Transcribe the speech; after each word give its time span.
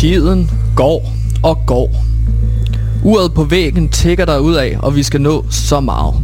Tiden 0.00 0.50
går 0.76 1.12
og 1.42 1.58
går. 1.66 2.04
Uret 3.04 3.34
på 3.34 3.44
væggen 3.44 3.88
tækker 3.88 4.24
der 4.24 4.38
ud 4.38 4.54
af, 4.54 4.76
og 4.78 4.96
vi 4.96 5.02
skal 5.02 5.20
nå 5.20 5.44
så 5.50 5.80
meget. 5.80 6.14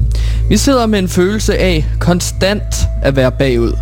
Vi 0.49 0.57
sidder 0.57 0.87
med 0.87 0.99
en 0.99 1.09
følelse 1.09 1.59
af 1.59 1.87
konstant 2.01 2.75
at 3.03 3.17
være 3.17 3.33
bagud. 3.33 3.73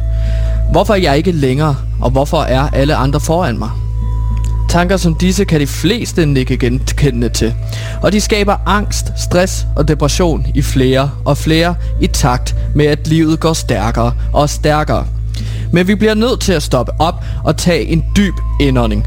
Hvorfor 0.72 0.94
er 0.94 0.98
jeg 0.98 1.16
ikke 1.16 1.32
længere, 1.32 1.76
og 2.00 2.10
hvorfor 2.10 2.42
er 2.42 2.60
alle 2.60 2.94
andre 2.94 3.20
foran 3.20 3.58
mig? 3.58 3.70
Tanker 4.68 4.96
som 4.96 5.14
disse 5.14 5.44
kan 5.44 5.60
de 5.60 5.66
fleste 5.66 6.26
nikke 6.26 6.56
genkendende 6.56 7.28
til, 7.28 7.54
og 8.02 8.12
de 8.12 8.20
skaber 8.20 8.56
angst, 8.66 9.12
stress 9.16 9.66
og 9.76 9.88
depression 9.88 10.46
i 10.54 10.62
flere 10.62 11.10
og 11.24 11.38
flere 11.38 11.74
i 12.00 12.06
takt 12.06 12.56
med, 12.74 12.86
at 12.86 13.08
livet 13.08 13.40
går 13.40 13.52
stærkere 13.52 14.12
og 14.32 14.50
stærkere. 14.50 15.06
Men 15.72 15.88
vi 15.88 15.94
bliver 15.94 16.14
nødt 16.14 16.40
til 16.40 16.52
at 16.52 16.62
stoppe 16.62 16.92
op 16.98 17.24
og 17.44 17.56
tage 17.56 17.84
en 17.84 18.04
dyb 18.16 18.34
indånding. 18.60 19.06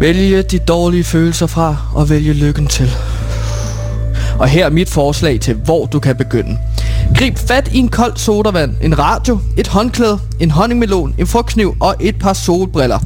Vælge 0.00 0.42
de 0.42 0.58
dårlige 0.58 1.04
følelser 1.04 1.46
fra 1.46 1.76
og 1.94 2.10
vælge 2.10 2.32
lykken 2.32 2.66
til. 2.66 2.90
Og 4.38 4.48
her 4.48 4.66
er 4.66 4.70
mit 4.70 4.88
forslag 4.88 5.40
til, 5.40 5.54
hvor 5.54 5.86
du 5.86 5.98
kan 5.98 6.16
begynde. 6.16 6.58
Grib 7.18 7.38
fat 7.38 7.68
i 7.72 7.78
en 7.78 7.88
kold 7.88 8.16
sodavand, 8.16 8.74
en 8.82 8.98
radio, 8.98 9.38
et 9.56 9.68
håndklæde, 9.68 10.18
en 10.40 10.50
honningmelon, 10.50 11.14
en 11.18 11.26
frugtkniv 11.26 11.76
og 11.80 11.94
et 12.00 12.18
par 12.18 12.32
solbriller. 12.32 12.98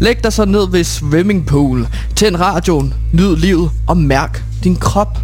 Læg 0.00 0.24
dig 0.24 0.32
så 0.32 0.44
ned 0.44 0.70
ved 0.70 0.84
swimmingpool, 0.84 1.88
tænd 2.16 2.36
radioen, 2.36 2.94
nyd 3.12 3.36
livet 3.36 3.70
og 3.86 3.96
mærk 3.96 4.42
din 4.64 4.76
krop. 4.76 5.18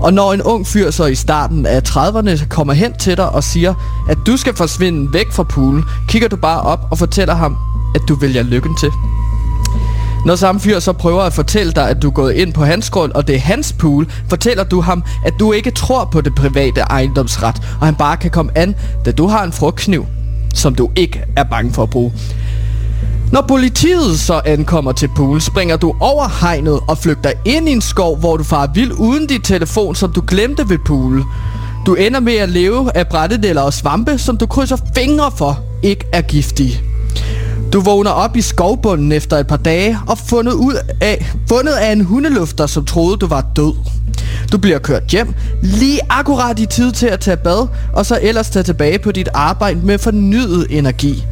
Og 0.00 0.14
når 0.14 0.32
en 0.32 0.42
ung 0.42 0.66
fyr 0.66 0.90
så 0.90 1.04
i 1.04 1.14
starten 1.14 1.66
af 1.66 1.80
30'erne 1.88 2.46
kommer 2.48 2.72
hen 2.72 2.92
til 2.98 3.16
dig 3.16 3.28
og 3.28 3.44
siger, 3.44 3.74
at 4.08 4.18
du 4.26 4.36
skal 4.36 4.56
forsvinde 4.56 5.12
væk 5.12 5.32
fra 5.32 5.42
poolen, 5.42 5.84
kigger 6.08 6.28
du 6.28 6.36
bare 6.36 6.60
op 6.60 6.88
og 6.90 6.98
fortæller 6.98 7.34
ham, 7.34 7.56
at 7.94 8.00
du 8.08 8.14
vælger 8.14 8.42
lykken 8.42 8.76
til. 8.76 8.90
Når 10.26 10.36
samme 10.36 10.60
fyr 10.60 10.78
så 10.78 10.92
prøver 10.92 11.22
at 11.22 11.32
fortælle 11.32 11.72
dig, 11.72 11.90
at 11.90 12.02
du 12.02 12.08
er 12.08 12.12
gået 12.12 12.32
ind 12.32 12.52
på 12.52 12.64
hans 12.64 12.90
grund, 12.90 13.12
og 13.12 13.28
det 13.28 13.36
er 13.36 13.40
hans 13.40 13.72
pool, 13.72 14.06
fortæller 14.28 14.64
du 14.64 14.80
ham, 14.80 15.04
at 15.24 15.32
du 15.38 15.52
ikke 15.52 15.70
tror 15.70 16.04
på 16.04 16.20
det 16.20 16.34
private 16.34 16.80
ejendomsret, 16.80 17.56
og 17.80 17.86
han 17.86 17.94
bare 17.94 18.16
kan 18.16 18.30
komme 18.30 18.58
an, 18.58 18.74
da 19.04 19.12
du 19.12 19.26
har 19.26 19.44
en 19.44 19.52
frugtkniv, 19.52 20.06
som 20.54 20.74
du 20.74 20.90
ikke 20.96 21.24
er 21.36 21.44
bange 21.44 21.72
for 21.72 21.82
at 21.82 21.90
bruge. 21.90 22.12
Når 23.32 23.44
politiet 23.48 24.18
så 24.18 24.40
ankommer 24.44 24.92
til 24.92 25.08
poolen, 25.16 25.40
springer 25.40 25.76
du 25.76 25.94
over 26.00 26.40
hegnet 26.40 26.80
og 26.88 26.98
flygter 26.98 27.32
ind 27.44 27.68
i 27.68 27.72
en 27.72 27.80
skov, 27.80 28.16
hvor 28.16 28.36
du 28.36 28.44
farer 28.44 28.68
vild 28.74 28.92
uden 28.92 29.26
dit 29.26 29.44
telefon, 29.44 29.94
som 29.94 30.12
du 30.12 30.22
glemte 30.26 30.68
ved 30.68 30.78
poolen. 30.86 31.24
Du 31.86 31.94
ender 31.94 32.20
med 32.20 32.34
at 32.34 32.48
leve 32.48 32.96
af 32.96 33.08
brættedeller 33.08 33.62
og 33.62 33.72
svampe, 33.72 34.18
som 34.18 34.36
du 34.36 34.46
krydser 34.46 34.76
fingre 34.96 35.30
for, 35.36 35.60
ikke 35.82 36.04
er 36.12 36.22
giftige. 36.22 36.95
Du 37.72 37.80
vågner 37.80 38.10
op 38.10 38.36
i 38.36 38.40
skovbunden 38.40 39.12
efter 39.12 39.36
et 39.36 39.46
par 39.46 39.56
dage 39.56 39.98
og 40.08 40.18
fundet, 40.18 40.52
ud 40.52 40.74
af, 41.00 41.32
fundet 41.48 41.72
af 41.72 41.92
en 41.92 42.00
hundelufter, 42.00 42.66
som 42.66 42.84
troede, 42.84 43.16
du 43.16 43.26
var 43.26 43.46
død. 43.56 43.74
Du 44.52 44.58
bliver 44.58 44.78
kørt 44.78 45.02
hjem, 45.02 45.34
lige 45.62 46.00
akkurat 46.10 46.58
i 46.58 46.66
tid 46.66 46.92
til 46.92 47.06
at 47.06 47.20
tage 47.20 47.36
bad, 47.36 47.66
og 47.92 48.06
så 48.06 48.18
ellers 48.22 48.50
tage 48.50 48.62
tilbage 48.62 48.98
på 48.98 49.12
dit 49.12 49.28
arbejde 49.34 49.80
med 49.82 49.98
fornyet 49.98 50.66
energi. 50.70 51.24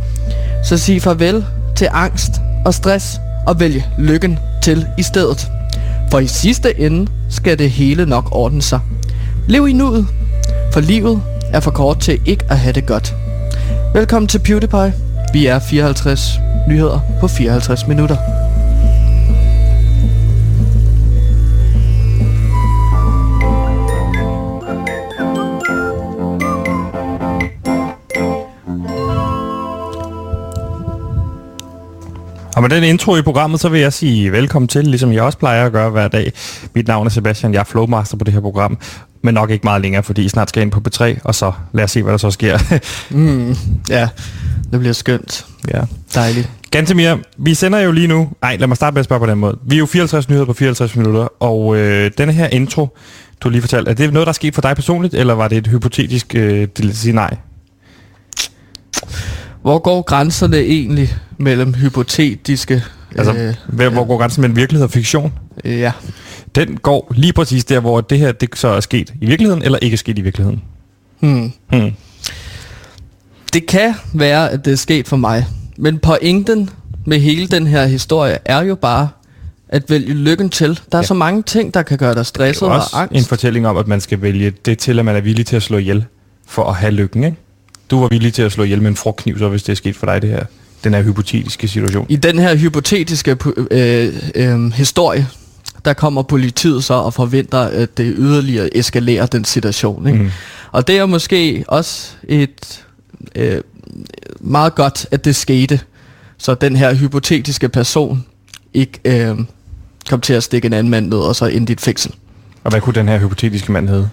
Så 0.65 0.77
sig 0.77 1.03
farvel 1.03 1.45
til 1.77 1.89
angst 1.93 2.33
og 2.65 2.75
stress 2.75 3.21
og 3.47 3.61
vælg 3.61 3.85
lykken 3.99 4.39
til 4.63 4.87
i 4.99 5.03
stedet. 5.03 5.47
For 6.11 6.19
i 6.19 6.27
sidste 6.27 6.81
ende 6.81 7.11
skal 7.31 7.59
det 7.59 7.71
hele 7.71 8.07
nok 8.07 8.29
ordne 8.33 8.63
sig. 8.63 8.81
Lev 9.49 9.69
i 9.69 9.73
nuet, 9.73 10.07
for 10.73 10.81
livet 10.81 11.23
er 11.53 11.61
for 11.61 11.71
kort 11.71 12.01
til 12.01 12.21
ikke 12.27 12.45
at 12.49 12.59
have 12.59 12.73
det 12.73 12.87
godt. 12.87 13.15
Velkommen 13.95 14.29
til 14.29 14.39
PewDiePie. 14.39 15.04
Vi 15.35 15.47
er 15.47 15.59
54 15.59 16.41
nyheder 16.69 17.01
på 17.21 17.29
54 17.29 17.87
minutter. 17.87 18.17
Og 32.57 32.63
med 32.63 32.71
den 32.71 32.85
intro 32.85 33.17
i 33.17 33.23
programmet, 33.23 33.61
så 33.61 33.69
vil 33.69 33.81
jeg 33.81 33.93
sige 33.93 34.33
velkommen 34.33 34.69
til, 34.69 34.87
ligesom 34.87 35.13
jeg 35.13 35.23
også 35.23 35.39
plejer 35.39 35.67
at 35.67 35.73
gøre 35.73 35.91
hver 35.91 36.09
dag. 36.09 36.33
Mit 36.75 36.89
navn 36.89 37.07
er 37.07 37.11
Sebastian, 37.11 37.53
jeg 37.53 37.61
er 37.61 37.65
flowmaster 37.65 38.17
på 38.17 38.25
det 38.25 38.35
her 38.35 38.41
program, 38.41 38.79
men 39.25 39.35
nok 39.35 39.51
ikke 39.51 39.65
meget 39.65 39.83
længere, 39.83 40.03
fordi 40.03 40.25
I 40.25 40.29
snart 40.29 40.49
skal 40.49 40.63
ind 40.63 40.71
på 40.71 40.81
B3, 40.89 41.19
og 41.25 41.35
så 41.35 41.53
lad 41.73 41.85
os 41.85 41.91
se, 41.91 42.03
hvad 42.03 42.13
der 42.13 42.19
så 42.19 42.31
sker. 42.31 42.59
mm, 43.11 43.57
ja, 43.89 44.09
det 44.73 44.81
bliver 44.81 44.93
skønt. 44.93 45.47
Ja. 45.75 45.81
Dejligt. 46.15 46.51
Gantemir, 46.71 47.17
vi 47.37 47.55
sender 47.55 47.79
jo 47.79 47.93
lige 47.93 48.07
nu... 48.07 48.31
Nej, 48.43 48.57
lad 48.57 48.69
mig 48.69 48.77
starte 48.77 48.95
med 48.95 49.01
at 49.01 49.05
spørge 49.05 49.21
på 49.21 49.27
den 49.27 49.39
måde. 49.39 49.59
Vi 49.67 49.75
er 49.75 49.79
jo 49.79 49.87
54 49.87 50.29
nyheder 50.29 50.47
på 50.47 50.53
54 50.53 50.97
minutter, 50.97 51.43
og 51.43 51.77
øh, 51.77 52.11
denne 52.19 52.33
her 52.33 52.49
intro, 52.49 52.97
du 53.41 53.49
lige 53.49 53.61
fortalte, 53.61 53.91
er 53.91 53.95
det 53.95 54.13
noget, 54.13 54.27
der 54.27 54.31
er 54.31 54.35
sket 54.35 54.55
for 54.55 54.63
dig 54.63 54.77
personligt, 54.77 55.15
eller 55.15 55.35
var 55.35 55.49
det 55.49 55.59
et 55.59 55.67
hypotetisk 55.67 56.35
øh, 56.35 56.69
sige 56.93 57.13
nej? 57.13 57.37
Hvor 59.63 59.79
går 59.79 60.03
grænserne 60.03 60.57
egentlig 60.57 61.15
mellem 61.39 61.75
hypotetiske... 61.75 62.83
Altså, 63.19 63.55
øh, 63.77 63.93
hvor 63.93 64.05
går 64.05 64.19
grænsen 64.19 64.41
mellem 64.41 64.57
virkelighed 64.57 64.85
og 64.85 64.91
fiktion? 64.91 65.33
Ja. 65.65 65.93
Den 66.55 66.77
går 66.77 67.13
lige 67.17 67.33
præcis 67.33 67.65
der, 67.65 67.81
hvor 67.81 68.01
det 68.01 68.19
her 68.19 68.33
det 68.33 68.49
så 68.55 68.69
er 68.69 68.81
sket 68.81 69.15
i 69.21 69.27
virkeligheden, 69.27 69.63
eller 69.63 69.79
ikke 69.79 69.95
er 69.95 69.99
sket 69.99 70.19
i 70.19 70.23
virkeligheden. 70.23 70.63
Hmm. 71.21 71.53
Hmm. 71.71 71.93
Det 73.53 73.67
kan 73.67 73.95
være, 74.13 74.51
at 74.51 74.65
det 74.65 74.73
er 74.73 74.77
sket 74.77 75.09
for 75.09 75.17
mig. 75.17 75.47
Men 75.77 75.99
pointen 75.99 76.71
med 77.05 77.19
hele 77.19 77.47
den 77.47 77.67
her 77.67 77.87
historie 77.87 78.39
er 78.45 78.63
jo 78.63 78.75
bare 78.75 79.09
at 79.69 79.91
vælge 79.91 80.15
lykken 80.15 80.51
til. 80.51 80.81
Der 80.93 80.99
er 80.99 81.03
ja. 81.03 81.07
så 81.07 81.15
mange 81.15 81.43
ting, 81.43 81.75
der 81.75 81.83
kan 81.83 81.99
gøre 81.99 82.15
dig 82.15 82.27
stresset 82.27 82.69
og 82.69 83.01
angst. 83.01 83.17
en 83.17 83.25
fortælling 83.25 83.67
om, 83.67 83.77
at 83.77 83.89
man 83.89 84.01
skal 84.01 84.23
vælge 84.23 84.53
det 84.65 84.79
til, 84.79 84.99
at 84.99 85.05
man 85.05 85.17
er 85.17 85.21
villig 85.21 85.47
til 85.47 85.57
at 85.57 85.63
slå 85.63 85.79
ihjel 85.79 86.05
for 86.47 86.65
at 86.65 86.75
have 86.75 86.93
lykken, 86.93 87.25
ikke? 87.25 87.37
Du 87.91 88.01
var 88.01 88.09
villig 88.09 88.33
til 88.33 88.43
at 88.43 88.53
slå 88.53 88.65
ihjel 88.65 88.83
med 88.83 88.91
en 88.91 88.97
frugtkniv, 88.97 89.39
så 89.39 89.49
hvis 89.49 89.63
det 89.63 89.73
er 89.73 89.77
sket 89.77 89.97
for 89.97 90.07
dig, 90.07 90.23
det 90.23 90.31
her, 90.31 90.45
den 90.85 90.95
her 90.95 91.03
hypotetiske 91.03 91.69
situation. 91.69 92.07
I 92.09 92.17
den 92.17 92.39
her 92.39 92.57
hypotetiske 92.57 93.37
øh, 93.71 94.15
øh, 94.35 94.73
historie, 94.73 95.27
der 95.85 95.93
kommer 95.93 96.23
politiet 96.23 96.85
så 96.85 96.95
og 96.95 97.15
forventer, 97.15 97.59
at 97.59 97.99
det 97.99 98.15
yderligere 98.19 98.77
eskalerer 98.77 99.27
den 99.27 99.45
situation. 99.45 100.07
Ikke? 100.07 100.19
Mm. 100.19 100.31
Og 100.73 100.87
det 100.87 100.99
er 100.99 101.07
måske 101.07 101.65
også 101.69 102.11
et 102.29 102.85
øh, 103.35 103.61
meget 104.41 104.75
godt, 104.75 105.07
at 105.11 105.25
det 105.25 105.37
skete, 105.37 105.81
så 106.39 106.55
den 106.55 106.77
her 106.77 106.95
hypotetiske 106.95 107.69
person 107.69 108.25
ikke 108.75 109.01
øh, 109.05 109.39
kom 110.11 110.21
til 110.21 110.33
at 110.33 110.43
stikke 110.43 110.67
en 110.67 110.73
anden 110.73 110.91
mand 110.91 111.09
ned, 111.09 111.19
og 111.19 111.37
så 111.37 111.47
ind 111.47 111.71
i 111.71 111.73
et 111.73 111.81
fængsel. 111.81 112.13
Og 112.65 112.71
hvad 112.71 112.81
kunne 112.81 112.95
den 112.95 113.09
her 113.09 113.19
hypotetiske 113.19 113.73
mand 113.73 113.89
hedde? 113.89 114.11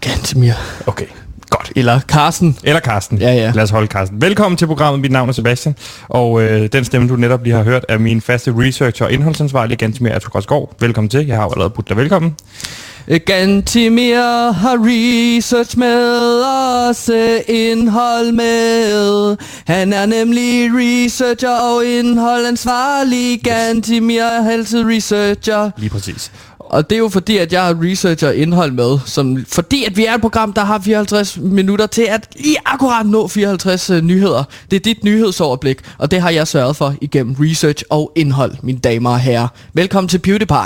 Gantemir. 0.00 0.52
Okay. 0.86 1.06
Godt. 1.50 1.72
Eller 1.76 2.00
Carsten. 2.00 2.58
Eller 2.64 2.80
Carsten. 2.80 3.18
Ja, 3.18 3.32
ja. 3.32 3.52
Lad 3.54 3.62
os 3.62 3.70
holde 3.70 3.86
Carsten. 3.86 4.22
Velkommen 4.22 4.58
til 4.58 4.66
programmet. 4.66 5.00
Mit 5.00 5.12
navn 5.12 5.28
er 5.28 5.32
Sebastian. 5.32 5.76
Og 6.08 6.42
øh, 6.42 6.68
den 6.72 6.84
stemme, 6.84 7.08
du 7.08 7.16
netop 7.16 7.44
lige 7.44 7.54
har 7.54 7.62
hørt, 7.62 7.84
er 7.88 7.98
min 7.98 8.20
faste 8.20 8.54
researcher 8.56 9.06
og 9.06 9.12
indholdsansvarlig, 9.12 9.78
Gantemir 9.78 10.12
Atogårdsgaard. 10.12 10.72
Velkommen 10.80 11.08
til. 11.08 11.26
Jeg 11.26 11.36
har 11.36 11.44
jo 11.44 11.50
allerede 11.50 11.70
budt 11.70 11.88
dig 11.88 11.96
velkommen. 11.96 12.34
Gantimir 13.26 14.52
har 14.52 14.76
research 14.80 15.78
med 15.78 16.42
os 16.88 17.10
indhold 17.48 18.32
med. 18.32 19.36
Han 19.66 19.92
er 19.92 20.06
nemlig 20.06 20.70
researcher 20.74 21.50
og 21.50 21.86
indholdansvarlig. 21.86 23.40
Gantimir 23.44 24.22
er 24.22 24.50
altid 24.50 24.84
researcher. 24.84 25.70
Lige 25.76 25.90
præcis. 25.90 26.32
Og 26.70 26.90
det 26.90 26.96
er 26.96 26.98
jo 26.98 27.08
fordi, 27.08 27.36
at 27.38 27.52
jeg 27.52 27.64
har 27.64 27.76
researcher 27.82 28.30
indhold 28.30 28.72
med, 28.72 28.98
som, 29.06 29.44
fordi 29.48 29.84
at 29.84 29.96
vi 29.96 30.06
er 30.06 30.14
et 30.14 30.20
program, 30.20 30.52
der 30.52 30.64
har 30.64 30.78
54 30.78 31.38
minutter 31.38 31.86
til 31.86 32.02
at 32.02 32.28
lige 32.36 32.56
akkurat 32.66 33.06
nå 33.06 33.28
54 33.28 33.90
uh, 33.90 34.00
nyheder. 34.00 34.44
Det 34.70 34.76
er 34.76 34.80
dit 34.80 35.04
nyhedsoverblik, 35.04 35.78
og 35.98 36.10
det 36.10 36.20
har 36.20 36.30
jeg 36.30 36.48
sørget 36.48 36.76
for 36.76 36.94
igennem 37.00 37.36
research 37.38 37.84
og 37.90 38.12
indhold, 38.16 38.54
mine 38.62 38.78
damer 38.78 39.10
og 39.10 39.20
herrer. 39.20 39.48
Velkommen 39.74 40.08
til 40.08 40.18
PewDiePie. 40.18 40.56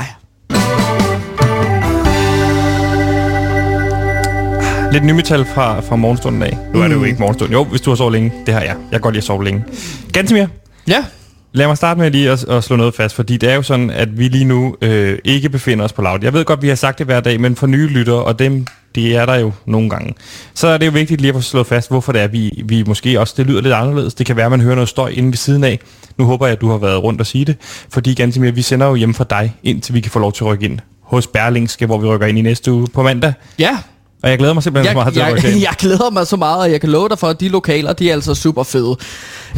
Lidt 4.92 5.04
nymetal 5.04 5.44
fra, 5.44 5.80
fra 5.80 5.96
morgenstunden 5.96 6.42
af. 6.42 6.58
Nu 6.74 6.82
er 6.82 6.88
det 6.88 6.94
jo 6.94 7.04
ikke 7.04 7.18
morgenstunden. 7.20 7.52
Jo, 7.52 7.64
hvis 7.64 7.80
du 7.80 7.90
har 7.90 7.96
sovet 7.96 8.12
længe. 8.12 8.32
Det 8.46 8.54
har 8.54 8.60
jeg. 8.60 8.76
Jeg 8.76 8.90
kan 8.90 9.00
godt 9.00 9.14
lide 9.14 9.20
at 9.20 9.24
sove 9.24 9.44
længe. 9.44 9.64
Gantemir. 10.12 10.46
Ja? 10.88 11.04
Lad 11.56 11.66
mig 11.66 11.76
starte 11.76 12.00
med 12.00 12.10
lige 12.10 12.30
at, 12.30 12.48
at 12.48 12.64
slå 12.64 12.76
noget 12.76 12.94
fast, 12.94 13.14
fordi 13.14 13.36
det 13.36 13.50
er 13.50 13.54
jo 13.54 13.62
sådan, 13.62 13.90
at 13.90 14.18
vi 14.18 14.28
lige 14.28 14.44
nu 14.44 14.76
øh, 14.82 15.18
ikke 15.24 15.48
befinder 15.48 15.84
os 15.84 15.92
på 15.92 16.02
laut. 16.02 16.22
Jeg 16.22 16.32
ved 16.32 16.44
godt, 16.44 16.62
vi 16.62 16.68
har 16.68 16.74
sagt 16.74 16.98
det 16.98 17.06
hver 17.06 17.20
dag, 17.20 17.40
men 17.40 17.56
for 17.56 17.66
nye 17.66 17.86
lyttere, 17.86 18.24
og 18.24 18.38
dem, 18.38 18.66
de 18.94 19.14
er 19.14 19.26
der 19.26 19.34
jo 19.34 19.52
nogle 19.66 19.90
gange, 19.90 20.14
så 20.54 20.68
er 20.68 20.78
det 20.78 20.86
jo 20.86 20.90
vigtigt 20.90 21.20
lige 21.20 21.28
at 21.28 21.34
få 21.34 21.40
slået 21.40 21.66
fast, 21.66 21.90
hvorfor 21.90 22.12
det 22.12 22.22
er, 22.22 22.26
vi, 22.26 22.62
vi 22.64 22.84
måske 22.86 23.20
også, 23.20 23.34
det 23.36 23.46
lyder 23.46 23.60
lidt 23.60 23.74
anderledes. 23.74 24.14
Det 24.14 24.26
kan 24.26 24.36
være, 24.36 24.44
at 24.44 24.50
man 24.50 24.60
hører 24.60 24.74
noget 24.74 24.88
støj 24.88 25.08
inde 25.08 25.28
ved 25.28 25.36
siden 25.36 25.64
af. 25.64 25.80
Nu 26.18 26.24
håber 26.24 26.46
jeg, 26.46 26.52
at 26.52 26.60
du 26.60 26.70
har 26.70 26.78
været 26.78 27.02
rundt 27.02 27.20
og 27.20 27.26
sige 27.26 27.44
det, 27.44 27.56
fordi 27.90 28.14
ganske 28.14 28.40
mere, 28.40 28.54
vi 28.54 28.62
sender 28.62 28.86
jo 28.86 28.94
hjem 28.94 29.14
fra 29.14 29.24
dig, 29.30 29.56
indtil 29.62 29.94
vi 29.94 30.00
kan 30.00 30.10
få 30.10 30.18
lov 30.18 30.32
til 30.32 30.44
at 30.44 30.48
rykke 30.48 30.64
ind 30.64 30.78
hos 31.02 31.26
Berlingske, 31.26 31.86
hvor 31.86 31.98
vi 31.98 32.06
rykker 32.06 32.26
ind 32.26 32.38
i 32.38 32.42
næste 32.42 32.72
uge 32.72 32.86
på 32.94 33.02
mandag. 33.02 33.32
Ja, 33.58 33.78
og 34.24 34.30
jeg 34.30 34.38
glæder 34.38 34.54
mig 34.54 34.62
simpelthen 34.62 34.96
jeg, 34.96 35.04
så 35.06 35.12
meget 35.12 35.34
til 35.34 35.44
jeg, 35.44 35.54
ind. 35.54 35.62
jeg 35.68 35.74
glæder 35.78 36.10
mig 36.10 36.26
så 36.26 36.36
meget, 36.36 36.60
og 36.60 36.70
jeg 36.70 36.80
kan 36.80 36.90
love 36.90 37.08
dig 37.08 37.18
for, 37.18 37.26
at 37.26 37.40
de 37.40 37.48
lokaler, 37.48 37.92
de 37.92 38.10
er 38.10 38.14
altså 38.14 38.34
super 38.34 38.62
fede. 38.62 38.96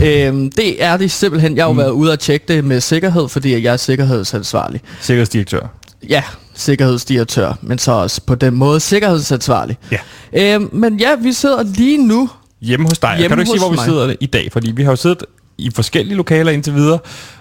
Øhm, 0.03 0.51
det 0.51 0.85
er 0.85 0.97
de 0.97 1.09
simpelthen. 1.09 1.57
Jeg 1.57 1.65
har 1.65 1.69
jo 1.69 1.73
mm. 1.73 1.79
været 1.79 1.91
ude 1.91 2.13
og 2.13 2.19
tjekke 2.19 2.45
det 2.49 2.65
med 2.65 2.81
sikkerhed, 2.81 3.29
fordi 3.29 3.63
jeg 3.63 3.73
er 3.73 3.77
sikkerhedsansvarlig. 3.77 4.81
Sikkerhedsdirektør. 5.01 5.61
Ja, 6.09 6.23
sikkerhedsdirektør, 6.55 7.53
men 7.63 7.79
så 7.79 7.93
også 7.93 8.21
på 8.27 8.35
den 8.35 8.55
måde 8.55 8.81
sikkerhedsansvarlig. 8.81 9.79
Ja. 9.91 10.55
Øhm, 10.55 10.71
men 10.73 11.01
ja, 11.01 11.15
vi 11.15 11.33
sidder 11.33 11.63
lige 11.63 12.07
nu. 12.07 12.31
Hjemme 12.61 12.87
hos 12.89 12.99
dig. 12.99 13.17
Hjemme 13.19 13.29
kan 13.29 13.37
du 13.37 13.41
ikke 13.41 13.51
sige, 13.51 13.61
hvor 13.61 13.71
vi 13.71 13.77
mig. 13.77 13.85
sidder 13.85 14.15
i 14.21 14.27
dag? 14.27 14.49
Fordi 14.53 14.71
vi 14.71 14.83
har 14.83 14.93
jo 14.93 14.97
siddet 14.97 15.25
i 15.59 15.71
forskellige 15.71 16.17
lokaler 16.17 16.53
indtil 16.53 16.75
videre. 16.75 16.99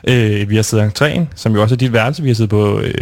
Øh, 0.07 0.49
vi 0.49 0.55
har 0.55 0.63
siddet 0.63 0.83
i 0.83 0.87
entréen, 0.87 1.21
som 1.35 1.55
jo 1.55 1.61
også 1.61 1.75
er 1.75 1.77
dit 1.77 1.93
værelse. 1.93 2.23
Vi 2.23 2.29
har 2.29 2.35
siddet 2.35 2.49
på, 2.49 2.79
øh, 2.79 2.93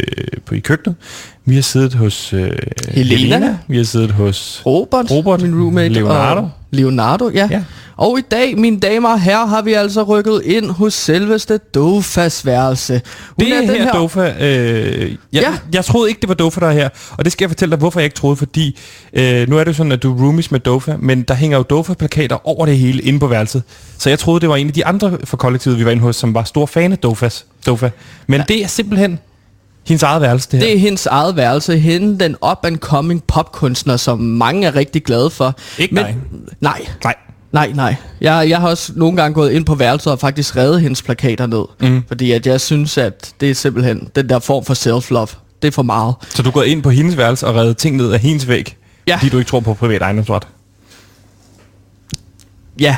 på 0.46 0.54
i 0.54 0.58
køkkenet. 0.58 0.96
Vi 1.44 1.54
har 1.54 1.62
siddet 1.62 1.94
hos 1.94 2.32
øh, 2.32 2.50
Helena. 2.88 3.58
Vi 3.68 3.76
har 3.76 3.84
siddet 3.84 4.10
hos... 4.10 4.62
Robert, 4.66 5.10
Robert, 5.10 5.42
min 5.42 5.62
roommate. 5.62 5.94
Leonardo. 5.94 6.40
Og 6.40 6.50
Leonardo, 6.70 7.30
ja. 7.30 7.48
Ja. 7.50 7.64
Og 7.96 8.18
i 8.18 8.22
dag, 8.30 8.58
mine 8.58 8.80
damer 8.80 9.08
og 9.08 9.20
herrer, 9.20 9.46
har 9.46 9.62
vi 9.62 9.72
altså 9.72 10.02
rykket 10.02 10.42
ind 10.44 10.70
hos 10.70 10.94
selveste 10.94 11.58
Dofas 11.58 12.46
værelse. 12.46 13.00
Hun 13.28 13.46
Det 13.46 13.56
er 13.56 13.62
her, 13.62 13.82
her 13.82 13.92
Dofa. 13.92 14.34
Øh, 14.40 15.16
jeg, 15.32 15.42
ja. 15.42 15.52
Jeg 15.72 15.84
troede 15.84 16.08
ikke, 16.08 16.20
det 16.20 16.28
var 16.28 16.34
Dofa, 16.34 16.60
der 16.60 16.66
er 16.66 16.72
her. 16.72 16.88
Og 17.10 17.24
det 17.24 17.32
skal 17.32 17.44
jeg 17.44 17.50
fortælle 17.50 17.70
dig, 17.70 17.78
hvorfor 17.78 18.00
jeg 18.00 18.04
ikke 18.04 18.16
troede. 18.16 18.36
Fordi 18.36 18.78
øh, 19.12 19.48
nu 19.48 19.58
er 19.58 19.64
det 19.64 19.68
jo 19.68 19.76
sådan, 19.76 19.92
at 19.92 20.02
du 20.02 20.14
er 20.16 20.22
roomies 20.22 20.50
med 20.50 20.60
Dofa, 20.60 20.96
men 20.98 21.22
der 21.22 21.34
hænger 21.34 21.58
jo 21.58 21.62
Dofa-plakater 21.62 22.48
over 22.48 22.66
det 22.66 22.78
hele 22.78 23.02
inde 23.02 23.18
på 23.18 23.26
værelset. 23.26 23.62
Så 23.98 24.08
jeg 24.08 24.18
troede, 24.18 24.40
det 24.40 24.48
var 24.48 24.56
en 24.56 24.66
af 24.66 24.72
de 24.72 24.86
andre 24.86 25.18
fra 25.24 25.36
kollektivet, 25.36 25.78
vi 25.78 25.84
var 25.84 25.90
inde 25.90 26.02
hos, 26.02 26.16
som 26.16 26.34
var 26.34 26.44
stor 26.44 26.66
fan 26.66 26.92
af 26.92 26.98
Dofas, 26.98 27.46
Dofa. 27.66 27.90
Men 28.26 28.40
ja. 28.40 28.44
det 28.48 28.62
er 28.62 28.68
simpelthen 28.68 29.18
hendes 29.86 30.02
eget 30.02 30.22
værelse, 30.22 30.48
det 30.50 30.58
her. 30.58 30.66
Det 30.66 30.74
er 30.74 30.78
hendes 30.78 31.06
eget 31.06 31.36
værelse. 31.36 31.78
Hende, 31.78 32.24
den 32.24 32.36
up-and-coming 32.50 33.22
popkunstner, 33.26 33.96
som 33.96 34.18
mange 34.18 34.66
er 34.66 34.74
rigtig 34.74 35.04
glade 35.04 35.30
for. 35.30 35.54
Ikke 35.78 35.94
dig. 35.94 36.02
Nej, 36.02 36.14
Nej. 36.60 36.86
nej, 37.04 37.14
nej. 37.74 37.96
Jeg, 38.20 38.46
jeg 38.48 38.60
har 38.60 38.68
også 38.68 38.92
nogle 38.96 39.16
gange 39.16 39.34
gået 39.34 39.50
ind 39.52 39.64
på 39.64 39.74
værelset 39.74 40.12
og 40.12 40.18
faktisk 40.18 40.56
reddet 40.56 40.80
hendes 40.80 41.02
plakater 41.02 41.46
ned. 41.46 41.90
Mm. 41.90 42.02
Fordi 42.08 42.32
at 42.32 42.46
jeg 42.46 42.60
synes, 42.60 42.98
at 42.98 43.32
det 43.40 43.50
er 43.50 43.54
simpelthen 43.54 44.08
den 44.16 44.28
der 44.28 44.38
form 44.38 44.64
for 44.64 44.74
self-love. 44.74 45.38
Det 45.62 45.68
er 45.68 45.72
for 45.72 45.82
meget. 45.82 46.14
Så 46.28 46.42
du 46.42 46.48
er 46.48 46.52
gået 46.52 46.66
ind 46.66 46.82
på 46.82 46.90
hendes 46.90 47.16
værelse 47.16 47.46
og 47.46 47.54
reddet 47.54 47.76
ting 47.76 47.96
ned 47.96 48.12
af 48.12 48.20
hendes 48.20 48.48
væg, 48.48 48.76
Ja. 49.08 49.16
fordi 49.16 49.28
du 49.28 49.38
ikke 49.38 49.48
tror 49.48 49.60
på 49.60 49.74
privat 49.74 50.02
ejendomsret. 50.02 50.46
Ja. 52.80 52.96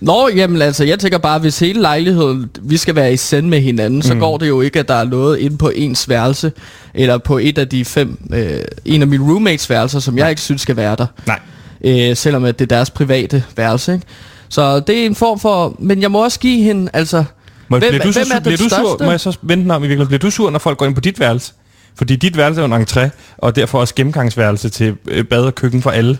Nå, 0.00 0.28
jamen 0.36 0.62
altså, 0.62 0.84
jeg 0.84 0.98
tænker 0.98 1.18
bare, 1.18 1.38
hvis 1.38 1.58
hele 1.58 1.80
lejligheden, 1.80 2.50
vi 2.62 2.76
skal 2.76 2.94
være 2.94 3.12
i 3.12 3.16
send 3.16 3.46
med 3.48 3.60
hinanden, 3.60 3.98
mm. 3.98 4.02
så 4.02 4.14
går 4.14 4.38
det 4.38 4.48
jo 4.48 4.60
ikke, 4.60 4.78
at 4.78 4.88
der 4.88 4.94
er 4.94 5.04
noget 5.04 5.38
inde 5.38 5.56
på 5.58 5.68
ens 5.74 6.08
værelse, 6.08 6.52
eller 6.94 7.18
på 7.18 7.38
et 7.38 7.58
af 7.58 7.68
de 7.68 7.84
fem, 7.84 8.18
øh, 8.32 8.60
en 8.84 9.02
af 9.02 9.08
mine 9.08 9.24
roommates 9.24 9.70
værelser, 9.70 9.98
som 10.00 10.18
jeg 10.18 10.30
ikke 10.30 10.42
synes 10.42 10.62
skal 10.62 10.76
være 10.76 10.96
der. 10.96 11.06
Nej. 11.26 11.38
Øh, 11.84 12.16
selvom 12.16 12.44
at 12.44 12.58
det 12.58 12.64
er 12.72 12.76
deres 12.76 12.90
private 12.90 13.44
værelse. 13.56 13.94
Ikke? 13.94 14.06
Så 14.48 14.80
det 14.80 15.02
er 15.02 15.06
en 15.06 15.14
form 15.14 15.40
for... 15.40 15.76
Men 15.78 16.02
jeg 16.02 16.10
må 16.10 16.24
også 16.24 16.40
give 16.40 16.62
hende, 16.62 16.90
altså... 16.92 17.24
Må, 17.68 17.78
hvem, 17.78 17.88
bliver 17.90 18.04
du, 18.04 18.12
hvem 18.12 18.26
er 18.34 18.40
bliver 18.40 18.56
du 18.56 18.68
sur? 18.68 19.04
Må 19.04 19.10
jeg 19.10 19.20
så 19.20 19.38
vente 19.42 19.62
den 19.62 19.70
om 19.70 19.82
i 19.82 19.86
virkeligheden? 19.86 20.08
Bliver 20.08 20.18
du 20.18 20.30
sur, 20.30 20.50
når 20.50 20.58
folk 20.58 20.78
går 20.78 20.86
ind 20.86 20.94
på 20.94 21.00
dit 21.00 21.20
værelse? 21.20 21.52
Fordi 21.94 22.16
dit 22.16 22.36
værelse 22.36 22.60
er 22.62 22.68
jo 22.68 22.74
en 22.74 22.82
entré, 22.82 23.08
og 23.38 23.56
derfor 23.56 23.80
også 23.80 23.94
gennemgangsværelse 23.94 24.68
til 24.68 24.96
øh, 25.08 25.24
bad 25.24 25.44
og 25.44 25.54
køkken 25.54 25.82
for 25.82 25.90
alle. 25.90 26.18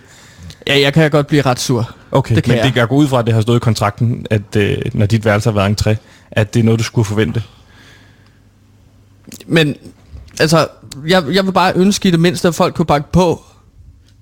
Ja, 0.67 0.79
jeg 0.79 0.93
kan 0.93 1.11
godt 1.11 1.27
blive 1.27 1.41
ret 1.41 1.59
sur. 1.59 1.95
Okay, 2.11 2.35
Det 2.35 2.43
kan 2.43 2.51
men 2.51 2.57
jeg. 2.57 2.65
det 2.65 2.73
kan 2.73 2.87
gå 2.87 2.95
ud 2.95 3.07
fra, 3.07 3.19
at 3.19 3.25
det 3.25 3.33
har 3.33 3.41
stået 3.41 3.57
i 3.57 3.59
kontrakten, 3.59 4.25
at 4.29 4.55
øh, 4.57 4.77
når 4.93 5.05
dit 5.05 5.25
værelse 5.25 5.49
har 5.49 5.53
været 5.53 5.69
en 5.69 5.77
entré, 5.81 5.95
at 6.31 6.53
det 6.53 6.59
er 6.59 6.63
noget, 6.63 6.79
du 6.79 6.83
skulle 6.83 7.05
forvente. 7.05 7.43
Men 9.47 9.75
altså, 10.39 10.67
jeg, 11.07 11.23
jeg 11.31 11.45
vil 11.45 11.51
bare 11.51 11.73
ønske 11.75 12.07
i 12.07 12.11
det 12.11 12.19
mindste, 12.19 12.47
at 12.47 12.55
folk 12.55 12.75
kunne 12.75 12.85
banke 12.85 13.11
på 13.11 13.43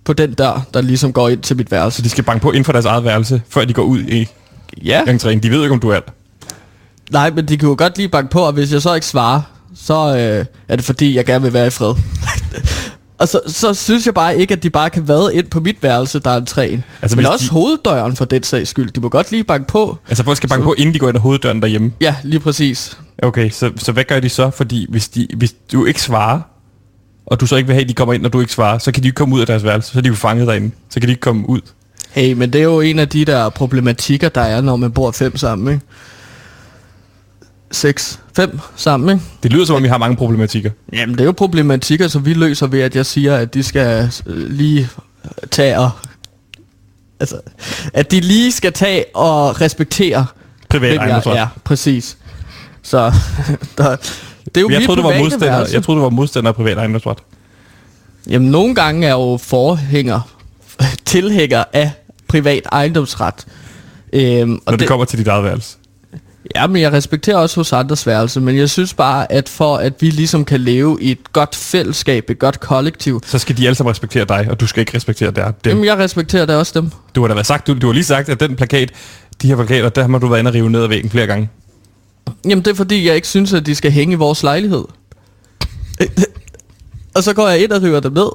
på 0.05 0.13
den 0.13 0.33
dør, 0.33 0.65
der 0.73 0.81
ligesom 0.81 1.13
går 1.13 1.29
ind 1.29 1.41
til 1.41 1.57
mit 1.57 1.69
Så 1.69 1.75
værelse. 1.75 2.03
de 2.03 2.09
skal 2.09 2.23
banke 2.23 2.41
på 2.41 2.51
inden 2.51 2.65
for 2.65 2.71
deres 2.71 2.85
eget 2.85 3.03
værelse, 3.03 3.41
før 3.49 3.65
de 3.65 3.73
går 3.73 3.83
ud 3.83 3.99
i 3.99 4.27
Ja. 4.83 5.01
entréen. 5.03 5.39
De 5.39 5.49
ved 5.51 5.61
ikke, 5.63 5.73
om 5.73 5.79
du 5.79 5.89
er 5.89 5.99
der. 5.99 6.11
Nej, 7.11 7.29
men 7.31 7.45
de 7.45 7.57
kan 7.57 7.69
jo 7.69 7.75
godt 7.77 7.97
lige 7.97 8.09
banke 8.09 8.29
på, 8.31 8.39
og 8.41 8.53
hvis 8.53 8.73
jeg 8.73 8.81
så 8.81 8.93
ikke 8.93 9.07
svarer, 9.07 9.41
så 9.75 9.93
øh, 10.17 10.45
er 10.67 10.75
det 10.75 10.85
fordi, 10.85 11.15
jeg 11.15 11.25
gerne 11.25 11.43
vil 11.43 11.53
være 11.53 11.67
i 11.67 11.69
fred. 11.69 11.93
og 13.19 13.27
så, 13.27 13.41
så 13.47 13.73
synes 13.73 14.05
jeg 14.05 14.13
bare 14.13 14.37
ikke, 14.37 14.53
at 14.53 14.63
de 14.63 14.69
bare 14.69 14.89
kan 14.89 15.07
vade 15.07 15.35
ind 15.35 15.45
på 15.47 15.59
mit 15.59 15.77
værelse, 15.83 16.19
der 16.19 16.29
er 16.31 16.37
en 16.37 16.45
træen. 16.45 16.83
Altså, 17.01 17.17
men 17.17 17.25
også 17.25 17.45
de- 17.45 17.51
hoveddøren 17.51 18.15
for 18.15 18.25
den 18.25 18.43
sags 18.43 18.69
skyld. 18.69 18.91
De 18.91 18.99
må 19.01 19.09
godt 19.09 19.31
lige 19.31 19.43
banke 19.43 19.67
på. 19.67 19.97
Altså 20.09 20.23
folk 20.23 20.37
skal 20.37 20.49
banke 20.49 20.63
på, 20.63 20.73
inden 20.77 20.93
de 20.93 20.99
går 20.99 21.07
ind 21.07 21.17
ad 21.17 21.21
hoveddøren 21.21 21.61
derhjemme. 21.61 21.91
Ja, 22.01 22.15
lige 22.23 22.39
præcis. 22.39 22.97
Okay, 23.23 23.49
så, 23.49 23.71
så 23.77 23.91
hvad 23.91 24.03
gør 24.03 24.19
de 24.19 24.29
så? 24.29 24.49
Fordi 24.49 24.85
hvis, 24.89 25.07
de, 25.09 25.27
hvis 25.37 25.53
du 25.71 25.85
ikke 25.85 26.01
svarer, 26.01 26.39
og 27.29 27.39
du 27.39 27.45
så 27.45 27.55
ikke 27.55 27.67
vil 27.67 27.73
have, 27.73 27.83
at 27.83 27.89
de 27.89 27.93
kommer 27.93 28.13
ind, 28.13 28.21
når 28.21 28.29
du 28.29 28.39
ikke 28.39 28.53
svarer, 28.53 28.77
så 28.77 28.91
kan 28.91 29.03
de 29.03 29.07
ikke 29.07 29.15
komme 29.15 29.35
ud 29.35 29.41
af 29.41 29.47
deres 29.47 29.63
værelse. 29.63 29.91
Så 29.91 29.97
er 29.97 30.01
de 30.01 30.07
jo 30.07 30.15
fanget 30.15 30.47
derinde. 30.47 30.71
Så 30.89 30.99
kan 30.99 31.07
de 31.07 31.11
ikke 31.11 31.21
komme 31.21 31.49
ud. 31.49 31.61
Hey, 32.11 32.33
men 32.33 32.53
det 32.53 32.59
er 32.59 32.63
jo 32.63 32.81
en 32.81 32.99
af 32.99 33.09
de 33.09 33.25
der 33.25 33.49
problematikker, 33.49 34.29
der 34.29 34.41
er, 34.41 34.61
når 34.61 34.75
man 34.75 34.91
bor 34.91 35.11
fem 35.11 35.37
sammen, 35.37 35.73
ikke? 35.73 35.85
Seks, 37.71 38.19
fem 38.35 38.59
sammen, 38.75 39.09
ikke? 39.09 39.21
Det 39.43 39.51
lyder 39.51 39.65
som 39.65 39.75
om, 39.75 39.83
vi 39.83 39.87
har 39.87 39.97
mange 39.97 40.15
problematikker. 40.15 40.71
Jamen, 40.93 41.15
det 41.15 41.21
er 41.21 41.25
jo 41.25 41.31
problematikker, 41.31 42.07
som 42.07 42.25
vi 42.25 42.33
løser 42.33 42.67
ved, 42.67 42.81
at 42.81 42.95
jeg 42.95 43.05
siger, 43.05 43.35
at 43.35 43.53
de 43.53 43.63
skal 43.63 44.11
øh, 44.25 44.49
lige 44.49 44.89
tage 45.51 45.79
og... 45.79 45.91
Altså, 47.19 47.39
at 47.93 48.11
de 48.11 48.19
lige 48.19 48.51
skal 48.51 48.73
tage 48.73 49.05
og 49.13 49.61
respektere... 49.61 50.25
Privat 50.69 50.97
ejendomsret. 50.97 51.37
er. 51.37 51.47
præcis. 51.63 52.17
Så 52.81 53.13
der, 53.77 53.95
det 54.55 54.57
er 54.57 54.61
jo 54.61 54.69
Jeg 54.69 54.83
troede, 54.85 55.01
du 55.01 55.07
var 55.07 55.17
modstander. 55.17 55.47
værelse. 55.55 55.73
Jeg 55.75 55.83
troede, 55.83 55.97
du 55.99 56.03
var 56.03 56.09
modstander 56.09 56.49
af 56.49 56.55
privat 56.55 56.77
ejendomsret. 56.77 57.17
Jamen, 58.29 58.51
nogle 58.51 58.75
gange 58.75 59.07
er 59.07 59.11
jo 59.11 59.39
forhænger, 59.43 60.19
tilhænger 61.05 61.63
af 61.73 61.91
privat 62.27 62.63
ejendomsret. 62.71 63.45
Øhm, 64.13 64.49
Når 64.49 64.59
det, 64.71 64.79
det 64.79 64.87
kommer 64.87 65.05
til 65.05 65.19
dit 65.19 65.27
eget 65.27 65.43
værelse. 65.43 65.75
Ja, 66.55 66.67
men 66.67 66.81
jeg 66.81 66.91
respekterer 66.93 67.37
også 67.37 67.55
hos 67.59 67.73
andres 67.73 68.07
værelse, 68.07 68.39
men 68.41 68.57
jeg 68.57 68.69
synes 68.69 68.93
bare, 68.93 69.31
at 69.31 69.49
for 69.49 69.77
at 69.77 69.93
vi 69.99 70.09
ligesom 70.09 70.45
kan 70.45 70.59
leve 70.61 70.97
i 71.01 71.11
et 71.11 71.33
godt 71.33 71.55
fællesskab, 71.55 72.29
et 72.29 72.39
godt 72.39 72.59
kollektiv, 72.59 73.21
Så 73.25 73.39
skal 73.39 73.57
de 73.57 73.65
alle 73.65 73.75
sammen 73.75 73.91
respektere 73.91 74.25
dig, 74.25 74.47
og 74.49 74.59
du 74.59 74.67
skal 74.67 74.79
ikke 74.81 74.95
respektere 74.97 75.31
der, 75.31 75.51
dem. 75.51 75.71
jamen 75.71 75.85
jeg 75.85 75.97
respekterer 75.97 76.45
da 76.45 76.57
også 76.57 76.71
dem. 76.81 76.91
Du 77.15 77.21
har 77.21 77.27
da 77.27 77.33
været 77.33 77.47
sagt, 77.47 77.67
du, 77.67 77.73
du 77.79 77.87
har 77.87 77.93
lige 77.93 78.03
sagt, 78.03 78.29
at 78.29 78.39
den 78.39 78.55
plakat, 78.55 78.91
de 79.41 79.47
her 79.47 79.55
plakater, 79.55 79.89
der 79.89 80.07
har 80.07 80.17
du 80.19 80.27
været 80.27 80.39
inde 80.39 80.49
og 80.49 80.55
rive 80.55 80.69
ned 80.69 80.83
ad 80.83 80.87
væggen 80.87 81.09
flere 81.09 81.27
gange. 81.27 81.49
Jamen 82.45 82.65
det 82.65 82.71
er 82.71 82.75
fordi, 82.75 83.07
jeg 83.07 83.15
ikke 83.15 83.27
synes, 83.27 83.53
at 83.53 83.65
de 83.65 83.75
skal 83.75 83.91
hænge 83.91 84.13
i 84.13 84.15
vores 84.15 84.43
lejlighed. 84.43 84.83
og 87.15 87.23
så 87.23 87.33
går 87.33 87.47
jeg 87.47 87.63
ind 87.63 87.71
og 87.71 87.81
river 87.81 87.99
dem 87.99 88.13
ned. 88.13 88.29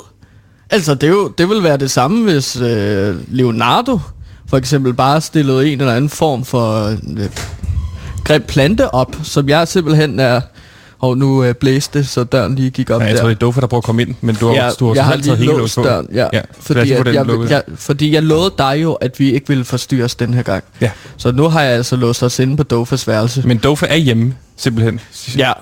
Altså, 0.71 0.95
det, 0.95 1.03
er 1.07 1.11
jo, 1.11 1.29
det 1.29 1.49
vil 1.49 1.63
være 1.63 1.77
det 1.77 1.91
samme, 1.91 2.25
hvis 2.25 2.57
øh, 2.57 3.17
Leonardo 3.29 4.01
for 4.49 4.57
eksempel 4.57 4.95
bare 4.95 5.21
stillede 5.21 5.73
en 5.73 5.81
eller 5.81 5.95
anden 5.95 6.11
form 6.11 6.45
for 6.45 6.85
øh, 6.87 7.29
grim 8.25 8.43
plante 8.43 8.95
op, 8.95 9.17
som 9.23 9.49
jeg 9.49 9.69
simpelthen 9.69 10.21
er... 10.21 10.41
Og 11.05 11.19
nu 11.19 11.45
øh, 11.45 11.55
blæste 11.55 11.99
det, 11.99 12.09
så 12.09 12.25
døren 12.25 12.55
lige 12.55 12.71
gik 12.71 12.91
op 12.91 13.01
Ja, 13.01 13.07
jeg 13.07 13.15
der. 13.15 13.21
tror, 13.21 13.29
det 13.29 13.35
er 13.35 13.39
Dofa, 13.39 13.61
der 13.61 13.67
prøver 13.67 13.81
at 13.81 13.85
komme 13.85 14.03
ind, 14.03 14.15
men 14.21 14.35
du 14.35 14.47
har, 14.47 14.55
Ja, 14.55 14.71
du 14.81 14.87
har 14.89 14.95
jeg 14.95 15.05
har 15.05 15.17
lige 15.17 15.37
hele 15.37 15.53
låst 15.53 15.75
på. 15.75 15.83
døren, 15.83 16.09
ja. 16.15 16.27
ja 16.33 16.41
fordi, 16.61 16.93
at 16.93 17.15
jeg, 17.15 17.25
lukket. 17.27 17.51
jeg, 17.51 17.63
fordi 17.77 18.15
jeg 18.15 18.23
lovede 18.23 18.55
dig 18.59 18.79
jo, 18.83 18.93
at 18.93 19.21
vi 19.21 19.33
ikke 19.33 19.49
ville 19.49 19.65
forstyrres 19.65 20.15
den 20.15 20.35
her 20.35 20.43
gang. 20.43 20.65
Ja. 20.81 20.91
Så 21.17 21.33
nu 21.33 21.49
har 21.49 21.63
jeg 21.63 21.73
altså 21.73 21.97
låst 21.97 22.23
os 22.23 22.39
inde 22.39 22.57
på 22.57 22.63
Dofas 22.63 23.09
værelse. 23.09 23.43
Men 23.47 23.59
Dofa 23.59 23.87
er 23.91 23.97
hjemme, 23.97 24.35
simpelthen. 24.57 25.01
Ja, 25.39 25.53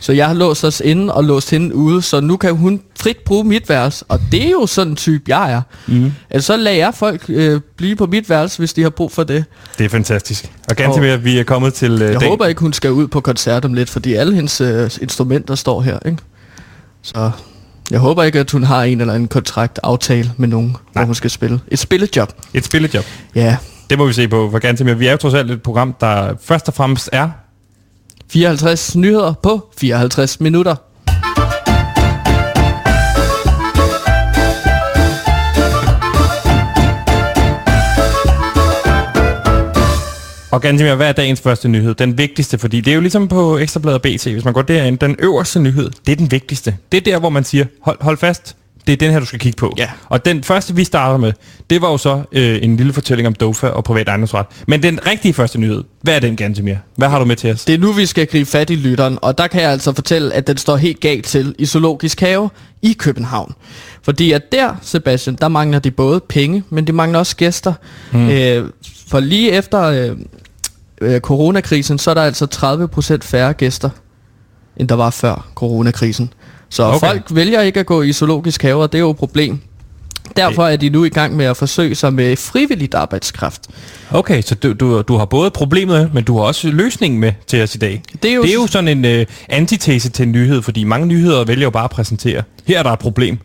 så 0.00 0.12
jeg 0.12 0.26
har 0.26 0.34
låst 0.34 0.64
os 0.64 0.80
inde 0.84 1.14
og 1.14 1.24
låst 1.24 1.50
hende 1.50 1.74
ude, 1.74 2.02
så 2.02 2.20
nu 2.20 2.36
kan 2.36 2.56
hun 2.56 2.80
frit 3.00 3.16
bruge 3.16 3.44
mit 3.44 3.68
værelse. 3.68 4.04
Og 4.08 4.20
det 4.32 4.46
er 4.46 4.50
jo 4.50 4.66
sådan 4.66 4.90
en 4.92 4.96
type, 4.96 5.22
jeg 5.28 5.52
er. 5.52 5.62
Mm. 5.86 6.12
Altså, 6.30 6.46
så 6.46 6.56
lader 6.56 6.76
jeg 6.76 6.94
folk 6.94 7.24
øh, 7.28 7.60
blive 7.76 7.96
på 7.96 8.06
mit 8.06 8.30
værelse, 8.30 8.58
hvis 8.58 8.72
de 8.72 8.82
har 8.82 8.90
brug 8.90 9.12
for 9.12 9.24
det. 9.24 9.44
Det 9.78 9.84
er 9.84 9.88
fantastisk. 9.88 10.52
Og 10.70 10.76
ganske 10.76 11.00
mere, 11.00 11.20
vi 11.22 11.38
er 11.38 11.44
kommet 11.44 11.74
til 11.74 11.92
uh, 11.94 12.00
Jeg 12.00 12.08
dagen. 12.08 12.28
håber 12.28 12.46
ikke, 12.46 12.60
hun 12.60 12.72
skal 12.72 12.92
ud 12.92 13.08
på 13.08 13.20
koncert 13.20 13.64
om 13.64 13.74
lidt, 13.74 13.90
fordi 13.90 14.14
alle 14.14 14.34
hendes 14.34 14.60
øh, 14.60 14.90
instrumenter 15.02 15.54
står 15.54 15.80
her, 15.82 15.98
ikke? 16.06 16.18
Så 17.02 17.30
jeg 17.90 17.98
håber 17.98 18.22
ikke, 18.22 18.40
at 18.40 18.50
hun 18.50 18.62
har 18.62 18.82
en 18.82 19.00
eller 19.00 19.14
anden 19.14 19.28
kontrakt 19.28 19.80
aftale 19.82 20.32
med 20.36 20.48
nogen, 20.48 20.68
Nej. 20.68 20.76
hvor 20.92 21.04
hun 21.04 21.14
skal 21.14 21.30
spille. 21.30 21.60
Et 21.68 21.78
spillejob. 21.78 22.32
Et 22.54 22.64
spillejob. 22.64 23.04
Ja, 23.34 23.56
Det 23.90 23.98
må 23.98 24.06
vi 24.06 24.12
se 24.12 24.28
på. 24.28 24.48
For 24.50 24.58
ganske 24.58 24.84
mere. 24.84 24.98
Vi 24.98 25.06
er 25.06 25.10
jo 25.10 25.16
trods 25.16 25.34
alt 25.34 25.50
et 25.50 25.62
program, 25.62 25.94
der 26.00 26.34
først 26.44 26.68
og 26.68 26.74
fremmest 26.74 27.08
er 27.12 27.28
54 28.28 28.96
nyheder 28.96 29.34
på 29.42 29.68
54 29.78 30.40
minutter. 30.40 30.74
Og 40.56 40.62
Gansimir, 40.62 40.94
hvad 40.94 41.08
er 41.08 41.12
dagens 41.12 41.40
første 41.40 41.68
nyhed? 41.68 41.94
Den 41.94 42.18
vigtigste, 42.18 42.58
fordi 42.58 42.80
det 42.80 42.90
er 42.90 42.94
jo 42.94 43.00
ligesom 43.00 43.28
på 43.28 43.58
Ekstrabladet 43.58 44.02
BT. 44.02 44.26
Hvis 44.26 44.44
man 44.44 44.54
går 44.54 44.62
derind, 44.62 44.98
den 44.98 45.16
øverste 45.18 45.60
nyhed, 45.60 45.90
det 46.06 46.12
er 46.12 46.16
den 46.16 46.30
vigtigste. 46.30 46.76
Det 46.92 46.98
er 46.98 47.12
der, 47.12 47.18
hvor 47.20 47.28
man 47.28 47.44
siger, 47.44 47.64
hold, 47.82 47.98
hold 48.00 48.18
fast, 48.18 48.56
det 48.86 48.92
er 48.92 48.96
den 48.96 49.12
her, 49.12 49.20
du 49.20 49.26
skal 49.26 49.38
kigge 49.38 49.56
på. 49.56 49.74
Ja. 49.78 49.90
Og 50.08 50.24
den 50.24 50.44
første, 50.44 50.74
vi 50.74 50.84
starter 50.84 51.18
med, 51.18 51.32
det 51.70 51.82
var 51.82 51.90
jo 51.90 51.98
så 51.98 52.22
øh, 52.32 52.58
en 52.62 52.76
lille 52.76 52.92
fortælling 52.92 53.26
om 53.26 53.34
Dofa 53.34 53.66
og 53.66 53.84
privat 53.84 54.08
ejendomsret. 54.08 54.46
Men 54.66 54.82
den 54.82 55.06
rigtige 55.06 55.34
første 55.34 55.60
nyhed, 55.60 55.84
hvad 56.02 56.16
er 56.16 56.18
den, 56.18 56.36
Gansimir? 56.36 56.76
Hvad 56.96 57.08
har 57.08 57.18
du 57.18 57.24
med 57.24 57.36
til 57.36 57.52
os? 57.52 57.64
Det 57.64 57.74
er 57.74 57.78
nu, 57.78 57.92
vi 57.92 58.06
skal 58.06 58.26
gribe 58.26 58.50
fat 58.50 58.70
i 58.70 58.74
lytteren, 58.74 59.18
og 59.22 59.38
der 59.38 59.46
kan 59.46 59.62
jeg 59.62 59.70
altså 59.70 59.92
fortælle, 59.92 60.34
at 60.34 60.46
den 60.46 60.56
står 60.56 60.76
helt 60.76 61.00
galt 61.00 61.24
til 61.24 61.54
i 61.58 61.66
Zoologisk 61.66 62.20
Have 62.20 62.50
i 62.82 62.92
København. 62.92 63.54
Fordi 64.02 64.32
at 64.32 64.52
der, 64.52 64.74
Sebastian, 64.82 65.36
der 65.40 65.48
mangler 65.48 65.78
de 65.78 65.90
både 65.90 66.20
penge, 66.28 66.62
men 66.70 66.86
de 66.86 66.92
mangler 66.92 67.18
også 67.18 67.36
gæster. 67.36 67.72
Mm. 68.12 68.28
Øh, 68.28 68.70
for 69.08 69.20
lige 69.20 69.50
efter 69.50 69.82
øh, 69.82 70.16
øh, 71.00 71.20
coronakrisen, 71.20 71.98
så 71.98 72.10
er 72.10 72.14
der 72.14 72.22
altså 72.22 72.46
30% 73.14 73.18
færre 73.22 73.52
gæster, 73.52 73.90
end 74.76 74.88
der 74.88 74.94
var 74.94 75.10
før 75.10 75.48
coronakrisen. 75.54 76.32
Så 76.70 76.82
Okay. 76.82 77.06
folk 77.08 77.22
vælger 77.30 77.60
ikke 77.60 77.80
at 77.80 77.86
gå 77.86 78.02
i 78.02 78.12
zoologisk 78.12 78.62
have, 78.62 78.82
og 78.82 78.92
det 78.92 78.98
er 78.98 79.02
jo 79.02 79.10
et 79.10 79.16
problem. 79.16 79.58
Derfor 80.36 80.66
er 80.66 80.76
de 80.76 80.88
nu 80.88 81.04
i 81.04 81.08
gang 81.08 81.36
med 81.36 81.44
at 81.46 81.56
forsøge 81.56 81.94
sig 81.94 82.12
med 82.14 82.36
frivilligt 82.36 82.94
arbejdskraft. 82.94 83.62
Okay, 84.10 84.42
så 84.42 84.54
du, 84.54 84.72
du, 84.72 85.02
du 85.02 85.16
har 85.16 85.24
både 85.24 85.50
problemet, 85.50 86.10
men 86.14 86.24
du 86.24 86.36
har 86.38 86.44
også 86.44 86.68
løsningen 86.68 87.20
med 87.20 87.32
til 87.46 87.62
os 87.62 87.74
i 87.74 87.78
dag. 87.78 88.02
Det 88.22 88.30
er 88.30 88.34
jo- 88.34 88.42
det 88.42 88.50
er 88.50 88.54
jo 88.54 88.66
sådan 88.66 88.88
en 88.88 89.04
øh, 89.04 89.26
antitese 89.48 90.08
til 90.10 90.22
en 90.22 90.32
nyhed, 90.32 90.62
fordi 90.62 90.84
mange 90.84 91.06
nyheder 91.06 91.44
vælger 91.44 91.62
jo 91.64 91.70
bare 91.70 91.84
at 91.84 91.90
præsentere. 91.90 92.42
Her 92.66 92.78
er 92.78 92.82
der 92.82 92.90
et 92.90 92.98
problem. 92.98 93.38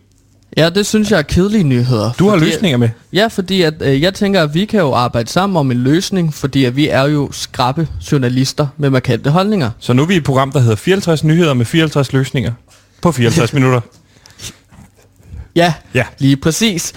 Ja, 0.58 0.70
det 0.70 0.86
synes 0.86 1.12
jeg 1.12 1.18
er 1.18 1.22
kedelige 1.22 1.64
nyheder. 1.64 2.12
Du 2.20 2.30
har 2.30 2.38
fordi- 2.38 2.46
løsninger 2.52 2.78
med. 2.78 2.90
Ja, 3.14 3.28
fordi 3.28 3.62
at, 3.62 3.74
øh, 3.82 4.02
jeg 4.02 4.14
tænker, 4.14 4.44
at 4.44 4.54
vi 4.54 4.66
kan 4.66 4.80
jo 4.80 4.94
arbejde 4.94 5.30
sammen 5.30 5.58
om 5.58 5.72
en 5.72 5.78
løsning, 5.78 6.34
fordi 6.34 6.66
at 6.66 6.76
vi 6.76 6.88
er 6.88 7.04
jo 7.04 7.30
skrappe 7.32 7.88
journalister 8.12 8.68
med 8.78 8.90
markante 8.90 9.30
holdninger. 9.30 9.70
Så 9.80 9.94
nu 9.94 10.02
er 10.02 10.06
vi 10.06 10.14
i 10.14 10.18
et 10.18 10.24
program, 10.24 10.52
der 10.52 10.60
hedder 10.60 10.76
54 10.76 11.24
nyheder 11.24 11.54
med 11.54 11.66
54 11.66 12.14
løsninger 12.14 12.52
på 13.02 13.12
54 13.12 13.54
minutter. 13.58 13.82
Ja, 15.56 15.74
Ja. 15.94 16.04
lige 16.20 16.38
præcis. 16.38 16.94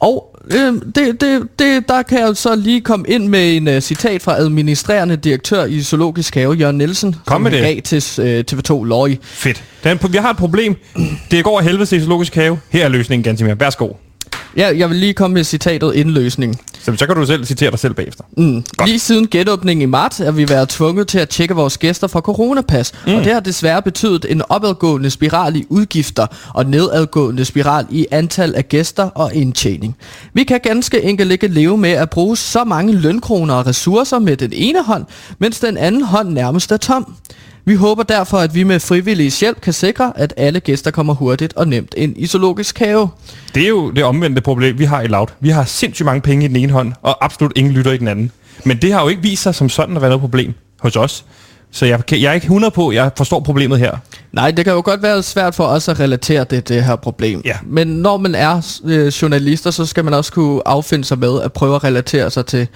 Og 0.00 0.36
øh, 0.50 0.72
det, 0.94 1.20
det, 1.20 1.42
det, 1.58 1.88
der 1.88 2.02
kan 2.02 2.18
jeg 2.18 2.36
så 2.36 2.54
lige 2.56 2.80
komme 2.80 3.04
ind 3.08 3.28
med 3.28 3.56
en 3.56 3.68
uh, 3.68 3.78
citat 3.78 4.22
fra 4.22 4.36
administrerende 4.38 5.16
direktør 5.16 5.64
i 5.64 5.82
Zoologisk 5.82 6.34
Have, 6.34 6.52
Jørgen 6.54 6.78
Nielsen, 6.78 7.16
Kom 7.26 7.40
med 7.40 7.50
det. 7.50 7.60
gav 7.62 7.80
til 7.80 8.22
øh, 8.22 8.44
TV2 8.52 8.84
Løg. 8.84 9.18
Fedt. 9.22 9.64
Den, 9.84 9.98
vi 10.10 10.16
har 10.18 10.30
et 10.30 10.36
problem. 10.36 10.76
Det 11.30 11.44
går 11.44 11.58
af 11.58 11.64
helvede 11.64 11.86
til 11.86 12.00
zoologisk 12.02 12.34
have. 12.34 12.58
Her 12.70 12.84
er 12.84 12.88
løsningen, 12.88 13.24
Gansimir. 13.24 13.54
Værsgo. 13.54 13.88
Ja, 14.56 14.76
jeg 14.76 14.90
vil 14.90 14.96
lige 14.96 15.14
komme 15.14 15.34
med 15.34 15.44
citatet 15.44 15.94
inden 15.94 16.14
løsningen. 16.14 16.58
Så, 16.82 16.96
så 16.96 17.06
kan 17.06 17.16
du 17.16 17.26
selv 17.26 17.44
citere 17.44 17.70
dig 17.70 17.78
selv 17.78 17.94
bagefter. 17.94 18.24
Mm. 18.36 18.64
Lige 18.86 18.98
siden 18.98 19.28
genåbningen 19.30 19.82
i 19.82 19.86
marts 19.86 20.20
er 20.20 20.30
vi 20.30 20.48
været 20.48 20.68
tvunget 20.68 21.08
til 21.08 21.18
at 21.18 21.28
tjekke 21.28 21.54
vores 21.54 21.78
gæster 21.78 22.06
for 22.06 22.20
coronapas, 22.20 22.92
mm. 23.06 23.14
og 23.14 23.24
det 23.24 23.32
har 23.32 23.40
desværre 23.40 23.82
betydet 23.82 24.26
en 24.28 24.42
opadgående 24.48 25.10
spiral 25.10 25.56
i 25.56 25.66
udgifter 25.68 26.26
og 26.54 26.66
nedadgående 26.66 27.44
spiral 27.44 27.86
i 27.90 28.06
antal 28.10 28.54
af 28.54 28.68
gæster 28.68 29.02
og 29.02 29.34
indtjening. 29.34 29.96
Vi 30.32 30.44
kan 30.44 30.60
ganske 30.62 31.02
enkelt 31.02 31.32
ikke 31.32 31.48
leve 31.48 31.78
med 31.78 31.90
at 31.90 32.10
bruge 32.10 32.36
så 32.36 32.64
mange 32.64 32.92
lønkroner 32.94 33.54
og 33.54 33.66
ressourcer 33.66 34.18
med 34.18 34.36
den 34.36 34.50
ene 34.52 34.82
hånd, 34.82 35.04
mens 35.38 35.60
den 35.60 35.76
anden 35.76 36.02
hånd 36.02 36.28
nærmest 36.28 36.72
er 36.72 36.76
tom. 36.76 37.14
Vi 37.66 37.74
håber 37.74 38.02
derfor, 38.02 38.38
at 38.38 38.54
vi 38.54 38.62
med 38.62 38.80
frivillige 38.80 39.32
hjælp 39.40 39.60
kan 39.60 39.72
sikre, 39.72 40.12
at 40.16 40.34
alle 40.36 40.60
gæster 40.60 40.90
kommer 40.90 41.14
hurtigt 41.14 41.56
og 41.56 41.68
nemt 41.68 41.94
ind 41.96 42.14
i 42.16 42.26
zoologisk 42.26 42.78
have. 42.78 43.08
Det 43.54 43.62
er 43.62 43.68
jo 43.68 43.90
det 43.90 44.04
omvendte 44.04 44.42
problem, 44.44 44.78
vi 44.78 44.84
har 44.84 45.02
i 45.02 45.06
Loud. 45.06 45.26
Vi 45.40 45.48
har 45.48 45.64
sindssygt 45.64 46.06
mange 46.06 46.20
penge 46.20 46.44
i 46.44 46.48
den 46.48 46.56
ene 46.56 46.72
hånd, 46.72 46.92
og 47.02 47.24
absolut 47.24 47.52
ingen 47.56 47.74
lytter 47.74 47.92
i 47.92 47.98
den 47.98 48.08
anden. 48.08 48.30
Men 48.64 48.76
det 48.82 48.92
har 48.92 49.02
jo 49.02 49.08
ikke 49.08 49.22
vist 49.22 49.42
sig 49.42 49.54
som 49.54 49.68
sådan 49.68 49.96
at 49.96 50.02
være 50.02 50.08
noget 50.08 50.20
problem 50.20 50.54
hos 50.80 50.96
os. 50.96 51.24
Så 51.70 51.86
jeg, 51.86 52.12
jeg 52.12 52.30
er 52.30 52.32
ikke 52.32 52.44
100 52.44 52.70
på, 52.70 52.92
jeg 52.92 53.10
forstår 53.16 53.40
problemet 53.40 53.78
her. 53.78 53.96
Nej, 54.32 54.50
det 54.50 54.64
kan 54.64 54.74
jo 54.74 54.82
godt 54.84 55.02
være 55.02 55.22
svært 55.22 55.54
for 55.54 55.64
os 55.64 55.88
at 55.88 56.00
relatere 56.00 56.44
det, 56.50 56.68
det 56.68 56.84
her 56.84 56.96
problem. 56.96 57.42
Ja. 57.44 57.56
Men 57.66 57.86
når 57.86 58.16
man 58.16 58.34
er 58.34 58.78
øh, 58.84 59.06
journalister, 59.06 59.70
så 59.70 59.86
skal 59.86 60.04
man 60.04 60.14
også 60.14 60.32
kunne 60.32 60.68
affinde 60.68 61.04
sig 61.04 61.18
med 61.18 61.40
at 61.42 61.52
prøve 61.52 61.74
at 61.74 61.84
relatere 61.84 62.30
sig 62.30 62.46
til 62.46 62.68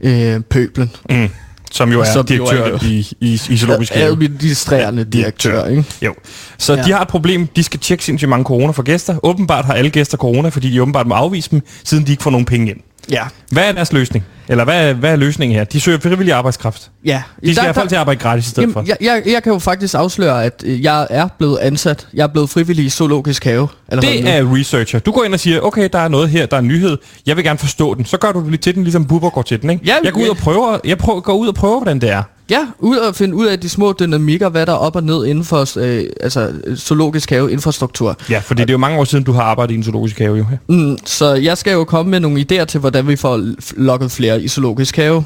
øh, 0.00 0.40
pøblen. 0.40 0.90
Mm. 1.10 1.28
Som 1.74 1.92
jo 1.92 2.00
er 2.00 2.04
Som 2.04 2.18
jo 2.18 2.22
direktør 2.22 2.74
er- 2.74 2.84
i, 2.84 3.06
i, 3.20 3.40
i 3.50 3.56
zoologisk 3.56 3.92
have. 3.92 4.06
Administrerende 4.12 5.04
direktør, 5.04 5.66
ikke? 5.66 5.84
Jo. 6.02 6.14
Så. 6.58 6.74
Ja. 6.74 6.82
de 6.82 6.92
har 6.92 7.00
et 7.02 7.08
problem. 7.08 7.46
De 7.56 7.62
skal 7.62 7.80
tjekke 7.80 8.04
sindssygt 8.04 8.28
mange 8.28 8.44
corona 8.44 8.72
for 8.72 8.82
gæster. 8.82 9.16
Åbenbart 9.22 9.64
har 9.64 9.72
alle 9.74 9.90
gæster 9.90 10.16
corona, 10.18 10.48
fordi 10.48 10.70
de 10.70 10.82
åbenbart 10.82 11.06
må 11.06 11.14
afvise 11.14 11.50
dem, 11.50 11.60
siden 11.84 12.06
de 12.06 12.10
ikke 12.10 12.22
får 12.22 12.30
nogen 12.30 12.44
penge 12.46 12.70
ind. 12.70 12.80
Ja. 13.10 13.22
Hvad 13.50 13.68
er 13.68 13.72
deres 13.72 13.92
løsning? 13.92 14.24
Eller 14.48 14.64
hvad 14.64 14.94
hvad 14.94 15.12
er 15.12 15.16
løsningen 15.16 15.56
her? 15.56 15.64
De 15.64 15.80
søger 15.80 15.98
frivillig 15.98 16.34
arbejdskraft. 16.34 16.90
Ja. 17.04 17.22
De 17.44 17.54
skal 17.54 17.64
have 17.64 17.74
folk 17.74 17.88
til 17.88 17.96
at 17.96 18.00
arbejde 18.00 18.20
gratis 18.20 18.46
i 18.46 18.50
stedet 18.50 18.72
for. 18.72 18.80
Jamen, 18.80 18.88
jeg, 18.88 18.96
jeg, 19.24 19.32
jeg 19.32 19.42
kan 19.42 19.52
jo 19.52 19.58
faktisk 19.58 19.94
afsløre, 19.94 20.44
at 20.44 20.62
øh, 20.66 20.82
jeg 20.82 21.06
er 21.10 21.28
blevet 21.38 21.58
ansat. 21.58 22.06
Jeg 22.14 22.22
er 22.22 22.26
blevet 22.26 22.50
frivillig 22.50 22.84
i 22.84 22.88
zoologisk 22.88 23.44
have. 23.44 23.68
Nu. 23.92 24.00
Det 24.00 24.28
er 24.28 24.54
researcher. 24.56 24.98
Du 24.98 25.12
går 25.12 25.24
ind 25.24 25.34
og 25.34 25.40
siger, 25.40 25.60
okay, 25.60 25.88
der 25.92 25.98
er 25.98 26.08
noget 26.08 26.28
her, 26.28 26.46
der 26.46 26.56
er 26.56 26.60
en 26.60 26.68
nyhed. 26.68 26.98
Jeg 27.26 27.36
vil 27.36 27.44
gerne 27.44 27.58
forstå 27.58 27.94
den. 27.94 28.04
Så 28.04 28.16
gør 28.16 28.32
du 28.32 28.40
det 28.40 28.50
lidt 28.50 28.60
til 28.62 28.74
den, 28.74 28.82
ligesom 28.82 29.04
Bubber 29.04 29.30
går 29.30 29.42
til 29.42 29.62
den, 29.62 29.70
ikke? 29.70 29.84
Ja, 29.86 29.94
jeg 30.04 30.12
går 30.12 30.20
ud 30.20 30.28
og 30.28 30.36
prøver, 30.36 30.78
jeg 30.84 30.98
prøver, 30.98 31.20
går 31.20 31.34
ud 31.34 31.48
og 31.48 31.54
prøver, 31.54 31.78
hvordan 31.78 32.00
det 32.00 32.10
er. 32.10 32.22
Ja, 32.50 32.66
ud 32.78 32.96
og 32.96 33.14
finde 33.14 33.34
ud 33.34 33.46
af 33.46 33.60
de 33.60 33.68
små 33.68 33.94
dynamikker, 34.00 34.48
hvad 34.48 34.66
der 34.66 34.72
er 34.72 34.76
op 34.76 34.96
og 34.96 35.02
ned 35.02 35.26
inden 35.26 35.44
for 35.44 35.78
øh, 35.78 36.04
altså, 36.20 36.52
zoologisk 36.76 37.30
have 37.30 37.52
infrastruktur. 37.52 38.16
Ja, 38.30 38.38
fordi 38.38 38.62
det 38.62 38.70
er 38.70 38.74
jo 38.74 38.78
mange 38.78 38.98
år 38.98 39.04
siden, 39.04 39.24
du 39.24 39.32
har 39.32 39.42
arbejdet 39.42 39.74
i 39.74 39.76
en 39.76 39.82
zoologisk 39.82 40.18
have, 40.18 40.36
jo. 40.36 40.46
Mm, 40.68 40.98
så 41.04 41.34
jeg 41.34 41.58
skal 41.58 41.72
jo 41.72 41.84
komme 41.84 42.10
med 42.10 42.20
nogle 42.20 42.46
idéer 42.50 42.64
til, 42.64 42.80
hvordan 42.80 43.08
vi 43.08 43.16
får 43.16 43.54
lokket 43.76 44.10
flere 44.10 44.42
i 44.42 44.48
zoologisk 44.48 44.96
have. 44.96 45.24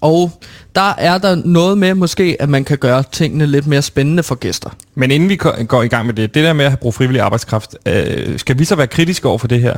Og 0.00 0.30
der 0.74 0.94
er 0.98 1.18
der 1.18 1.34
noget 1.34 1.78
med 1.78 1.94
måske, 1.94 2.36
at 2.40 2.48
man 2.48 2.64
kan 2.64 2.78
gøre 2.78 3.04
tingene 3.12 3.46
lidt 3.46 3.66
mere 3.66 3.82
spændende 3.82 4.22
for 4.22 4.34
gæster. 4.34 4.70
Men 4.94 5.10
inden 5.10 5.28
vi 5.28 5.36
går 5.66 5.82
i 5.82 5.88
gang 5.88 6.06
med 6.06 6.14
det, 6.14 6.34
det 6.34 6.44
der 6.44 6.52
med 6.52 6.64
at 6.64 6.70
have 6.70 6.78
brugt 6.78 6.96
frivillig 6.96 7.20
arbejdskraft, 7.20 7.76
øh, 7.86 8.38
skal 8.38 8.58
vi 8.58 8.64
så 8.64 8.76
være 8.76 8.86
kritiske 8.86 9.28
over 9.28 9.38
for 9.38 9.48
det 9.48 9.60
her? 9.60 9.76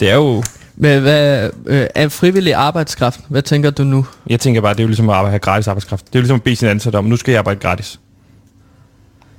Det 0.00 0.10
er 0.10 0.14
jo... 0.14 0.42
Men 0.82 1.00
hvad 1.00 1.50
øh, 1.66 1.86
er 1.94 2.08
frivillig 2.08 2.54
arbejdskraft? 2.54 3.20
Hvad 3.28 3.42
tænker 3.42 3.70
du 3.70 3.84
nu? 3.84 4.06
Jeg 4.26 4.40
tænker 4.40 4.60
bare, 4.60 4.72
det 4.74 4.80
er 4.80 4.84
jo 4.84 4.88
ligesom 4.88 5.10
at 5.10 5.16
arbejde, 5.16 5.30
have 5.30 5.38
gratis 5.38 5.68
arbejdskraft. 5.68 6.06
Det 6.06 6.14
er 6.14 6.18
jo 6.18 6.22
ligesom 6.22 6.34
at 6.36 6.42
bede 6.42 6.56
sin 6.56 6.68
ansat 6.68 6.94
om, 6.94 7.04
nu 7.04 7.16
skal 7.16 7.32
jeg 7.32 7.38
arbejde 7.38 7.60
gratis. 7.60 8.00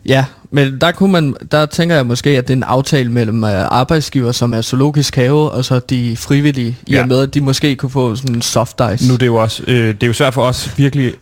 Ja, 0.06 0.26
men 0.52 0.82
der, 0.82 0.92
kunne 0.92 1.12
man, 1.12 1.36
der 1.52 1.66
tænker 1.66 1.96
jeg 1.96 2.06
måske, 2.06 2.30
at 2.30 2.48
det 2.48 2.54
er 2.54 2.58
en 2.58 2.64
aftale 2.64 3.12
mellem 3.12 3.44
øh, 3.44 3.50
arbejdsgiver, 3.72 4.32
som 4.32 4.54
er 4.54 4.62
zoologisk 4.62 5.16
have, 5.16 5.52
og 5.52 5.66
så 5.66 5.80
de 5.80 6.18
frivillige, 6.18 6.78
i 6.88 6.94
Ja. 6.94 7.02
og 7.02 7.08
med, 7.08 7.20
at 7.22 7.34
de 7.34 7.42
måske 7.42 7.76
kunne 7.76 7.90
få 7.90 8.16
sådan 8.16 8.36
en 8.36 8.42
soft 8.42 8.82
ice. 8.94 9.08
Nu 9.08 9.14
er 9.14 9.18
det 9.18 9.26
jo 9.26 9.36
også, 9.36 9.64
øh, 9.68 9.88
det 9.88 10.04
er 10.04 10.08
jo 10.08 10.14
svært 10.14 10.34
for 10.34 10.44
os 10.44 10.78
virkelig, 10.78 11.14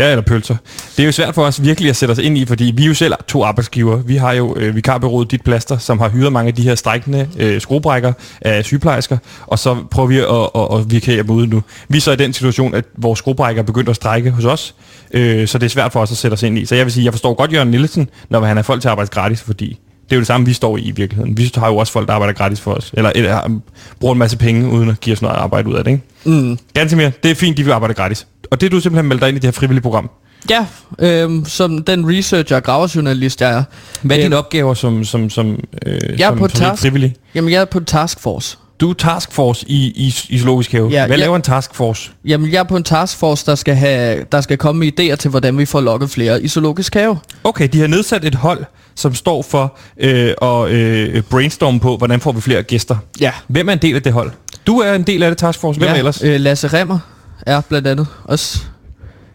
ja 0.00 0.10
eller 0.10 0.22
pølser, 0.22 0.56
det 0.96 1.02
er 1.02 1.06
jo 1.06 1.12
svært 1.12 1.34
for 1.34 1.44
os 1.44 1.62
virkelig 1.62 1.90
at 1.90 1.96
sætte 1.96 2.12
os 2.12 2.18
ind 2.18 2.38
i, 2.38 2.44
fordi 2.44 2.72
vi 2.76 2.82
er 2.82 2.86
jo 2.86 2.94
selv 2.94 3.14
to 3.28 3.44
arbejdsgiver. 3.44 3.96
Vi 3.96 4.16
har 4.16 4.32
jo 4.32 4.56
øh, 4.56 4.76
vikarbyrået 4.76 5.30
Dit 5.30 5.42
Plaster, 5.42 5.78
som 5.78 5.98
har 5.98 6.08
hyret 6.08 6.32
mange 6.32 6.48
af 6.48 6.54
de 6.54 6.62
her 6.62 6.74
strækkende 6.74 7.28
øh, 7.38 7.60
skruebrækker 7.60 8.12
af 8.40 8.64
sygeplejersker, 8.64 9.18
og 9.46 9.58
så 9.58 9.76
prøver 9.90 10.08
vi 10.08 10.18
at, 10.18 10.26
at, 10.54 10.80
at 10.80 10.90
vikere 10.92 11.22
dem 11.22 11.30
ud 11.30 11.46
nu. 11.46 11.62
Vi 11.88 11.96
er 11.96 12.00
så 12.00 12.12
i 12.12 12.16
den 12.16 12.32
situation, 12.32 12.74
at 12.74 12.84
vores 12.98 13.18
skruebrækker 13.18 13.62
er 13.62 13.66
begyndt 13.66 13.88
at 13.88 13.96
strække 13.96 14.30
hos 14.30 14.44
os, 14.44 14.74
øh, 15.14 15.48
så 15.48 15.58
det 15.58 15.66
er 15.66 15.70
svært 15.70 15.92
for 15.92 16.00
os 16.00 16.10
at 16.10 16.16
sætte 16.16 16.34
os 16.34 16.42
ind 16.42 16.58
i. 16.58 16.64
Så 16.64 16.74
jeg 16.74 16.86
vil 16.86 16.92
sige, 16.92 17.04
jeg 17.04 17.12
forstår 17.12 17.34
godt 17.34 17.52
Jørgen 17.52 17.70
Nielsen, 17.70 18.08
når 18.28 18.40
han 18.40 18.58
er 18.58 18.62
folk 18.62 18.80
til 18.80 18.88
at 18.88 18.92
arbejde 18.92 19.10
gratis, 19.10 19.42
fordi 19.42 19.78
det 20.10 20.12
er 20.12 20.16
jo 20.16 20.20
det 20.20 20.26
samme, 20.26 20.46
vi 20.46 20.52
står 20.52 20.76
i 20.76 20.80
i 20.80 20.90
virkeligheden. 20.90 21.36
Vi 21.36 21.52
har 21.54 21.68
jo 21.68 21.76
også 21.76 21.92
folk, 21.92 22.08
der 22.08 22.14
arbejder 22.14 22.34
gratis 22.34 22.60
for 22.60 22.72
os, 22.72 22.90
eller, 22.94 23.12
eller 23.14 23.60
bruger 24.00 24.12
en 24.14 24.18
masse 24.18 24.36
penge, 24.36 24.68
uden 24.68 24.88
at 24.88 25.00
give 25.00 25.12
os 25.12 25.22
noget 25.22 25.36
arbejde 25.36 25.68
ud 25.68 25.74
af 25.74 25.84
det, 25.84 25.90
ikke? 25.90 26.04
Mm. 26.24 26.58
Ganske 26.74 26.96
mere. 26.96 27.12
Det 27.22 27.30
er 27.30 27.34
fint, 27.34 27.56
de 27.56 27.64
vil 27.64 27.72
arbejde 27.72 27.94
gratis. 27.94 28.26
Og 28.50 28.60
det 28.60 28.66
er 28.66 28.70
du 28.70 28.80
simpelthen 28.80 29.08
meldt 29.08 29.20
dig 29.22 29.28
ind 29.28 29.36
i 29.36 29.40
det 29.40 29.46
her 29.46 29.52
frivillige 29.52 29.82
program. 29.82 30.10
Ja, 30.50 30.66
øhm, 30.98 31.44
som 31.44 31.84
den 31.84 32.08
researcher 32.18 32.56
og 32.56 32.62
graverjournalist, 32.62 33.40
jeg 33.40 33.50
er. 33.52 33.62
Hvad 34.02 34.16
er 34.16 34.20
Øhm, 34.20 34.24
dine 34.30 34.36
opgaver 34.36 34.74
som, 34.74 35.04
som, 35.04 35.30
som, 35.30 35.60
øh, 35.86 35.92
Jeg 36.18 36.26
er 36.26 36.28
som, 36.30 36.38
på 36.38 36.48
som 36.48 36.58
task. 36.60 36.82
frivillig? 36.82 37.14
Jamen, 37.34 37.50
jeg 37.52 37.60
er 37.60 37.64
på 37.64 37.78
en 37.78 37.84
taskforce. 37.84 38.56
Du 38.80 38.90
er 38.90 38.94
taskforce 38.94 39.64
i, 39.68 39.76
i, 39.86 40.14
i 40.28 40.38
Zoologisk 40.38 40.72
Have. 40.72 40.88
Ja, 40.90 41.06
Hvad 41.06 41.16
ja. 41.16 41.22
laver 41.22 41.36
en 41.36 41.42
taskforce? 41.42 42.10
Jamen, 42.24 42.52
jeg 42.52 42.58
er 42.58 42.62
på 42.64 42.76
en 42.76 42.82
taskforce, 42.84 43.46
der 43.46 43.54
skal, 43.54 43.74
have, 43.74 44.24
der 44.32 44.40
skal 44.40 44.56
komme 44.58 44.78
med 44.78 45.00
idéer 45.00 45.14
til, 45.16 45.30
hvordan 45.30 45.58
vi 45.58 45.64
får 45.64 45.80
lukket 45.80 46.10
flere 46.10 46.42
i 46.42 46.48
zoologisk 46.48 46.94
have. 46.94 47.18
Okay, 47.44 47.68
de 47.72 47.80
har 47.80 47.86
nedsat 47.86 48.24
et 48.24 48.34
hold, 48.34 48.64
som 48.94 49.14
står 49.14 49.42
for 49.42 49.76
øh, 50.00 50.34
at 50.42 50.68
øh, 50.70 51.22
brainstorme 51.22 51.80
på, 51.80 51.96
hvordan 51.96 52.20
får 52.20 52.32
vi 52.32 52.40
flere 52.40 52.62
gæster. 52.62 52.96
Ja. 53.20 53.32
Hvem 53.48 53.68
er 53.68 53.72
en 53.72 53.78
del 53.78 53.96
af 53.96 54.02
det 54.02 54.12
hold? 54.12 54.30
Du 54.66 54.78
er 54.78 54.94
en 54.94 55.02
del 55.02 55.22
af 55.22 55.30
det 55.30 55.38
taskforce. 55.38 55.78
Hvem 55.80 55.90
ja, 55.90 55.98
ellers? 55.98 56.22
Øh, 56.22 56.40
Lasse 56.40 56.68
Remmer 56.68 56.98
er 57.46 57.60
blandt 57.60 57.88
andet 57.88 58.06
også. 58.24 58.58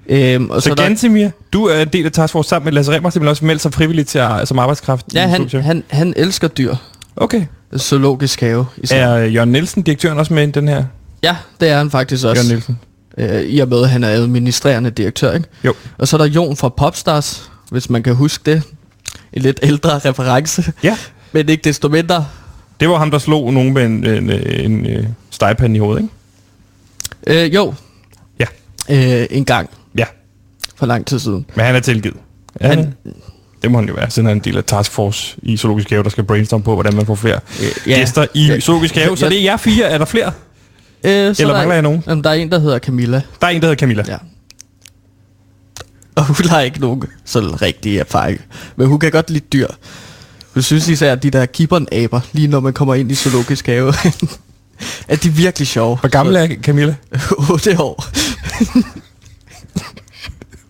Øhm, 0.10 0.50
og 0.50 0.62
så 0.62 0.72
er 0.72 0.76
der- 0.76 0.84
Gansimir, 0.84 1.30
du 1.54 1.66
er 1.66 1.82
en 1.82 1.88
del 1.88 2.06
af 2.06 2.12
taskforce 2.12 2.50
sammen 2.50 2.66
med 2.66 2.74
Lasse 2.74 2.92
Remmer, 2.92 3.10
simpelthen 3.10 3.30
også 3.30 3.46
meldt 3.46 3.62
sig 3.62 3.74
frivilligt 3.74 4.08
til 4.10 4.20
at, 4.20 4.48
som 4.48 4.60
arbejdskraft. 4.60 5.06
Ja, 5.14 5.28
han, 5.28 5.50
Have. 5.50 5.64
han, 5.64 5.84
han 5.90 6.14
elsker 6.18 6.48
dyr. 6.48 6.76
Okay. 7.16 7.46
Zoologisk 7.78 8.40
have. 8.42 8.66
især. 8.78 9.08
Er 9.08 9.26
øh, 9.26 9.36
Jørgen 9.36 9.52
Nielsen, 9.52 9.84
direktøren, 9.84 10.18
også 10.20 10.34
med 10.34 10.48
i 10.48 10.52
den 10.52 10.68
her? 10.68 10.84
Ja, 11.24 11.36
det 11.60 11.70
er 11.70 11.78
han 11.78 11.92
faktisk 11.92 12.26
også. 12.26 12.42
Jørgen 12.42 12.48
Nielsen. 12.48 12.80
Øh, 13.18 13.42
I 13.42 13.60
og 13.60 13.68
med, 13.68 13.82
at 13.84 13.90
han 13.90 14.04
er 14.04 14.08
administrerende 14.10 14.90
direktør, 14.90 15.32
ikke? 15.34 15.48
Jo. 15.64 15.74
Og 15.98 16.08
så 16.08 16.16
er 16.16 16.18
der 16.18 16.26
Jon 16.28 16.56
fra 16.56 16.70
Popstars, 16.70 17.52
hvis 17.72 17.90
man 17.90 18.04
kan 18.04 18.16
huske 18.16 18.52
det. 18.52 18.64
En 19.34 19.42
lidt 19.42 19.60
ældre 19.64 20.00
reference. 20.00 20.72
Ja. 20.84 20.98
Men 21.32 21.50
ikke 21.50 21.62
desto 21.64 21.88
mindre. 21.90 22.26
Det 22.80 22.90
var 22.90 22.98
ham, 22.98 23.12
der 23.12 23.18
slog 23.20 23.54
nogen 23.54 23.74
med 23.74 23.86
en, 23.86 24.06
en, 24.08 24.30
en, 24.32 24.86
en 24.86 25.16
stegepande 25.30 25.76
i 25.76 25.80
hovedet, 25.80 26.02
ikke? 27.28 27.46
Øh, 27.46 27.56
jo. 27.56 27.74
Ja. 28.89 29.22
Øh, 29.22 29.27
en 29.30 29.46
gang 29.46 29.70
Ja, 29.98 30.06
for 30.75 30.86
lang 30.86 31.06
tid 31.06 31.20
siden. 31.20 31.46
men 31.56 31.65
han 31.65 31.75
er 31.75 31.80
tilgivet. 31.80 32.18
Er 32.56 32.68
Han- 32.68 32.94
det 33.62 33.72
må 33.72 33.77
han 33.80 33.88
jo 33.88 33.94
være, 33.94 34.10
siden 34.12 34.25
han 34.25 34.38
er 34.38 34.39
en 34.39 34.44
del 34.46 34.58
af 34.58 34.63
taskforce 34.63 35.38
i 35.44 35.58
Zoologisk 35.58 35.89
Have, 35.89 36.04
der 36.04 36.10
skal 36.10 36.24
brainstorme 36.24 36.63
på, 36.63 36.74
hvordan 36.74 36.96
man 36.96 37.06
får 37.06 37.15
flere 37.15 37.39
Øh, 37.62 37.89
ja. 37.89 37.96
gæster 37.96 38.25
i 38.34 38.46
Ja. 38.48 38.60
Zoologisk 38.60 38.96
Have. 38.96 39.18
Så 39.18 39.25
Ja. 39.25 39.30
det 39.30 39.39
er 39.39 39.44
jer 39.44 39.58
fire. 39.58 39.86
Er 39.86 39.98
der 39.98 40.06
flere? 40.06 40.32
Øh, 41.04 41.36
så 41.36 41.42
Eller 41.42 41.54
mangler 41.54 41.74
jeg 41.74 41.82
nogen? 41.82 42.04
Jamen, 42.08 42.24
der 42.24 42.30
er 42.30 42.34
en, 42.34 42.51
der 42.51 42.60
hedder 42.60 42.80
Camilla. 42.80 43.22
Der 43.42 43.48
er 43.48 43.51
en, 43.51 43.62
der 43.62 43.68
hedder 43.68 43.80
Camilla. 43.80 44.04
Ja. 44.08 44.18
Og 46.15 46.25
hun 46.25 46.36
har 46.50 46.62
ikke 46.62 46.80
nogen 46.80 47.04
sådan 47.25 47.62
rigtig 47.62 47.98
erfaring. 47.98 48.42
Men 48.75 48.88
hun 48.88 49.00
kan 49.00 49.12
godt 49.12 49.30
lide 49.30 49.46
dyr. 49.54 49.68
Du 50.56 50.62
synes 50.62 50.88
især, 50.88 51.12
at 51.12 51.24
de 51.24 51.30
der 51.30 51.46
gibbon-aber, 51.46 52.20
lige 52.34 52.48
når 52.48 52.60
man 52.60 52.74
kommer 52.74 52.96
ind 52.96 53.12
i 53.12 53.15
zoologisk 53.15 53.65
have, 53.65 53.94
at 55.08 55.20
de 55.24 55.27
er 55.27 55.32
virkelig 55.32 55.67
sjove. 55.67 55.98
Hvor 55.98 56.10
gammel 56.10 56.36
er 56.36 56.48
Camilla? 56.63 56.96
8 57.53 57.79
år. 57.79 58.05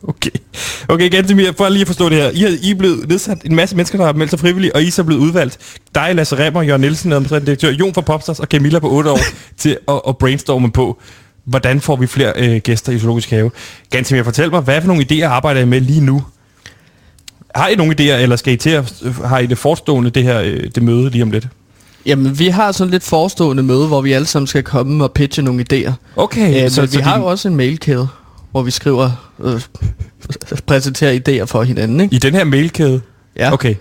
Okay. 0.07 0.29
Okay, 0.87 1.09
Gantemir, 1.09 1.51
for 1.57 1.69
lige 1.69 1.81
at 1.81 1.87
forstå 1.87 2.09
det 2.09 2.17
her. 2.17 2.29
I 2.29 2.43
er, 2.43 2.49
I 2.61 2.71
er 2.71 2.75
blevet 2.75 3.09
nedsat 3.09 3.37
en 3.45 3.55
masse 3.55 3.75
mennesker, 3.75 3.97
der 3.97 4.05
har 4.05 4.13
meldt 4.13 4.29
sig 4.29 4.39
frivilligt, 4.39 4.73
og 4.73 4.83
I 4.83 4.87
er 4.87 4.91
så 4.91 5.03
blevet 5.03 5.21
udvalgt. 5.21 5.57
Dig, 5.95 6.15
Lasse 6.15 6.45
Remmer, 6.45 6.61
Jørgen 6.61 6.81
Nielsen, 6.81 7.11
administrerende 7.11 7.45
direktør, 7.45 7.71
Jon 7.71 7.93
fra 7.93 8.01
Popstars 8.01 8.39
og 8.39 8.47
Camilla 8.47 8.79
på 8.79 8.89
8 8.91 9.11
år 9.11 9.19
til 9.57 9.77
at, 9.87 10.01
at 10.07 10.17
brainstorme 10.17 10.71
på, 10.71 11.01
hvordan 11.45 11.81
får 11.81 11.95
vi 11.95 12.07
flere 12.07 12.33
øh, 12.35 12.57
gæster 12.57 12.91
i 12.91 12.99
Zoologisk 12.99 13.29
Have. 13.29 13.51
Gantemir, 13.89 14.23
fortæl 14.23 14.51
mig, 14.51 14.61
hvad 14.61 14.81
for 14.81 14.87
nogle 14.87 15.05
idéer 15.11 15.23
arbejder 15.23 15.61
I 15.61 15.65
med 15.65 15.81
lige 15.81 16.01
nu? 16.01 16.23
Har 17.55 17.67
I 17.67 17.75
nogle 17.75 17.95
idéer, 17.99 18.21
eller 18.21 18.35
skal 18.35 18.53
I 18.53 18.57
til 18.57 18.69
at, 18.69 18.93
har 19.25 19.39
I 19.39 19.45
det 19.45 19.57
forestående, 19.57 20.09
det 20.09 20.23
her 20.23 20.41
øh, 20.41 20.63
det 20.75 20.83
møde 20.83 21.09
lige 21.09 21.23
om 21.23 21.31
lidt? 21.31 21.47
Jamen, 22.05 22.39
vi 22.39 22.47
har 22.47 22.71
sådan 22.71 22.91
lidt 22.91 23.03
forestående 23.03 23.63
møde, 23.63 23.87
hvor 23.87 24.01
vi 24.01 24.11
alle 24.11 24.25
sammen 24.25 24.47
skal 24.47 24.63
komme 24.63 25.03
og 25.03 25.11
pitche 25.11 25.43
nogle 25.43 25.65
idéer. 25.71 25.91
Okay. 26.15 26.63
Øh, 26.63 26.71
så, 26.71 26.81
men 26.81 26.91
vi 26.91 26.97
har 26.97 27.19
jo 27.19 27.25
også 27.25 27.47
en 27.47 27.55
mailkæde, 27.55 28.07
hvor 28.51 28.61
vi 28.61 28.71
skriver, 28.71 29.31
øh, 29.43 29.61
præsenterer 30.65 31.19
idéer 31.19 31.45
for 31.45 31.63
hinanden, 31.63 31.99
ikke? 31.99 32.15
I 32.15 32.19
den 32.19 32.33
her 32.33 32.43
mailkæde? 32.43 33.01
Ja. 33.35 33.53
Okay. 33.53 33.75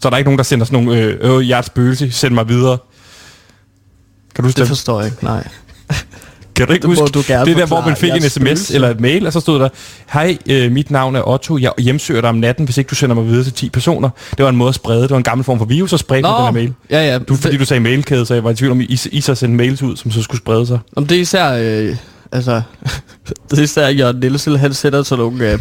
Så 0.00 0.08
er 0.08 0.10
der 0.10 0.16
ikke 0.16 0.26
nogen, 0.28 0.38
der 0.38 0.44
sender 0.44 0.66
sådan 0.66 0.84
nogle, 0.84 1.00
øh, 1.00 1.36
øh 1.36 1.48
jeg 1.48 1.54
er 1.54 1.58
et 1.58 1.64
spøgelse, 1.64 2.10
send 2.10 2.34
mig 2.34 2.48
videre. 2.48 2.78
Kan 4.34 4.42
du 4.42 4.46
huske 4.46 4.56
Det 4.56 4.60
det? 4.62 4.68
forstår 4.68 5.00
jeg 5.00 5.10
ikke, 5.10 5.24
nej. 5.24 5.48
Kan 6.56 6.66
du 6.66 6.72
ikke 6.72 6.86
huske 6.86 7.04
du 7.04 7.22
gerne 7.26 7.46
det 7.46 7.56
der, 7.56 7.66
hvor 7.66 7.80
man 7.80 7.96
fik 7.96 8.10
en 8.10 8.22
sms 8.22 8.70
eller 8.70 8.90
et 8.90 9.00
mail, 9.00 9.26
og 9.26 9.32
så 9.32 9.40
stod 9.40 9.60
der, 9.60 9.68
hej, 10.12 10.38
øh, 10.50 10.72
mit 10.72 10.90
navn 10.90 11.16
er 11.16 11.28
Otto, 11.28 11.58
jeg 11.58 11.72
hjemsøger 11.78 12.20
dig 12.20 12.30
om 12.30 12.36
natten, 12.36 12.64
hvis 12.64 12.78
ikke 12.78 12.88
du 12.88 12.94
sender 12.94 13.16
mig 13.16 13.26
videre 13.26 13.44
til 13.44 13.52
10 13.52 13.68
personer. 13.68 14.10
Det 14.30 14.42
var 14.44 14.48
en 14.48 14.56
måde 14.56 14.68
at 14.68 14.74
sprede, 14.74 15.02
det 15.02 15.10
var 15.10 15.16
en 15.16 15.22
gammel 15.22 15.44
form 15.44 15.58
for 15.58 15.64
virus, 15.64 15.90
så 15.90 15.96
spredte 15.96 16.28
du 16.28 16.34
den 16.34 16.44
her 16.44 16.50
mail. 16.50 16.72
ja, 16.90 17.12
ja. 17.12 17.18
Du, 17.18 17.36
fordi 17.36 17.56
du 17.56 17.64
sagde 17.64 17.80
mailkæde, 17.80 18.26
så 18.26 18.34
jeg 18.34 18.44
var 18.44 18.50
i 18.50 18.54
tvivl 18.54 18.72
om, 18.72 18.80
I, 18.80 18.98
I 19.12 19.20
så 19.20 19.34
sendte 19.34 19.56
mails 19.56 19.82
ud, 19.82 19.96
som 19.96 20.10
så 20.10 20.22
skulle 20.22 20.40
sprede 20.40 20.66
sig. 20.66 20.78
Om 20.96 21.06
det 21.06 21.16
er 21.16 21.20
især, 21.20 21.52
øh, 21.52 21.96
altså, 22.32 22.62
det 23.50 23.58
er 23.58 23.62
især 23.62 23.88
Jørgen 23.88 24.20
Nielsen, 24.20 24.56
han 24.56 24.74
sætter 24.74 25.02
sådan 25.02 25.24
nogle, 25.24 25.52
øh, 25.52 25.58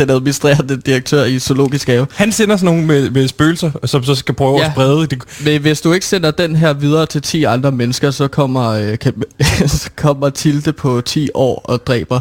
den 0.00 0.10
administrerende 0.10 0.76
direktør 0.76 1.24
i 1.24 1.38
Zoologisk 1.38 1.88
Have. 1.88 2.06
Han 2.14 2.32
sender 2.32 2.56
sådan 2.56 2.74
nogle 2.74 2.86
med, 2.86 3.10
med 3.10 3.28
spøgelser, 3.28 3.70
som 3.84 4.04
så 4.04 4.14
skal 4.14 4.34
prøve 4.34 4.58
ja. 4.58 4.66
At 4.66 4.72
sprede 4.72 5.06
det. 5.06 5.22
Men 5.44 5.60
hvis 5.60 5.80
du 5.80 5.92
ikke 5.92 6.06
sender 6.06 6.30
den 6.30 6.56
her 6.56 6.72
videre 6.72 7.06
til 7.06 7.22
10 7.22 7.44
andre 7.44 7.72
mennesker, 7.72 8.10
så 8.10 8.28
kommer, 8.28 8.68
øh, 8.68 8.98
kan, 8.98 9.14
så 9.66 9.90
kommer 9.96 10.30
Tilde 10.30 10.72
på 10.72 11.00
10 11.00 11.28
år 11.34 11.62
og 11.64 11.86
dræber 11.86 12.20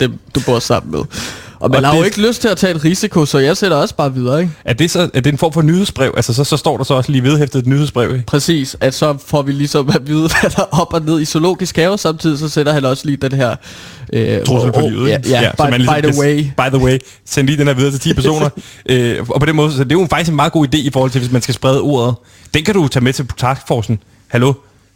dem, 0.00 0.18
du 0.34 0.40
bor 0.46 0.58
sammen 0.58 0.90
med. 0.90 1.00
Og 1.60 1.70
man 1.70 1.84
Og 1.84 1.90
har 1.90 1.96
jo 1.96 2.00
det- 2.02 2.06
ikke 2.06 2.28
lyst 2.28 2.40
til 2.40 2.48
at 2.48 2.56
tage 2.56 2.74
et 2.74 2.84
risiko, 2.84 3.26
så 3.26 3.38
jeg 3.38 3.56
sætter 3.56 3.76
også 3.76 3.94
bare 3.94 4.14
videre, 4.14 4.40
ikke? 4.40 4.52
Er 4.64 4.72
det, 4.72 4.90
så, 4.90 5.10
er 5.14 5.20
det 5.20 5.32
en 5.32 5.38
form 5.38 5.52
for 5.52 5.62
nyhedsbrev? 5.62 6.12
Altså, 6.16 6.34
så, 6.34 6.44
så 6.44 6.56
står 6.56 6.76
der 6.76 6.84
så 6.84 6.94
også 6.94 7.12
lige 7.12 7.22
vedhæftet 7.22 7.58
et 7.58 7.66
nyhedsbrev. 7.66 8.12
ikke? 8.12 8.26
Præcis, 8.26 8.76
at 8.80 8.94
så 8.94 9.16
får 9.26 9.42
vi 9.42 9.52
ligesom 9.52 9.88
at 9.88 10.06
vide, 10.06 10.28
hvad 10.40 10.50
der 10.50 10.60
er 10.62 10.80
op 10.80 10.94
og 10.94 11.02
ned 11.02 11.20
i 11.20 11.24
zoologisk 11.24 11.76
have, 11.76 11.98
samtidig 11.98 12.38
så 12.38 12.48
sætter 12.48 12.72
han 12.72 12.84
også 12.84 13.06
lige 13.06 13.16
den 13.16 13.32
her... 13.32 13.56
Øh, 14.12 14.44
trussel 14.44 14.72
på 14.72 14.80
livet. 14.80 15.08
Ja, 15.08 15.18
ja, 15.28 15.50
så 15.58 15.66
by, 15.66 15.76
ligesom 15.76 15.94
by 16.02 16.06
the 16.06 16.20
way. 16.20 16.36
By 16.42 16.76
the 16.76 16.84
way. 16.84 16.98
Send 17.26 17.46
lige 17.46 17.58
den 17.58 17.66
her 17.66 17.74
videre 17.74 17.90
til 17.92 18.00
10 18.00 18.14
personer. 18.14 18.48
øh, 18.86 19.28
og 19.28 19.40
på 19.40 19.46
den 19.46 19.56
måde, 19.56 19.72
så 19.72 19.84
det 19.84 19.92
er 19.92 20.00
jo 20.00 20.06
faktisk 20.10 20.30
en 20.30 20.36
meget 20.36 20.52
god 20.52 20.66
idé 20.66 20.76
i 20.78 20.90
forhold 20.92 21.10
til, 21.10 21.18
hvis 21.20 21.32
man 21.32 21.42
skal 21.42 21.54
sprede 21.54 21.80
ordet. 21.80 22.14
Den 22.54 22.64
kan 22.64 22.74
du 22.74 22.88
tage 22.88 23.04
med 23.04 23.12
til 23.12 23.26
taskforcen. 23.36 23.98
Hallo? 24.28 24.52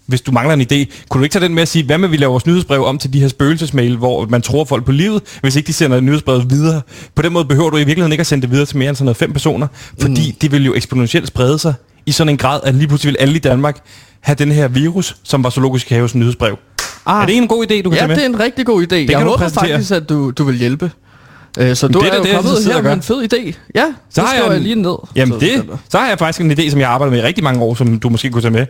Hvis 0.07 0.21
du 0.21 0.33
mangler 0.33 0.55
en 0.55 0.61
idé, 0.61 1.07
kunne 1.09 1.19
du 1.19 1.23
ikke 1.25 1.33
tage 1.33 1.45
den 1.45 1.55
med 1.55 1.63
at 1.63 1.69
sige, 1.69 1.85
hvad 1.85 1.99
med 1.99 2.09
vi 2.09 2.17
laver 2.17 2.31
vores 2.31 2.47
nyhedsbrev 2.47 2.85
om 2.85 2.99
til 2.99 3.13
de 3.13 3.21
her 3.21 3.29
spøgelsesmail, 3.29 3.97
hvor 3.97 4.27
man 4.27 4.43
tror 4.43 4.65
folk 4.65 4.85
på 4.85 4.93
livet, 4.93 5.23
hvis 5.41 5.57
ikke 5.57 5.67
de 5.67 5.73
sender 5.73 6.01
nyhedsbrevet 6.01 6.51
videre. 6.51 6.83
På 7.15 7.23
den 7.23 7.33
måde 7.33 7.45
behøver 7.45 7.71
du 7.71 7.77
i 7.77 7.79
virkeligheden 7.79 8.13
ikke 8.13 8.21
at 8.21 8.27
sende 8.27 8.43
det 8.43 8.51
videre 8.51 8.67
til 8.67 8.77
mere 8.77 8.89
end 8.89 8.97
sådan 8.97 9.05
noget 9.05 9.17
fem 9.17 9.33
personer, 9.33 9.67
fordi 10.01 10.31
mm. 10.31 10.37
det 10.41 10.53
vil 10.53 10.65
jo 10.65 10.75
eksponentielt 10.75 11.29
sprede 11.29 11.59
sig 11.59 11.75
i 12.07 12.13
sådan 12.13 12.29
en 12.29 12.37
grad, 12.37 12.61
at 12.65 12.75
lige 12.75 12.89
pludselig 12.89 13.11
vil 13.13 13.17
alle 13.21 13.35
i 13.37 13.39
Danmark 13.39 13.81
have 14.21 14.37
den 14.37 14.53
her 14.53 14.69
virus, 14.69 15.17
som 15.23 15.45
var 15.45 15.51
zoologisk 15.51 15.91
haves 15.91 16.15
nyhedsbrev. 16.15 16.57
Ah. 17.07 17.23
Er 17.23 17.27
det 17.27 17.37
en 17.37 17.49
god 17.49 17.67
idé, 17.71 17.83
du 17.83 17.91
kan 17.91 17.93
Ja, 17.93 17.99
tage 17.99 18.09
med? 18.09 18.17
det 18.17 18.23
er 18.25 18.29
en 18.29 18.41
rigtig 18.41 18.67
god 18.67 18.83
idé. 18.83 18.95
Jeg 18.95 19.09
kan 19.09 19.21
du 19.21 19.29
håber 19.29 19.49
faktisk, 19.49 19.93
at 19.93 20.09
du, 20.09 20.31
du 20.31 20.45
vil 20.45 20.57
hjælpe. 20.57 20.91
Øh, 21.59 21.77
så 21.77 21.89
du 21.89 22.01
det 22.01 22.09
er 22.09 22.13
er, 22.13 22.17
jo 22.17 22.23
det, 22.23 22.29
jeg 22.29 22.37
kommet 22.37 22.65
her 22.65 22.83
med 22.83 22.93
en 22.93 23.03
fed 23.03 23.29
idé. 23.33 23.53
Ja, 23.75 23.85
så, 24.11 24.21
har 24.21 24.35
jeg 24.35 24.53
jeg, 24.53 24.61
lige 24.61 24.75
ned. 24.75 24.97
Jamen 25.17 25.41
så, 25.41 25.47
det, 25.47 25.79
så 25.89 25.99
har 25.99 26.09
jeg 26.09 26.19
faktisk 26.19 26.41
en 26.41 26.53
idé, 26.53 26.71
som 26.71 26.81
jeg 26.81 26.89
har 26.89 26.95
arbejdet 26.95 27.13
med 27.13 27.23
i 27.23 27.23
rigtig 27.27 27.45
mange 27.45 27.61
år, 27.63 27.75
som 27.75 27.99
du 27.99 28.09
måske 28.09 28.31
kunne 28.31 28.43
tage 28.43 28.53
med. 28.53 28.67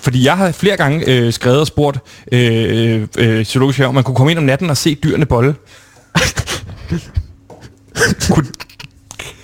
Fordi 0.00 0.24
jeg 0.24 0.36
har 0.36 0.52
flere 0.52 0.76
gange 0.76 1.10
øh, 1.10 1.32
skrevet 1.32 1.60
og 1.60 1.66
spurgt 1.66 1.98
øh, 2.32 3.06
øh, 3.18 3.44
zoologisk 3.44 3.78
have, 3.78 3.88
om 3.88 3.94
man 3.94 4.04
kunne 4.04 4.16
komme 4.16 4.30
ind 4.30 4.38
om 4.38 4.44
natten 4.44 4.70
og 4.70 4.76
se 4.76 4.94
dyrene 4.94 5.26
bolle. 5.26 5.54
kunne, 8.32 8.46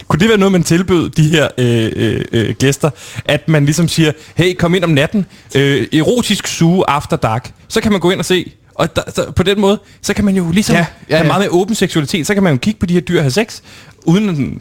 kunne 0.08 0.20
det 0.20 0.28
være 0.28 0.38
noget, 0.38 0.52
man 0.52 0.62
tilbød 0.62 1.10
de 1.10 1.28
her 1.28 1.48
øh, 1.58 1.92
øh, 1.96 2.24
øh, 2.32 2.54
gæster? 2.54 2.90
At 3.24 3.48
man 3.48 3.64
ligesom 3.64 3.88
siger, 3.88 4.12
hey, 4.34 4.54
kom 4.54 4.74
ind 4.74 4.84
om 4.84 4.90
natten, 4.90 5.26
øh, 5.54 5.86
erotisk 5.92 6.46
suge 6.46 6.84
after 6.88 7.16
dark. 7.16 7.52
Så 7.68 7.80
kan 7.80 7.92
man 7.92 8.00
gå 8.00 8.10
ind 8.10 8.18
og 8.18 8.24
se. 8.24 8.52
Og 8.74 8.96
der, 8.96 9.02
så 9.14 9.30
på 9.30 9.42
den 9.42 9.60
måde, 9.60 9.80
så 10.02 10.14
kan 10.14 10.24
man 10.24 10.36
jo 10.36 10.50
ligesom 10.50 10.76
Ja, 10.76 10.80
ja, 10.80 10.86
ja, 11.08 11.16
have 11.16 11.26
meget 11.26 11.40
mere 11.40 11.50
åben 11.50 11.74
seksualitet. 11.74 12.26
Så 12.26 12.34
kan 12.34 12.42
man 12.42 12.52
jo 12.52 12.58
kigge 12.58 12.80
på 12.80 12.86
de 12.86 12.94
her 12.94 13.00
dyr 13.00 13.16
og 13.16 13.22
have 13.22 13.30
sex, 13.30 13.60
uden 14.04 14.60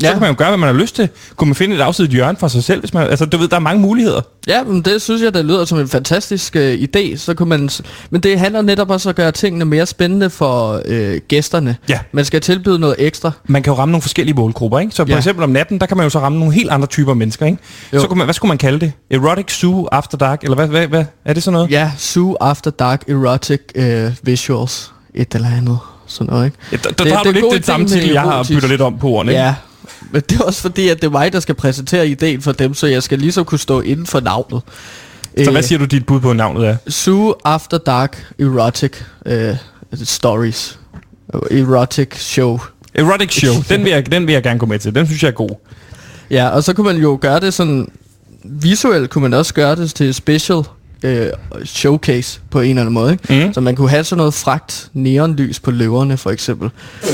så 0.00 0.06
Ja. 0.06 0.12
kan 0.12 0.20
man 0.20 0.30
jo 0.30 0.34
gøre, 0.38 0.48
hvad 0.48 0.58
man 0.58 0.66
har 0.74 0.80
lyst 0.80 0.96
til. 0.96 1.08
Kunne 1.36 1.48
man 1.48 1.54
finde 1.54 1.76
et 1.76 1.80
afsidigt 1.80 2.12
hjørne 2.12 2.36
for 2.38 2.48
sig 2.48 2.64
selv, 2.64 2.80
hvis 2.80 2.94
man... 2.94 3.06
Altså, 3.06 3.24
du 3.26 3.36
ved, 3.36 3.48
der 3.48 3.56
er 3.56 3.60
mange 3.60 3.82
muligheder. 3.82 4.20
Ja, 4.48 4.62
men 4.64 4.82
det 4.82 5.02
synes 5.02 5.22
jeg, 5.22 5.34
det 5.34 5.44
lyder 5.44 5.64
som 5.64 5.78
en 5.78 5.88
fantastisk 5.88 6.56
øh, 6.56 6.74
idé. 6.96 7.16
Så 7.16 7.34
kunne 7.34 7.48
man, 7.48 7.70
men 8.10 8.20
det 8.20 8.38
handler 8.38 8.62
netop 8.62 8.90
også 8.90 9.08
om 9.08 9.10
at 9.10 9.16
gøre 9.16 9.32
tingene 9.32 9.64
mere 9.64 9.86
spændende 9.86 10.30
for 10.30 10.82
øh, 10.84 11.20
gæsterne. 11.28 11.76
Ja. 11.88 11.98
Man 12.12 12.24
skal 12.24 12.40
tilbyde 12.40 12.78
noget 12.78 12.96
ekstra. 12.98 13.30
Man 13.46 13.62
kan 13.62 13.72
jo 13.72 13.78
ramme 13.78 13.92
nogle 13.92 14.02
forskellige 14.02 14.34
målgrupper, 14.36 14.78
ikke? 14.78 14.92
Så 14.94 15.04
for 15.04 15.10
Ja. 15.12 15.16
eksempel 15.16 15.44
om 15.44 15.50
natten, 15.50 15.80
der 15.80 15.86
kan 15.86 15.96
man 15.96 16.04
jo 16.04 16.10
så 16.10 16.18
ramme 16.18 16.38
nogle 16.38 16.54
helt 16.54 16.70
andre 16.70 16.86
typer 16.86 17.14
mennesker, 17.14 17.46
ikke? 17.46 17.58
Jo. 17.92 18.00
Så 18.00 18.06
kunne 18.06 18.18
man, 18.18 18.26
hvad 18.26 18.34
skulle 18.34 18.48
man 18.48 18.58
kalde 18.58 18.80
det? 18.80 18.92
Erotic 19.10 19.50
Zoo 19.52 19.86
After 19.92 20.18
Dark? 20.18 20.42
Eller 20.42 20.54
hvad, 20.54 20.66
hvad, 20.68 20.86
hvad? 20.86 21.04
Er 21.24 21.32
det 21.32 21.42
sådan 21.42 21.52
noget? 21.52 21.70
Ja, 21.70 21.90
Zoo 21.98 22.36
After 22.40 22.70
Dark 22.70 23.08
Erotic 23.08 23.60
øh, 23.74 24.12
Visuals. 24.22 24.92
Et 25.14 25.34
eller 25.34 25.48
andet. 25.48 25.78
Sådan 26.08 26.32
noget, 26.32 26.44
ikke? 26.46 26.56
Ja, 26.72 26.76
der, 26.76 26.82
der, 26.90 27.04
Det- 27.04 27.12
har 27.12 27.22
det 27.22 27.34
du 27.34 27.46
er 27.46 27.52
lidt 27.52 27.62
idé 27.62 27.66
samme 27.66 27.88
titel, 27.88 28.10
jeg 28.10 28.22
har 28.22 28.42
byttet 28.48 28.70
lidt 28.70 28.80
om 28.80 28.98
på 28.98 29.08
ordene, 29.08 29.32
ikke? 29.32 29.42
Ja, 29.44 29.54
men 30.10 30.22
det 30.30 30.40
er 30.40 30.44
også 30.44 30.62
fordi, 30.62 30.88
at 30.88 30.96
det 30.96 31.06
er 31.06 31.10
mig, 31.10 31.32
der 31.32 31.40
skal 31.40 31.54
præsentere 31.54 32.08
ideen 32.08 32.42
for 32.42 32.52
dem, 32.52 32.74
så 32.74 32.86
jeg 32.86 33.02
skal 33.02 33.18
ligesom 33.18 33.44
kunne 33.44 33.58
stå 33.58 33.80
inden 33.80 34.06
for 34.06 34.20
navnet. 34.20 34.62
Så 35.44 35.50
hvad 35.50 35.62
siger 35.62 35.78
du, 35.78 35.84
dit 35.84 36.06
bud 36.06 36.20
på 36.20 36.32
navnet 36.32 36.66
er? 36.66 36.76
Zoo 36.90 37.34
After 37.44 37.78
Dark 37.78 38.32
Erotic 38.38 38.92
øh, 39.26 39.56
Stories. 40.04 40.78
Erotic 41.50 42.08
Show. 42.16 42.58
Erotic 42.94 43.32
Show. 43.32 43.54
Den 43.68 43.84
vil, 43.84 43.90
jeg, 43.92 44.12
den 44.12 44.26
vil 44.26 44.32
jeg 44.32 44.42
gerne 44.42 44.58
gå 44.58 44.66
med 44.66 44.78
til. 44.78 44.94
Den 44.94 45.06
synes 45.06 45.22
jeg 45.22 45.28
er 45.28 45.32
god. 45.32 45.50
Ja, 46.30 46.48
og 46.48 46.64
så 46.64 46.72
kunne 46.72 46.84
man 46.86 46.96
jo 46.96 47.18
gøre 47.20 47.40
det 47.40 47.54
sådan... 47.54 47.90
Visuelt 48.44 49.10
kunne 49.10 49.22
man 49.22 49.34
også 49.34 49.54
gøre 49.54 49.76
det 49.76 49.94
til 49.94 50.14
special 50.14 50.62
øh, 51.02 51.26
showcase 51.64 52.40
på 52.50 52.60
en 52.60 52.68
eller 52.70 52.82
anden 52.82 52.94
måde, 52.94 53.12
ikke? 53.12 53.46
Mm. 53.46 53.52
Så 53.54 53.60
man 53.60 53.76
kunne 53.76 53.90
have 53.90 54.04
sådan 54.04 54.16
noget 54.18 54.34
fragt 54.34 54.90
neonlys 54.92 55.60
på 55.60 55.70
løverne, 55.70 56.16
for 56.16 56.30
eksempel. 56.30 56.70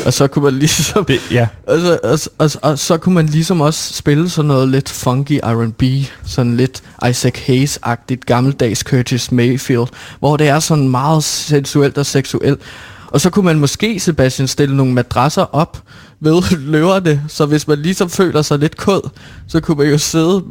Og 0.06 0.12
så 0.12 0.26
kunne 0.26 0.44
man 0.44 0.54
ligesom... 0.54 1.04
Det, 1.04 1.18
ja. 1.30 1.48
Og 1.66 1.80
så, 1.80 1.98
og, 2.02 2.18
og, 2.38 2.50
så- 2.50 2.58
og 2.62 2.78
så 2.78 2.96
kunne 2.96 3.14
man 3.14 3.26
ligesom 3.26 3.60
også 3.60 3.94
spille 3.94 4.30
sådan 4.30 4.48
noget 4.48 4.68
lidt 4.68 4.88
funky 4.88 5.40
R&B, 5.44 5.82
sådan 6.26 6.56
lidt 6.56 6.82
Isaac 7.10 7.34
Hayes-agtigt, 7.48 8.20
gammeldags 8.26 8.80
Curtis 8.80 9.32
Mayfield, 9.32 9.86
hvor 10.18 10.36
det 10.36 10.48
er 10.48 10.60
sådan 10.60 10.88
meget 10.88 11.24
sensuelt 11.24 11.98
og 11.98 12.06
seksuelt. 12.06 12.60
Og 13.06 13.20
så 13.20 13.30
kunne 13.30 13.44
man 13.44 13.58
måske, 13.58 14.00
Sebastian, 14.00 14.48
stille 14.48 14.76
nogle 14.76 14.92
madrasser 14.92 15.54
op 15.54 15.82
ved 16.20 16.42
løverne, 16.72 17.22
så 17.28 17.46
hvis 17.46 17.68
man 17.68 17.78
ligesom 17.78 18.10
føler 18.10 18.42
sig 18.42 18.58
lidt 18.58 18.76
kod, 18.76 19.10
så 19.48 19.60
kunne 19.60 19.76
man 19.78 19.86
jo 19.90 19.98
sidde 19.98 20.42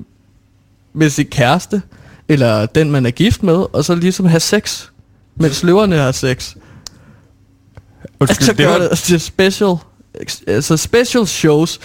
med 0.94 1.10
sin 1.10 1.26
kæreste, 1.26 1.82
eller 2.32 2.65
den 2.65 2.91
man 2.91 3.06
er 3.06 3.12
gift 3.12 3.44
med, 3.44 3.65
og 3.74 3.86
så 3.86 3.96
ligesom 3.96 4.26
have 4.26 4.39
sex, 4.39 4.86
mens 5.36 5.63
løverne 5.63 5.96
har 5.96 6.12
sex. 6.12 6.56
Undskyld, 8.20 8.38
Altså 8.38 8.54
det 8.54 8.65
gør 8.65 8.72
var, 8.72 8.88
det 8.88 8.98
til 8.98 9.20
special, 9.20 9.76
altså 10.48 10.78
special 10.78 11.28
shows. 11.28 11.80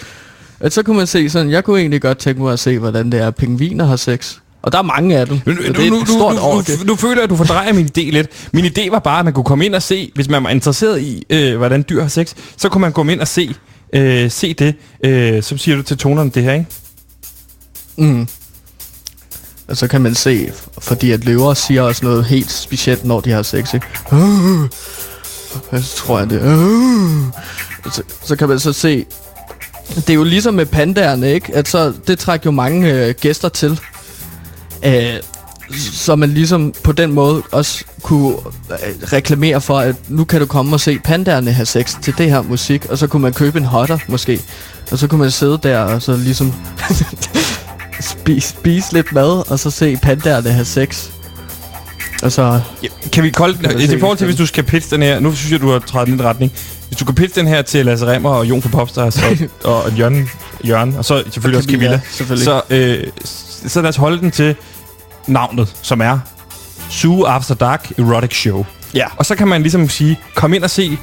At 0.59 0.73
så 0.73 0.83
kunne 0.83 0.97
man 0.97 1.07
se 1.07 1.29
sådan, 1.29 1.51
jeg 1.51 1.63
kunne 1.63 1.79
egentlig 1.79 2.01
godt 2.01 2.17
tænke 2.17 2.41
mig 2.41 2.53
at 2.53 2.59
se, 2.59 2.79
hvordan 2.79 3.11
det 3.11 3.21
er, 3.21 3.27
at 3.27 3.35
pingviner 3.35 3.85
har 3.85 3.95
sex. 3.95 4.37
Og 4.61 4.71
der 4.71 4.77
er 4.77 4.83
mange 4.83 5.17
af 5.17 5.27
dem. 5.27 5.39
Nu, 5.45 5.53
det 5.53 5.85
er 5.85 5.89
nu, 5.89 6.01
et 6.01 6.07
stort 6.07 6.35
nu, 6.35 6.41
orke. 6.41 6.71
nu, 6.79 6.83
nu 6.85 6.95
føler 6.95 7.15
jeg, 7.15 7.23
at 7.23 7.29
du 7.29 7.35
fordrejer 7.35 7.73
min 7.73 7.85
idé 7.85 8.01
lidt. 8.01 8.27
Min 8.53 8.65
idé 8.65 8.91
var 8.91 8.99
bare, 8.99 9.19
at 9.19 9.25
man 9.25 9.33
kunne 9.33 9.43
komme 9.43 9.65
ind 9.65 9.75
og 9.75 9.81
se, 9.81 10.11
hvis 10.15 10.29
man 10.29 10.43
var 10.43 10.49
interesseret 10.49 11.01
i, 11.01 11.23
øh, 11.29 11.57
hvordan 11.57 11.85
dyr 11.89 12.01
har 12.01 12.07
sex, 12.07 12.33
så 12.57 12.69
kunne 12.69 12.81
man 12.81 12.93
komme 12.93 13.11
ind 13.11 13.21
og 13.21 13.27
se, 13.27 13.55
øh, 13.93 14.31
se 14.31 14.53
det. 14.53 14.75
Øh, 15.03 15.43
så 15.43 15.57
siger 15.57 15.77
du 15.77 15.83
til 15.83 15.97
tonerne 15.97 16.29
det 16.29 16.43
her, 16.43 16.53
ikke? 16.53 16.65
Mm. 17.97 18.27
Og 19.67 19.77
så 19.77 19.87
kan 19.87 20.01
man 20.01 20.15
se, 20.15 20.51
fordi 20.79 21.11
at 21.11 21.25
løver 21.25 21.53
siger 21.53 21.81
også 21.81 22.05
noget 22.05 22.25
helt 22.25 22.51
specielt, 22.51 23.05
når 23.05 23.19
de 23.19 23.31
har 23.31 23.41
sex, 23.41 23.73
ikke? 23.73 23.87
Uh, 24.11 24.67
så 25.81 25.95
tror 25.97 26.19
jeg 26.19 26.29
det. 26.29 26.41
Øh, 26.41 27.91
så, 27.93 28.03
så 28.23 28.35
kan 28.35 28.49
man 28.49 28.59
så 28.59 28.73
se, 28.73 29.05
det 29.95 30.09
er 30.09 30.13
jo 30.13 30.23
ligesom 30.23 30.53
med 30.53 30.65
pandaerne, 30.65 31.31
ikke? 31.31 31.55
At 31.55 31.67
så, 31.67 31.93
det 32.07 32.19
trækker 32.19 32.47
jo 32.47 32.51
mange 32.51 32.93
øh, 32.93 33.15
gæster 33.21 33.49
til. 33.49 33.79
Øh, 34.85 35.13
så 35.93 36.15
man 36.15 36.29
ligesom 36.29 36.73
på 36.83 36.91
den 36.91 37.11
måde 37.11 37.43
også 37.51 37.83
kunne 38.01 38.33
øh, 38.71 39.13
reklamere 39.13 39.61
for, 39.61 39.79
at 39.79 39.95
nu 40.07 40.23
kan 40.23 40.39
du 40.39 40.45
komme 40.45 40.75
og 40.75 40.79
se 40.79 40.99
pandaerne 40.99 41.51
have 41.51 41.65
sex 41.65 41.95
til 42.01 42.13
det 42.17 42.31
her 42.31 42.41
musik, 42.41 42.85
og 42.85 42.97
så 42.97 43.07
kunne 43.07 43.21
man 43.21 43.33
købe 43.33 43.57
en 43.57 43.65
hotter 43.65 43.99
måske, 44.07 44.41
og 44.91 44.97
så 44.97 45.07
kunne 45.07 45.19
man 45.19 45.31
sidde 45.31 45.59
der 45.63 45.79
og 45.79 46.01
så 46.01 46.17
ligesom 46.17 46.53
spise, 48.01 48.49
spise 48.49 48.93
lidt 48.93 49.13
mad, 49.13 49.51
og 49.51 49.59
så 49.59 49.71
se 49.71 49.97
pandaerne 50.01 50.51
have 50.51 50.65
sex. 50.65 51.09
Og 52.23 52.31
så... 52.31 52.61
Ja, 52.83 52.87
kan 53.13 53.23
vi 53.23 53.29
kolde... 53.29 53.57
Kan 53.57 53.81
I 53.81 53.99
forhold 53.99 54.17
til, 54.17 54.25
hvis 54.25 54.37
du 54.37 54.45
skal 54.45 54.63
pitche 54.63 54.95
den 54.95 55.03
her... 55.03 55.19
Nu 55.19 55.35
synes 55.35 55.51
jeg, 55.51 55.61
du 55.61 55.71
har 55.71 55.79
trædet 55.79 56.09
i 56.09 56.11
en 56.11 56.23
retning. 56.23 56.51
Hvis 56.87 56.97
du 56.97 57.05
kan 57.05 57.15
pitche 57.15 57.41
den 57.41 57.47
her 57.49 57.61
til 57.61 57.85
Lasse 57.85 58.05
Remmer 58.05 58.29
og 58.29 58.45
Jon 58.45 58.61
fra 58.61 58.69
Popstars 58.69 59.23
og, 59.23 59.37
og 59.83 59.91
Jørgen, 59.91 60.29
Jørgen, 60.67 60.95
og 60.97 61.05
så 61.05 61.23
selvfølgelig 61.31 61.57
også 61.57 61.69
Camilla. 61.69 62.01
Selvfølgelig. 62.11 62.45
Så, 62.45 62.61
øh, 62.69 63.07
så 63.69 63.81
lad 63.81 63.89
os 63.89 63.95
holde 63.95 64.19
den 64.19 64.31
til 64.31 64.55
navnet, 65.27 65.75
som 65.81 66.01
er 66.01 66.19
Zoo 66.91 67.23
After 67.23 67.55
Dark 67.55 67.91
Erotic 67.99 68.33
Show. 68.33 68.65
Ja. 68.93 69.05
Og 69.17 69.25
så 69.25 69.35
kan 69.35 69.47
man 69.47 69.61
ligesom 69.61 69.89
sige, 69.89 70.19
kom 70.35 70.53
ind 70.53 70.63
og 70.63 70.69
se 70.69 70.97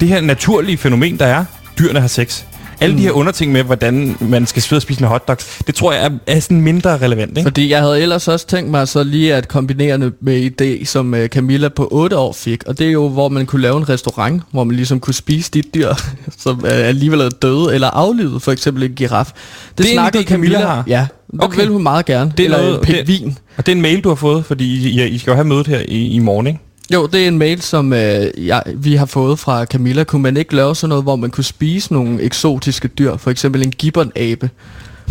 det 0.00 0.08
her 0.08 0.20
naturlige 0.20 0.78
fænomen, 0.78 1.18
der 1.18 1.26
er, 1.26 1.44
dyrene 1.78 2.00
har 2.00 2.08
sex. 2.08 2.44
Alle 2.80 2.92
mm. 2.94 2.98
de 3.00 3.04
her 3.04 3.12
underting 3.12 3.52
med, 3.52 3.62
hvordan 3.62 4.16
man 4.20 4.46
skal 4.46 4.62
sidde 4.62 4.78
og 4.78 4.82
spise 4.82 5.00
en 5.00 5.06
hotdogs, 5.06 5.58
det 5.66 5.74
tror 5.74 5.92
jeg 5.92 6.04
er, 6.04 6.10
er 6.26 6.40
sådan 6.40 6.60
mindre 6.60 6.98
relevant, 6.98 7.30
ikke? 7.38 7.42
Fordi 7.42 7.70
jeg 7.70 7.80
havde 7.80 8.02
ellers 8.02 8.28
også 8.28 8.46
tænkt 8.46 8.70
mig 8.70 8.88
så 8.88 9.02
lige 9.04 9.34
at 9.34 9.48
kombinere 9.48 9.98
det 9.98 10.12
med 10.20 10.50
idé, 10.60 10.84
som 10.84 11.12
uh, 11.14 11.26
Camilla 11.26 11.68
på 11.68 11.88
8 11.90 12.18
år 12.18 12.32
fik. 12.32 12.62
Og 12.66 12.78
det 12.78 12.86
er 12.86 12.90
jo, 12.90 13.08
hvor 13.08 13.28
man 13.28 13.46
kunne 13.46 13.62
lave 13.62 13.76
en 13.76 13.88
restaurant, 13.88 14.42
hvor 14.50 14.64
man 14.64 14.76
ligesom 14.76 15.00
kunne 15.00 15.14
spise 15.14 15.50
de 15.50 15.62
dyr, 15.74 15.94
som 16.38 16.58
uh, 16.58 16.68
alligevel 16.70 17.20
er 17.20 17.28
døde 17.28 17.74
eller 17.74 17.88
aflivet. 17.90 18.42
For 18.42 18.52
eksempel 18.52 18.82
en 18.82 18.92
giraf. 18.94 19.32
Det 19.78 19.94
er 19.96 20.02
en 20.06 20.14
idé, 20.16 20.22
Camilla 20.24 20.58
har? 20.66 20.84
Ja, 20.86 21.06
det 21.32 21.40
Okay. 21.44 21.58
vil 21.60 21.68
hun 21.68 21.82
meget 21.82 22.06
gerne. 22.06 22.32
Det 22.36 22.40
er 22.40 22.44
eller 22.44 22.58
noget- 22.58 22.74
en 22.78 22.84
pind 22.84 22.96
det- 22.96 23.08
vin. 23.08 23.38
Og 23.56 23.66
det 23.66 23.72
er 23.72 23.76
en 23.76 23.82
mail, 23.82 24.00
du 24.00 24.08
har 24.08 24.16
fået, 24.16 24.44
fordi 24.44 24.88
I, 24.88 25.06
I 25.08 25.18
skal 25.18 25.30
jo 25.30 25.34
have 25.34 25.44
mødet 25.46 25.66
her 25.66 25.80
i, 25.88 26.06
i 26.08 26.18
morgen, 26.18 26.46
ikke? 26.46 26.58
Jo, 26.94 27.06
det 27.06 27.24
er 27.24 27.28
en 27.28 27.38
mail, 27.38 27.62
som 27.62 27.92
øh, 27.92 28.26
jeg, 28.46 28.62
vi 28.76 28.94
har 28.94 29.06
fået 29.06 29.38
fra 29.38 29.64
Camilla. 29.64 30.04
Kunne 30.04 30.22
man 30.22 30.36
ikke 30.36 30.56
lave 30.56 30.76
sådan 30.76 30.88
noget, 30.88 31.04
hvor 31.04 31.16
man 31.16 31.30
kunne 31.30 31.44
spise 31.44 31.92
nogle 31.92 32.22
eksotiske 32.22 32.88
dyr? 32.88 33.16
For 33.16 33.30
eksempel 33.30 33.62
en 33.62 33.70
gibbonabe. 33.70 34.50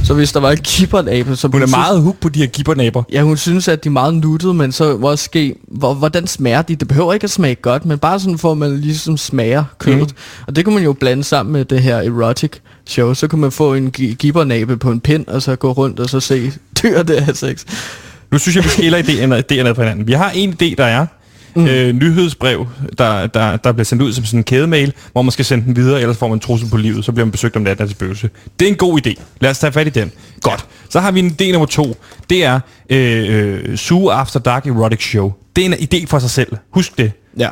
Så 0.03 0.13
hvis 0.13 0.31
der 0.31 0.39
var 0.39 0.51
en 0.51 0.57
gibbonabe, 0.57 1.35
som 1.35 1.51
Hun 1.51 1.61
er 1.61 1.65
synes- 1.65 1.75
meget 1.75 2.01
hooked 2.01 2.21
på 2.21 2.29
de 2.29 2.39
her 2.39 2.47
gibbernaber. 2.47 3.03
Ja, 3.11 3.21
hun 3.21 3.37
synes, 3.37 3.67
at 3.67 3.83
de 3.83 3.89
er 3.89 3.91
meget 3.91 4.13
nuttede, 4.13 4.53
men 4.53 4.71
så 4.71 4.97
måske, 4.97 5.55
hvor, 5.67 5.93
hvordan 5.93 6.27
smager 6.27 6.61
de? 6.61 6.75
Det 6.75 6.87
behøver 6.87 7.13
ikke 7.13 7.23
at 7.23 7.29
smage 7.29 7.55
godt, 7.55 7.85
men 7.85 7.97
bare 7.99 8.19
sådan, 8.19 8.39
at 8.51 8.57
man 8.57 8.77
ligesom 8.79 9.17
smager 9.17 9.63
kødet. 9.77 9.99
Mm. 10.11 10.43
Og 10.47 10.55
det 10.55 10.65
kunne 10.65 10.75
man 10.75 10.83
jo 10.83 10.93
blande 10.93 11.23
sammen 11.23 11.53
med 11.53 11.65
det 11.65 11.81
her 11.81 11.97
erotic 11.97 12.51
show. 12.85 13.13
Så 13.13 13.27
kunne 13.27 13.41
man 13.41 13.51
få 13.51 13.73
en 13.73 13.91
gi- 13.91 14.13
gibbernabe 14.19 14.77
på 14.77 14.91
en 14.91 14.99
pind, 14.99 15.27
og 15.27 15.41
så 15.41 15.55
gå 15.55 15.71
rundt 15.71 15.99
og 15.99 16.09
så 16.09 16.19
se 16.19 16.51
dyr 16.83 17.03
der 17.03 17.21
have 17.21 17.35
sex. 17.35 17.63
Nu 18.31 18.37
synes 18.37 18.55
jeg, 18.55 18.63
vi 18.63 18.69
skiller 18.69 18.97
idéerne, 18.97 19.35
idéerne 19.39 19.73
fra 19.75 19.81
hinanden. 19.83 20.07
Vi 20.07 20.13
har 20.13 20.29
en 20.35 20.49
idé, 20.61 20.75
der 20.77 20.85
er 20.85 21.05
mm. 21.55 21.67
øh, 21.67 21.93
nyhedsbrev, 21.93 22.67
der, 22.97 23.27
der, 23.27 23.57
der 23.57 23.71
bliver 23.71 23.85
sendt 23.85 24.03
ud 24.03 24.13
som 24.13 24.25
sådan 24.25 24.39
en 24.39 24.43
kædemail, 24.43 24.93
hvor 25.12 25.21
man 25.21 25.31
skal 25.31 25.45
sende 25.45 25.65
den 25.65 25.75
videre, 25.75 26.01
ellers 26.01 26.17
får 26.17 26.27
man 26.27 26.35
en 26.35 26.39
trussel 26.39 26.69
på 26.69 26.77
livet, 26.77 27.05
så 27.05 27.12
bliver 27.12 27.25
man 27.25 27.31
besøgt 27.31 27.55
om 27.55 27.62
natten 27.62 27.81
af 27.81 27.88
til 27.88 27.95
spøgelse. 27.95 28.29
Det 28.59 28.65
er 28.65 28.69
en 28.69 28.77
god 28.77 29.07
idé. 29.07 29.13
Lad 29.39 29.49
os 29.51 29.59
tage 29.59 29.71
fat 29.71 29.88
i 29.88 29.89
den. 29.89 30.12
Godt. 30.41 30.65
Så 30.89 30.99
har 30.99 31.12
vi 31.12 31.19
en 31.19 31.35
idé 31.41 31.51
nummer 31.51 31.65
to. 31.65 31.97
Det 32.29 32.43
er 32.43 32.59
øh, 32.89 33.67
øh, 33.69 33.75
Zoo 33.77 34.07
After 34.07 34.39
Dark 34.39 34.67
Erotic 34.67 35.03
Show. 35.03 35.33
Det 35.55 35.65
er 35.65 35.65
en 35.65 35.73
idé 35.73 36.05
for 36.07 36.19
sig 36.19 36.29
selv. 36.29 36.57
Husk 36.71 36.97
det. 36.97 37.12
Ja, 37.38 37.49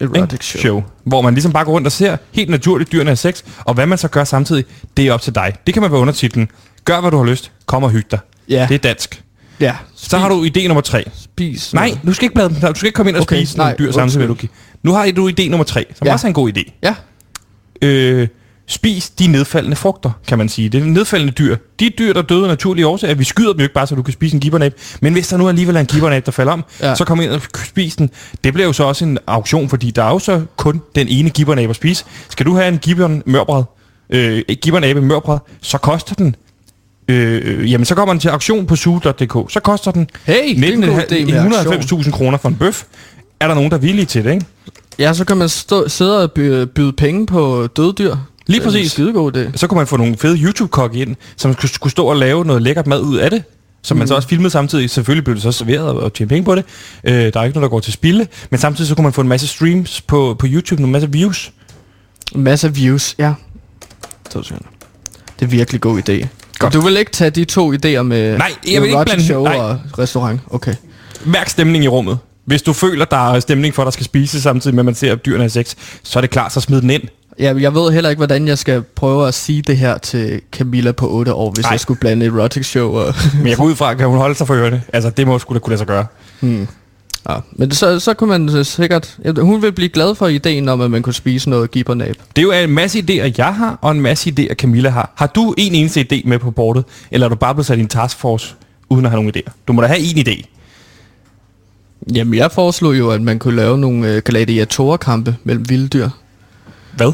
erotic 0.00 0.44
show. 0.44 0.60
show. 0.60 0.82
Hvor 1.04 1.20
man 1.20 1.34
ligesom 1.34 1.52
bare 1.52 1.64
går 1.64 1.72
rundt 1.72 1.86
og 1.86 1.92
ser 1.92 2.16
helt 2.32 2.50
naturligt 2.50 2.92
dyrene 2.92 3.10
have 3.10 3.16
sex, 3.16 3.42
og 3.58 3.74
hvad 3.74 3.86
man 3.86 3.98
så 3.98 4.08
gør 4.08 4.24
samtidig, 4.24 4.64
det 4.96 5.06
er 5.06 5.12
op 5.12 5.20
til 5.20 5.34
dig. 5.34 5.52
Det 5.66 5.74
kan 5.74 5.82
man 5.82 5.92
være 5.92 6.00
undertitlen. 6.00 6.48
Gør, 6.84 7.00
hvad 7.00 7.10
du 7.10 7.16
har 7.16 7.24
lyst. 7.24 7.52
Kom 7.66 7.82
og 7.82 7.90
hyg 7.90 8.10
dig. 8.10 8.18
Ja. 8.48 8.66
Det 8.68 8.74
er 8.74 8.78
dansk. 8.78 9.22
Ja, 9.60 9.76
Så 9.96 10.18
har 10.18 10.28
du 10.28 10.44
idé 10.44 10.66
nummer 10.66 10.80
tre. 10.80 11.04
spis. 11.14 11.74
Nej, 11.74 11.98
du 12.06 12.12
skal 12.12 12.24
ikke 12.24 12.34
blade 12.34 12.48
dem. 12.48 12.60
Du 12.60 12.74
skal 12.78 12.86
ikke 12.86 12.96
komme 12.96 13.10
ind 13.10 13.16
og 13.16 13.22
Okay, 13.22 13.36
spise 13.36 13.56
nogle 13.58 13.70
nej, 13.70 13.76
dyr 13.78 13.92
samtidig 13.92 14.28
du 14.28 14.36
Nu 14.82 14.92
har 14.92 15.10
du 15.10 15.28
idé 15.30 15.48
nummer 15.48 15.64
tre, 15.64 15.86
som 15.98 16.06
Ja. 16.06 16.12
også 16.12 16.26
er 16.26 16.28
en 16.28 16.34
god 16.34 16.52
idé. 16.56 16.72
Ja, 16.82 16.94
Øh, 17.82 18.28
spis 18.68 19.10
de 19.10 19.26
nedfaldende 19.26 19.76
frugter, 19.76 20.10
kan 20.26 20.38
man 20.38 20.48
sige. 20.48 20.68
Det 20.68 20.80
er 20.82 20.84
nedfaldende 20.84 21.32
dyr. 21.32 21.56
De 21.80 21.88
dyr, 21.98 22.12
der 22.12 22.22
døde 22.22 22.42
af 22.42 22.48
naturlige 22.48 22.86
årsager, 22.86 23.14
vi 23.14 23.24
skyder 23.24 23.52
dem 23.52 23.58
jo 23.58 23.62
ikke 23.62 23.74
bare, 23.74 23.86
så 23.86 23.94
du 23.94 24.02
kan 24.02 24.12
spise 24.12 24.34
en 24.34 24.40
gibbernab. 24.40 24.74
Men 25.00 25.12
hvis 25.12 25.28
der 25.28 25.36
nu 25.36 25.48
alligevel 25.48 25.76
er 25.76 25.80
en 25.80 25.86
gibbernab, 25.86 26.26
der 26.26 26.32
falder 26.32 26.52
om, 26.52 26.64
ja. 26.80 26.94
Så 26.94 27.04
kom 27.04 27.20
ind 27.20 27.30
og 27.30 27.40
spis 27.64 27.96
den. 27.96 28.10
Det 28.44 28.52
bliver 28.52 28.66
jo 28.66 28.72
så 28.72 28.84
også 28.84 29.04
en 29.04 29.18
auktion, 29.26 29.68
fordi 29.68 29.90
der 29.90 30.02
er 30.04 30.08
jo 30.10 30.18
så 30.18 30.42
kun 30.56 30.82
den 30.94 31.08
ene 31.08 31.30
gibbernab 31.30 31.70
at 31.70 31.76
spise. 31.76 32.04
Skal 32.28 32.46
du 32.46 32.54
have 32.54 32.68
en 32.68 32.78
gibberen 32.78 33.22
mørbred, 33.26 33.62
øh, 34.10 34.42
et 34.48 34.60
gibbernabe 34.60 35.00
mørbred, 35.00 35.38
så 35.60 35.78
koster 35.78 36.14
den 36.14 36.36
Øh, 37.10 37.72
jamen, 37.72 37.84
så 37.84 37.94
kommer 37.94 38.12
den 38.14 38.20
til 38.20 38.28
auktion 38.28 38.66
på 38.66 38.76
zoo.dk. 38.76 39.52
Så 39.52 39.60
koster 39.60 39.90
den 39.90 40.08
Hey, 40.24 40.34
det 40.56 40.68
er 40.68 40.72
en 40.72 40.80
god 40.80 41.00
idé 41.00 41.24
med 41.24 41.56
auktion. 41.74 42.00
190.000 42.02 42.10
kroner 42.10 42.38
for 42.38 42.48
en 42.48 42.54
bøf. 42.56 42.82
Er 43.40 43.46
der 43.48 43.54
nogen, 43.54 43.70
der 43.70 43.76
er 43.76 43.80
villige 43.80 44.06
til 44.06 44.24
det, 44.24 44.32
ikke? 44.32 44.46
ja, 44.98 45.12
så 45.14 45.24
kan 45.24 45.36
man 45.36 45.48
stå, 45.48 45.88
sidde 45.88 46.22
og 46.22 46.32
byde, 46.32 46.66
byde 46.66 46.92
penge 46.92 47.26
på 47.26 47.68
døde 47.76 47.92
dyr. 47.98 48.14
Lige 48.46 48.60
Det 48.60 48.66
er 48.66 48.68
en 48.68 48.72
præcis. 48.74 48.92
skidegod 48.92 49.36
idé. 49.36 49.56
Så 49.56 49.66
kunne 49.66 49.76
man 49.76 49.86
få 49.86 49.96
nogle 49.96 50.16
fede 50.16 50.38
YouTube-kokke 50.38 50.98
ind, 50.98 51.16
som 51.36 51.52
skulle, 51.52 51.70
skulle 51.70 51.90
stå 51.90 52.06
og 52.06 52.16
lave 52.16 52.44
noget 52.44 52.62
lækkert 52.62 52.86
mad 52.86 53.00
ud 53.00 53.16
af 53.16 53.30
det. 53.30 53.42
Som 53.82 53.96
man 53.96 54.08
så 54.08 54.14
også 54.14 54.28
filmede 54.28 54.50
samtidig. 54.50 54.90
Selvfølgelig 54.90 55.24
blev 55.24 55.34
det 55.34 55.42
så 55.42 55.52
serveret 55.52 55.84
og- 55.88 56.12
tjene 56.12 56.28
penge 56.28 56.44
på 56.44 56.54
det. 56.54 56.64
Øh, 57.04 57.12
der 57.12 57.20
er 57.22 57.24
ikke 57.24 57.36
noget, 57.36 57.54
der 57.62 57.68
går 57.68 57.80
til 57.80 57.92
spilde. 57.92 58.26
Men 58.50 58.60
samtidig 58.60 58.88
så 58.88 58.94
kunne 58.94 59.02
man 59.02 59.12
få 59.12 59.20
en 59.20 59.28
masse 59.28 59.46
streams 59.46 60.00
på, 60.00 60.36
på 60.38 60.46
YouTube, 60.50 60.82
en 60.82 60.92
masse 60.92 61.12
views. 61.12 61.52
En 62.34 62.42
masse 62.42 62.74
views, 62.74 63.14
ja. 63.18 63.34
Det 65.40 65.46
er 65.46 65.46
virkelig 65.46 65.80
god 65.80 66.02
idé. 66.08 66.26
Godt. 66.60 66.72
Du 66.74 66.80
vil 66.80 66.96
ikke 66.96 67.10
tage 67.10 67.30
de 67.30 67.44
to 67.44 67.72
idéer 67.72 68.02
med 68.02 68.38
Nej, 68.38 68.52
jeg 68.72 68.82
vil 68.82 68.88
ikke 68.88 69.02
blande- 69.04 69.24
show 69.24 69.44
nej. 69.44 69.56
og 69.56 69.78
restaurant? 69.98 70.40
Okay. 70.50 70.74
Mærk 71.24 71.48
stemning 71.48 71.84
i 71.84 71.88
rummet. 71.88 72.18
Hvis 72.44 72.62
du 72.62 72.72
føler, 72.72 73.04
der 73.04 73.32
er 73.34 73.40
stemning 73.40 73.74
for, 73.74 73.82
at 73.82 73.86
der 73.86 73.90
skal 73.90 74.04
spise 74.04 74.40
samtidig 74.42 74.74
med, 74.74 74.80
at 74.80 74.84
man 74.84 74.94
ser, 74.94 75.12
at 75.12 75.26
dyrene 75.26 75.42
har 75.44 75.48
sex, 75.48 75.74
så 76.02 76.18
er 76.18 76.20
det 76.20 76.30
klart, 76.30 76.52
så 76.52 76.60
smid 76.60 76.80
den 76.80 76.90
ind. 76.90 77.02
Ja, 77.38 77.54
jeg 77.58 77.74
ved 77.74 77.92
heller 77.92 78.10
ikke, 78.10 78.18
hvordan 78.18 78.48
jeg 78.48 78.58
skal 78.58 78.82
prøve 78.96 79.28
at 79.28 79.34
sige 79.34 79.62
det 79.62 79.76
her 79.76 79.98
til 79.98 80.40
Camilla 80.52 80.92
på 80.92 81.08
8 81.10 81.34
år, 81.34 81.50
hvis. 81.50 81.62
Nej. 81.64 81.70
jeg 81.70 81.80
skulle 81.80 82.00
blande 82.00 82.26
erotic 82.26 82.66
show 82.66 82.92
og... 82.98 83.14
Men 83.38 83.46
jeg 83.46 83.56
går 83.56 83.64
ud 83.64 83.76
fra, 83.76 83.94
kan 83.94 84.06
hun 84.08 84.18
holde 84.18 84.34
sig 84.34 84.46
for 84.46 84.54
ørerne? 84.54 84.82
Altså, 84.92 85.10
det 85.10 85.26
må 85.26 85.38
sgu 85.38 85.54
da 85.54 85.58
kunne 85.58 85.70
lade 85.70 85.78
sig 85.78 85.86
gøre. 85.86 86.06
hmm. 86.40 86.68
Ja. 87.28 87.36
Men 87.52 87.70
så, 87.70 87.98
så 87.98 88.14
kunne 88.14 88.30
man 88.30 88.56
øh, 88.56 88.64
sikkert... 88.64 89.18
Hun 89.38 89.62
vil 89.62 89.72
blive 89.72 89.88
glad 89.88 90.14
for 90.14 90.26
ideen 90.26 90.68
om, 90.68 90.80
at 90.80 90.90
man 90.90 91.02
kunne 91.02 91.14
spise 91.14 91.50
noget 91.50 91.70
gibbernab. 91.70 92.16
Det 92.36 92.42
er 92.42 92.46
jo 92.46 92.52
en 92.52 92.70
masse 92.70 92.98
idéer, 92.98 93.34
jeg 93.38 93.54
har, 93.54 93.78
og 93.82 93.90
en 93.90 94.00
masse 94.00 94.30
idéer, 94.30 94.54
Camilla 94.54 94.90
har. 94.90 95.12
Har 95.14 95.26
du 95.26 95.54
en 95.58 95.74
eneste 95.74 96.06
idé 96.12 96.28
med 96.28 96.38
på 96.38 96.50
bordet, 96.50 96.84
eller 97.10 97.26
er 97.26 97.28
du 97.28 97.34
bare 97.34 97.54
blevet 97.54 97.66
sat 97.66 97.78
i 97.78 97.80
en 97.80 97.88
taskforce, 97.88 98.54
uden 98.88 99.04
at 99.04 99.10
have 99.10 99.22
nogen 99.22 99.32
idéer? 99.36 99.52
Du 99.68 99.72
må 99.72 99.82
da 99.82 99.86
have 99.86 100.00
en 100.00 100.28
idé. 100.28 100.44
Jamen, 102.14 102.34
jeg 102.34 102.52
foreslog 102.52 102.98
jo, 102.98 103.10
at 103.10 103.22
man 103.22 103.38
kunne 103.38 103.56
lave 103.56 103.78
nogle 103.78 104.14
øh, 104.14 104.22
gladiatorkampe 104.24 105.36
mellem 105.44 105.68
vilde 105.68 105.88
dyr. 105.88 106.08
Hvad? 106.96 107.12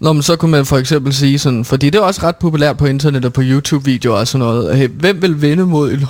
Nå, 0.00 0.12
men 0.12 0.22
så 0.22 0.36
kunne 0.36 0.50
man 0.50 0.66
for 0.66 0.78
eksempel 0.78 1.14
sige 1.14 1.38
sådan, 1.38 1.64
fordi 1.64 1.90
det 1.90 1.98
er 1.98 2.02
også 2.02 2.20
ret 2.22 2.36
populært 2.36 2.76
på 2.76 2.86
internet 2.86 3.24
og 3.24 3.32
på 3.32 3.42
YouTube-videoer 3.44 4.18
og 4.18 4.28
sådan 4.28 4.46
noget. 4.46 4.76
Hey, 4.76 4.88
hvem 4.88 5.22
vil 5.22 5.42
vinde 5.42 5.66
mod. 5.66 6.06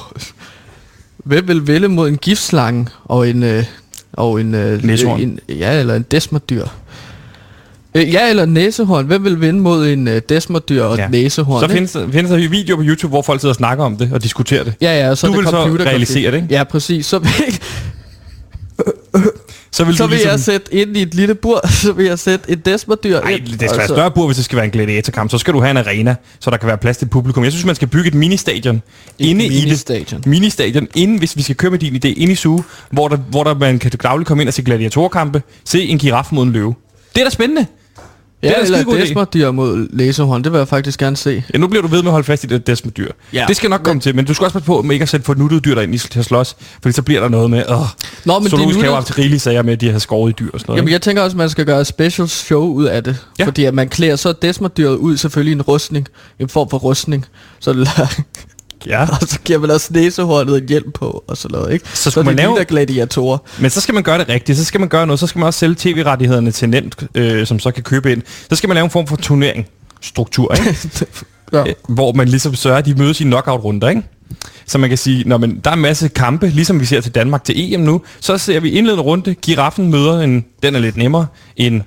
Hvem 1.25 1.49
vil 1.49 1.67
vinde 1.67 1.89
mod 1.89 2.09
en 2.09 2.17
giftslange 2.17 2.87
og 3.05 3.29
en... 3.29 3.43
Øh, 3.43 3.65
og 4.13 4.41
en, 4.41 4.55
øh, 4.55 4.85
Næsehorn. 4.85 5.21
en 5.21 5.39
ja, 5.49 5.81
eller 5.81 5.95
en 5.95 6.05
desmodyr. 6.11 6.67
Øh, 7.95 8.13
ja, 8.13 8.31
eller 8.31 8.47
næsehorn. 8.47 9.07
Hvem 9.07 9.25
vil 9.25 9.41
vinde 9.41 9.61
mod 9.61 9.87
en 9.89 10.09
øh, 10.09 10.23
desmodyr 10.29 10.83
og 10.83 10.97
Ja. 10.99 11.05
et 11.05 11.11
næsehorn? 11.11 11.61
Så 11.63 11.69
findes 11.69 11.93
der, 11.93 12.11
findes 12.11 12.31
der 12.31 12.49
videoer 12.49 12.77
på 12.77 12.83
YouTube, 12.87 13.11
hvor 13.11 13.23
folk 13.23 13.41
sidder 13.41 13.53
og 13.53 13.57
snakker 13.57 13.85
om 13.85 13.97
det 13.97 14.11
og 14.13 14.23
diskuterer 14.23 14.65
det. 14.65 14.75
Ja, 14.81 15.07
ja, 15.09 15.15
så 15.15 15.27
Du 15.27 15.33
det 15.33 15.39
vil 15.39 15.47
så 15.49 15.65
realisere 15.65 16.31
det, 16.31 16.37
ikke? 16.37 16.49
Ja, 16.51 16.65
præcis. 16.65 17.07
Så 17.07 17.19
vil, 17.25 17.31
Så 19.75 19.85
vil 19.85 19.97
så 19.97 20.03
du 20.03 20.09
vil 20.09 20.17
ligesom... 20.17 20.31
jeg 20.31 20.41
sætte 20.41 20.75
ind 20.75 20.97
i 20.97 21.03
et 21.03 21.15
lille 21.15 21.35
bur, 21.35 21.69
så 21.83 21.93
vil 21.93 22.07
jeg 22.07 22.19
sætte 22.19 22.51
et 22.51 22.67
desmodyr 22.67 23.21
Nej, 23.21 23.31
ind, 23.31 23.47
det 23.47 23.55
skal 23.55 23.71
og 23.71 23.79
være 23.79 23.89
større 23.89 24.11
bur, 24.11 24.27
hvis 24.27 24.37
det 24.37 24.45
skal 24.45 24.57
være 24.57 24.65
en 24.65 24.71
gladiatorkamp. 24.71 25.31
Så 25.31 25.39
skal 25.39 25.55
du 25.55 25.61
have 25.61 25.71
en 25.71 25.77
arena, 25.77 26.15
så 26.41 26.51
der 26.51 26.57
kan 26.57 26.67
være 26.67 26.79
plads 26.79 26.97
til 26.97 27.07
publikum. 27.07 27.45
Jeg 27.45 27.53
synes, 27.53 27.65
man 27.65 27.75
skal 27.75 27.89
bygge 27.89 28.09
et 28.09 28.15
ministadion 28.15 28.83
inde 29.19 29.45
i 29.45 29.49
det. 29.49 29.63
ministadion. 29.63 30.23
Ministadion, 30.27 30.89
inden, 30.95 31.19
hvis 31.19 31.37
vi 31.37 31.43
skal 31.43 31.57
køre 31.57 31.71
med 31.71 31.79
din 31.79 31.95
idé, 31.95 32.09
inde 32.09 32.33
i 32.33 32.37
Zoo, 32.37 32.63
hvor 32.91 33.09
der, 33.09 33.17
hvor 33.17 33.45
der 33.45 33.55
man 33.55 33.79
kan 33.79 33.91
dagligt 34.03 34.29
komme 34.29 34.43
ind 34.43 34.49
og 34.49 34.55
se 34.55 34.63
gladiatorkampe, 34.63 35.43
se 35.65 35.83
en 35.83 35.99
giraf 35.99 36.29
mod 36.33 36.45
en 36.45 36.53
løve. 36.53 36.75
Det 37.15 37.21
er 37.21 37.25
da 37.25 37.31
spændende. 37.31 37.67
Ja, 38.45 38.49
Det 38.49 38.71
er 38.75 38.79
eller 38.79 38.99
desmodyr 39.05 39.51
mod 39.51 39.87
læsehorn. 39.91 40.45
Det 40.45 40.53
vil 40.53 40.59
jeg 40.59 40.69
faktisk 40.69 40.99
gerne 41.01 41.17
se. 41.17 41.45
Ja, 41.55 41.59
nu 41.59 41.67
bliver 41.67 41.83
du 41.83 41.89
ved 41.89 42.03
med 42.03 42.09
at 42.09 42.13
holde 42.13 42.25
fast 42.27 42.45
i 42.45 42.47
det 42.47 42.67
des 42.67 42.85
med 42.85 42.93
dyr. 42.93 43.11
Ja. 43.33 43.45
Det 43.49 43.57
skal 43.57 43.71
nok 43.71 43.81
komme 43.85 44.01
til, 44.01 44.17
men 44.17 44.25
du 44.25 44.35
skal 44.35 44.45
også 44.45 44.53
passe 44.53 44.67
på 44.67 44.83
med 44.83 44.95
ikke 44.95 45.03
at 45.03 45.09
sætte 45.09 45.27
for 45.27 45.35
nuttede 45.35 45.61
dyr 45.61 45.75
derind 45.75 45.95
i- 45.95 45.99
til 45.99 46.19
at 46.19 46.25
slås, 46.25 46.57
fordi 46.83 46.93
så 46.93 47.03
bliver 47.03 47.21
der 47.21 47.29
noget 47.29 47.51
med, 47.51 47.65
åh, 47.69 47.79
Nå, 48.25 48.39
men 48.39 48.49
zoologisk 48.51 48.81
have 48.81 48.95
haft 48.95 49.19
rigelige 49.19 49.41
sager 49.41 49.63
med, 49.63 49.73
at 49.73 49.81
de 49.81 49.91
har 49.93 49.99
skåret 49.99 50.31
i 50.31 50.35
dyr 50.39 50.51
og 50.53 50.61
sådan 50.61 50.71
noget. 50.71 50.79
Jamen, 50.79 50.93
jeg 50.93 51.03
tænker 51.03 51.23
også, 51.23 51.35
at 51.35 51.39
man 51.39 51.51
skal 51.51 51.67
gøre 51.67 51.81
et 51.81 51.87
special 51.87 52.29
show 52.29 52.65
ud 52.73 52.85
af 52.85 53.05
det. 53.05 53.17
Ja. 53.39 53.45
Fordi 53.47 53.65
at 53.65 53.75
man 53.75 53.89
klæder 53.89 54.17
så 54.17 54.33
desmodyret 54.43 54.97
ud 54.97 55.17
selvfølgelig 55.17 55.53
en 55.53 55.63
rustning. 55.63 56.09
En 56.39 56.49
form 56.49 56.71
for 56.71 56.79
rustning. 56.79 57.27
Så 57.61 57.87
ja. 58.87 59.03
og 59.21 59.29
så 59.29 59.39
giver 59.45 59.59
man 59.59 59.71
også 59.71 59.89
næsehornet 59.93 60.59
en 60.63 60.69
hjelm 60.69 60.93
på 60.93 61.25
og 61.29 61.37
sådan 61.37 61.59
noget, 61.59 61.73
ikke? 61.73 61.89
Så 61.95 62.11
så 62.11 62.23
man 62.23 62.27
det 62.29 62.37
lave- 62.37 62.51
ligner 62.51 62.65
gladiatorer. 62.65 63.39
Men 63.59 63.71
så 63.71 63.81
skal 63.81 63.95
man 63.95 64.03
gøre 64.03 64.19
det 64.19 64.29
rigtigt. 64.29 64.59
Så 64.59 64.65
skal 64.65 64.81
man 64.81 64.89
gøre 64.89 65.07
noget. 65.07 65.21
Så 65.21 65.27
skal 65.27 65.39
man 65.39 65.47
også 65.47 65.59
sælge 65.59 65.75
tv-rettighederne 65.79 66.51
til 66.51 66.69
nemt, 66.69 67.07
øh, 67.15 67.47
som 67.47 67.59
så 67.59 67.71
kan 67.71 67.83
købe 67.83 68.13
ind. 68.13 68.23
Så 68.51 68.57
skal 68.57 68.69
man 68.69 68.75
lave 68.75 68.85
en 68.85 68.91
form 68.91 69.07
for 69.07 69.17
turnering 69.17 69.67
struktur, 70.03 70.55
ikke? 70.55 70.79
ja. 71.53 71.67
Øh, 71.69 71.75
hvor 71.89 72.13
man 72.13 72.29
ligesom 72.29 72.55
sørger, 72.55 72.79
at 72.79 72.87
de 72.87 72.95
mødes 72.95 73.21
i 73.21 73.25
knockout-runder, 73.25 73.89
ikke? 73.89 74.03
Så 74.67 74.79
man 74.79 74.89
kan 74.89 74.99
sige, 74.99 75.25
når 75.29 75.39
men 75.39 75.61
der 75.65 75.71
er 75.71 75.75
en 75.75 75.81
masse 75.81 76.09
kampe, 76.09 76.49
ligesom 76.49 76.81
vi 76.81 76.85
ser 76.85 77.01
til 77.01 77.13
Danmark 77.15 77.45
til 77.45 77.75
EM 77.75 77.81
nu, 77.81 78.01
så 78.21 78.39
ser 78.39 78.61
vi 78.61 78.71
indledende 78.71 79.03
runde, 79.03 79.35
giraffen 79.35 79.91
møder 79.91 80.21
en, 80.21 80.45
den 80.63 80.75
er 80.75 80.79
lidt 80.81 80.97
nemmere, 80.97 81.27
en, 81.57 81.83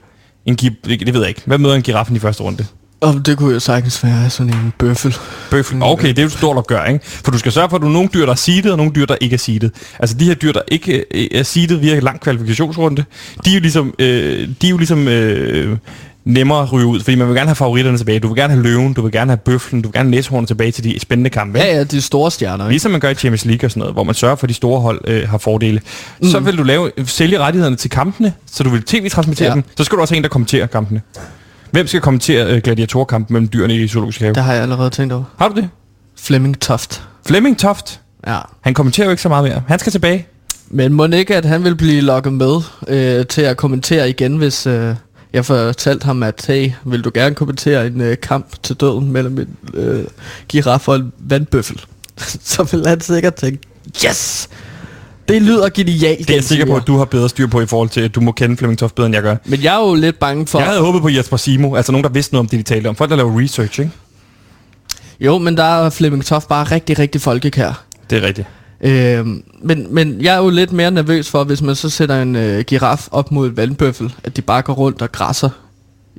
en 0.45 0.55
det 0.55 1.13
ved 1.13 1.19
jeg 1.19 1.29
ikke, 1.29 1.41
hvad 1.45 1.57
møder 1.57 1.75
en 1.75 1.81
giraffen 1.81 2.15
i 2.15 2.19
første 2.19 2.43
runde? 2.43 2.65
Og 3.01 3.25
det 3.25 3.37
kunne 3.37 3.53
jo 3.53 3.59
sagtens 3.59 4.03
være 4.03 4.29
sådan 4.29 4.53
en 4.53 4.73
bøffel. 4.77 5.15
Bøffel. 5.51 5.83
Okay, 5.83 6.07
det 6.07 6.19
er 6.19 6.23
jo 6.23 6.29
stort 6.29 6.57
at 6.57 6.67
gøre, 6.67 6.93
ikke? 6.93 7.05
For 7.05 7.31
du 7.31 7.37
skal 7.37 7.51
sørge 7.51 7.69
for, 7.69 7.75
at 7.75 7.81
du 7.81 7.87
har 7.87 7.93
nogle 7.93 8.09
dyr, 8.13 8.25
der 8.25 8.31
er 8.31 8.35
seedet, 8.35 8.71
og 8.71 8.77
nogle 8.77 8.91
dyr, 8.95 9.05
der 9.05 9.15
ikke 9.21 9.33
er 9.33 9.37
seedet. 9.37 9.71
Altså 9.99 10.17
de 10.17 10.25
her 10.25 10.33
dyr, 10.33 10.51
der 10.51 10.61
ikke 10.67 11.05
øh, 11.11 11.27
er 11.31 11.43
seedet 11.43 11.81
via 11.81 11.97
en 11.97 12.03
lang 12.03 12.19
kvalifikationsrunde, 12.19 13.03
de 13.45 13.49
er 13.49 13.53
jo 13.53 13.59
ligesom, 13.59 13.93
øh, 13.99 14.49
de 14.61 14.67
er 14.67 14.69
jo 14.69 14.77
ligesom 14.77 15.07
øh, 15.07 15.77
nemmere 16.25 16.63
at 16.63 16.73
ryge 16.73 16.85
ud, 16.85 16.99
fordi 16.99 17.15
man 17.15 17.27
vil 17.27 17.35
gerne 17.35 17.47
have 17.47 17.55
favoritterne 17.55 17.97
tilbage. 17.97 18.19
Du 18.19 18.27
vil 18.27 18.35
gerne 18.35 18.53
have 18.53 18.63
løven, 18.63 18.93
du 18.93 19.01
vil 19.01 19.11
gerne 19.11 19.31
have 19.31 19.37
bøflen, 19.37 19.81
du 19.81 19.87
vil 19.87 19.93
gerne 19.93 20.09
have 20.09 20.15
næsehornet 20.15 20.47
tilbage 20.47 20.71
til 20.71 20.83
de 20.83 20.99
spændende 20.99 21.29
kampe. 21.29 21.59
Ja, 21.59 21.75
ja, 21.75 21.83
de 21.83 22.01
store 22.01 22.31
stjerner. 22.31 22.65
Ikke? 22.65 22.71
Ligesom 22.71 22.91
man 22.91 22.99
gør 22.99 23.09
i 23.09 23.15
Champions 23.15 23.45
League 23.45 23.67
og 23.67 23.71
sådan 23.71 23.79
noget, 23.79 23.95
hvor 23.95 24.03
man 24.03 24.15
sørger 24.15 24.35
for, 24.35 24.43
at 24.43 24.49
de 24.49 24.53
store 24.53 24.81
hold 24.81 25.01
øh, 25.07 25.29
har 25.29 25.37
fordele. 25.37 25.81
Mm. 26.21 26.27
Så 26.27 26.39
vil 26.39 26.57
du 26.57 26.63
lave, 26.63 26.91
sælge 27.05 27.39
rettighederne 27.39 27.75
til 27.75 27.89
kampene, 27.89 28.33
så 28.51 28.63
du 28.63 28.69
vil 28.69 28.83
tv-transmittere 28.83 29.47
ja. 29.47 29.53
dem. 29.53 29.63
Så 29.77 29.83
skal 29.83 29.95
du 29.95 30.01
også 30.01 30.13
have 30.13 30.17
en, 30.17 30.23
der 30.23 30.29
kommenterer 30.29 30.67
kampene. 30.67 31.01
Hvem 31.71 31.87
skal 31.87 32.01
kommentere 32.01 32.55
øh, 32.55 32.61
gladiatorkampen 32.61 33.33
mellem 33.33 33.49
dyrene 33.53 33.75
i 33.75 33.87
Zoologisk 33.87 34.19
Have? 34.19 34.33
Det 34.33 34.43
har 34.43 34.53
jeg 34.53 34.61
allerede 34.61 34.89
tænkt 34.89 35.13
over. 35.13 35.23
Har 35.37 35.49
du 35.49 35.55
det? 35.55 35.69
Flemming 36.15 36.61
Toft. 36.61 37.03
Flemming 37.25 37.59
Toft? 37.59 38.01
Ja. 38.27 38.39
Han 38.61 38.73
kommenterer 38.73 39.05
jo 39.05 39.11
ikke 39.11 39.21
så 39.21 39.29
meget 39.29 39.43
mere. 39.43 39.63
Han 39.67 39.79
skal 39.79 39.91
tilbage. 39.91 40.27
Men 40.69 40.93
må 40.93 41.05
ikke, 41.05 41.35
at 41.35 41.45
han 41.45 41.63
vil 41.63 41.75
blive 41.75 42.01
lukket 42.01 42.33
med 42.33 42.61
øh, 42.87 43.25
til 43.25 43.41
at 43.41 43.57
kommentere 43.57 44.09
igen, 44.09 44.37
hvis 44.37 44.67
øh, 44.67 44.95
jeg 45.33 45.45
fortalte 45.45 46.05
ham, 46.05 46.23
at 46.23 46.45
hey, 46.47 46.71
vil 46.85 47.01
du 47.01 47.11
gerne 47.13 47.35
kommentere 47.35 47.87
en 47.87 48.01
øh, 48.01 48.17
kamp 48.17 48.63
til 48.63 48.75
døden 48.75 49.11
mellem 49.11 49.39
en 49.39 49.57
øh, 49.73 50.05
giraf 50.49 50.87
og 50.87 50.95
en 50.95 51.13
vandbøffel? 51.19 51.81
Så 52.43 52.63
vil 52.63 52.87
han 52.87 53.01
sikkert 53.01 53.35
tænke, 53.35 53.59
yes! 54.05 54.49
Det 55.27 55.41
lyder 55.41 55.69
genialt. 55.69 56.19
Det 56.19 56.29
er 56.29 56.33
jeg 56.33 56.43
sikker 56.43 56.65
på, 56.65 56.75
at 56.75 56.87
du 56.87 56.97
har 56.97 57.05
bedre 57.05 57.29
styr 57.29 57.47
på 57.47 57.61
i 57.61 57.65
forhold 57.65 57.89
til, 57.89 58.01
at 58.01 58.15
du 58.15 58.21
må 58.21 58.31
kende 58.31 58.57
Flemming 58.57 58.79
Toft 58.79 58.95
bedre, 58.95 59.05
end 59.05 59.15
jeg 59.15 59.23
gør. 59.23 59.35
Men 59.45 59.63
jeg 59.63 59.75
er 59.75 59.87
jo 59.87 59.95
lidt 59.95 60.19
bange 60.19 60.47
for... 60.47 60.59
Jeg 60.59 60.67
havde 60.67 60.81
håbet 60.81 61.01
på 61.01 61.09
Jesper 61.09 61.37
Simo, 61.37 61.75
altså 61.75 61.91
nogen, 61.91 62.03
der 62.03 62.09
vidste 62.09 62.33
noget 62.33 62.39
om 62.39 62.49
det, 62.49 62.57
de 62.59 62.63
talte 62.63 62.87
om. 62.87 62.95
Folk, 62.95 63.09
der 63.09 63.15
laver 63.15 63.41
research, 63.41 63.79
ikke? 63.79 63.91
Jo, 65.19 65.37
men 65.37 65.57
der 65.57 65.63
er 65.63 65.89
Flemming 65.89 66.25
Toft 66.25 66.47
bare 66.47 66.63
rigtig, 66.63 66.99
rigtig 66.99 67.21
folkekær. 67.21 67.83
Det 68.09 68.23
er 68.23 68.27
rigtigt. 68.27 68.47
Øh, 68.81 69.25
men, 69.61 69.87
men 69.89 70.21
jeg 70.21 70.35
er 70.35 70.37
jo 70.37 70.49
lidt 70.49 70.71
mere 70.71 70.91
nervøs 70.91 71.29
for, 71.29 71.43
hvis 71.43 71.61
man 71.61 71.75
så 71.75 71.89
sætter 71.89 72.21
en 72.21 72.35
øh, 72.35 72.63
giraf 72.63 73.07
op 73.11 73.31
mod 73.31 73.47
et 73.47 73.57
vandbøffel, 73.57 74.13
at 74.23 74.37
de 74.37 74.41
bare 74.41 74.61
går 74.61 74.73
rundt 74.73 75.01
og 75.01 75.11
græsser 75.11 75.49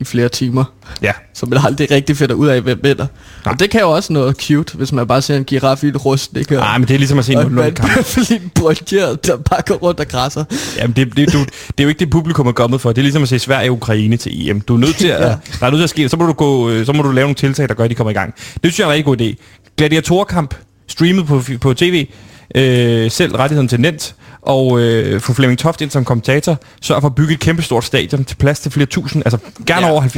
i 0.01 0.05
flere 0.05 0.29
timer. 0.29 0.65
Ja. 1.03 1.13
Så 1.35 1.47
man 1.47 1.59
aldrig 1.65 1.91
rigtig 1.91 2.17
finder 2.17 2.35
ud 2.35 2.49
af, 2.49 2.61
hvem 2.61 2.81
vinder. 2.83 3.07
Og 3.45 3.61
det 3.61 3.71
kan 3.71 3.81
jo 3.81 3.91
også 3.91 4.13
noget 4.13 4.37
cute, 4.37 4.77
hvis 4.77 4.93
man 4.93 5.07
bare 5.07 5.23
ser 5.23 5.37
en 5.37 5.45
giraf 5.45 5.85
i 5.85 5.87
et 5.87 6.05
rustning. 6.05 6.47
Nej, 6.51 6.79
men 6.79 6.89
det 6.89 6.95
er 6.95 6.99
ligesom 6.99 7.19
at 7.19 7.25
se 7.25 7.33
en 7.33 7.39
og 7.39 7.45
en 7.45 7.53
0 7.53 7.65
kamp. 7.65 7.89
vandbøffel 7.89 8.27
i 8.31 8.35
en 8.35 8.51
brøndjert, 8.55 9.27
der 9.27 9.37
bare 9.37 9.63
går 9.67 9.75
rundt 9.75 10.01
og 10.01 10.09
græsser. 10.09 10.45
Jamen, 10.77 10.97
det, 10.97 11.17
det, 11.17 11.33
du, 11.33 11.39
det 11.39 11.49
er 11.79 11.83
jo 11.83 11.89
ikke 11.89 11.99
det, 11.99 12.11
publikum 12.11 12.47
er 12.47 12.53
kommet 12.53 12.81
for. 12.81 12.93
Det 12.93 12.99
er 12.99 13.03
ligesom 13.03 13.23
at 13.23 13.29
se 13.29 13.39
Sverige 13.39 13.71
og 13.71 13.77
Ukraine 13.77 14.17
til 14.17 14.49
EM. 14.51 14.61
Du 14.61 14.75
er 14.75 14.79
nødt 14.79 14.97
til 14.97 15.09
at, 15.09 15.21
Ja. 15.29 15.37
der 15.61 15.67
er 15.67 15.71
nødt 15.71 15.79
til 15.79 15.85
at 15.85 15.91
ske, 15.91 16.09
så 16.09 16.17
må, 16.17 16.27
du 16.27 16.33
gå, 16.33 16.71
øh, 16.71 16.87
så 16.87 16.93
må 16.93 17.03
du 17.03 17.11
lave 17.11 17.25
nogle 17.25 17.35
tiltag, 17.35 17.69
der 17.69 17.75
gør, 17.75 17.85
at 17.85 17.91
de 17.91 17.95
kommer 17.95 18.11
i 18.11 18.15
gang. 18.15 18.35
Det 18.35 18.61
synes 18.63 18.79
jeg 18.79 18.85
er 18.85 18.89
en 18.89 18.93
rigtig 18.93 19.05
god 19.05 19.21
idé. 19.21 19.73
Gladiatorkamp, 19.77 20.55
streamet 20.89 21.27
på, 21.27 21.43
på 21.61 21.75
tv, 21.75 22.07
øh, 22.55 23.11
selv 23.11 23.37
rettigheden 23.37 23.69
til 23.69 23.81
Nent, 23.81 24.15
og 24.43 24.81
øh, 24.81 25.21
få 25.21 25.33
Flemming 25.33 25.59
Toft 25.59 25.81
ind 25.81 25.91
som 25.91 26.05
kommentator, 26.05 26.57
sørg 26.83 27.01
for 27.01 27.09
at 27.09 27.15
bygge 27.15 27.35
et 27.35 27.41
kæmpestort 27.41 27.85
stadion 27.85 28.25
til 28.25 28.37
plads 28.37 28.61
til 28.61 28.73
flere 28.73 28.87
tusind, 28.87 29.23
altså 29.27 29.39
gerne 29.67 29.87
Ja, 29.87 29.93
over 29.93 30.03
70.000, 30.03 30.17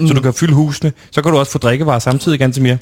ja. 0.00 0.06
så 0.08 0.14
du 0.14 0.20
kan 0.20 0.34
fylde 0.34 0.54
husene. 0.54 0.92
Så 1.10 1.22
kan 1.22 1.32
du 1.32 1.38
også 1.38 1.52
få 1.52 1.58
drikkevarer 1.58 1.98
samtidig, 1.98 2.38
ganske 2.38 2.62
mere. 2.62 2.78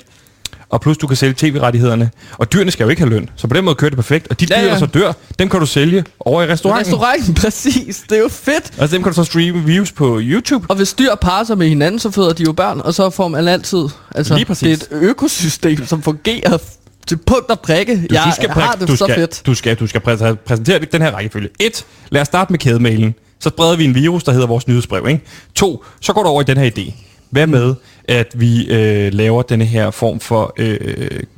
Og 0.70 0.80
plus 0.80 0.98
du 0.98 1.06
kan 1.06 1.16
sælge 1.16 1.34
tv-rettighederne. 1.36 2.10
Og 2.38 2.52
dyrene 2.52 2.70
skal 2.70 2.84
jo 2.84 2.90
ikke 2.90 3.02
have 3.02 3.10
løn, 3.10 3.28
så 3.36 3.46
på 3.48 3.54
den 3.56 3.64
måde 3.64 3.74
kører 3.74 3.90
det 3.90 3.96
perfekt. 3.96 4.26
Og 4.30 4.40
de 4.40 4.46
Ja, 4.50 4.56
dyr, 4.60 4.64
ja. 4.66 4.70
der 4.72 4.78
så 4.78 4.86
dør, 4.86 5.12
dem 5.38 5.48
kan 5.48 5.60
du 5.60 5.66
sælge 5.66 6.04
over 6.20 6.42
i 6.42 6.46
restauranten. 6.46 6.92
Restauranten, 6.92 7.34
præcis. 7.42 8.04
Det 8.10 8.16
er 8.18 8.22
jo 8.22 8.28
fedt. 8.28 8.72
Altså 8.78 8.96
dem 8.96 9.02
kan 9.02 9.12
du 9.12 9.16
så 9.16 9.24
streame 9.24 9.64
views 9.64 9.92
på 9.92 10.18
YouTube. 10.22 10.66
Og 10.68 10.76
hvis 10.76 10.92
dyr 10.92 11.14
parer 11.14 11.44
sig 11.44 11.58
med 11.58 11.68
hinanden, 11.68 11.98
så 11.98 12.10
føder 12.10 12.32
de 12.32 12.42
jo 12.42 12.52
børn, 12.52 12.80
og 12.84 12.94
så 12.94 13.10
får 13.10 13.28
man 13.28 13.48
altid... 13.48 13.84
Altså, 14.14 14.34
Lige 14.34 14.44
præcis. 14.44 14.78
Det 14.78 14.88
er 14.92 14.96
et 14.96 15.02
økosystem, 15.02 15.86
som 15.86 16.02
fungerer 16.02 16.58
til 17.06 17.16
punkt 17.16 17.50
og 17.50 17.60
prikke. 17.60 17.94
Du, 17.96 18.06
jeg 18.14 18.22
du 18.26 18.34
skal, 18.34 18.50
har 18.50 18.72
det 18.74 18.88
du 18.88 18.96
så 18.96 19.04
skal, 19.04 19.14
fedt. 19.14 19.42
Du 19.46 19.54
skal, 19.54 19.76
du 19.76 19.86
skal 19.86 20.00
præ- 20.00 20.34
præsentere 20.34 20.78
den 20.78 21.02
her 21.02 21.10
rækkefølge. 21.10 21.48
1. 21.60 21.86
Lad 22.10 22.20
os 22.20 22.26
starte 22.26 22.52
med 22.52 22.58
kædemailen. 22.58 23.14
Så 23.40 23.48
spreder 23.48 23.76
vi 23.76 23.84
en 23.84 23.94
virus, 23.94 24.24
der 24.24 24.32
hedder 24.32 24.46
vores 24.46 24.68
nyhedsbrev. 24.68 25.08
Ikke? 25.08 25.20
2. 25.54 25.84
Så 26.00 26.12
går 26.12 26.22
du 26.22 26.28
over 26.28 26.40
i 26.40 26.44
den 26.44 26.56
her 26.56 26.70
idé. 26.78 26.92
Hvad 27.30 27.46
med, 27.46 27.74
at 28.08 28.26
vi 28.34 28.66
øh, 28.68 29.12
laver 29.14 29.42
denne 29.42 29.64
her 29.64 29.90
form 29.90 30.20
for 30.20 30.54
øh, 30.58 30.78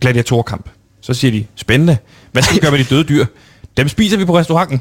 gladiatorkamp? 0.00 0.68
Så 1.00 1.14
siger 1.14 1.30
de, 1.32 1.44
spændende. 1.56 1.96
Hvad 2.32 2.42
skal 2.42 2.54
vi 2.56 2.60
gøre 2.60 2.70
med 2.70 2.78
de 2.78 2.84
døde 2.84 3.04
dyr? 3.04 3.24
Dem 3.76 3.88
spiser 3.88 4.16
vi 4.16 4.24
på 4.24 4.38
restauranten. 4.38 4.80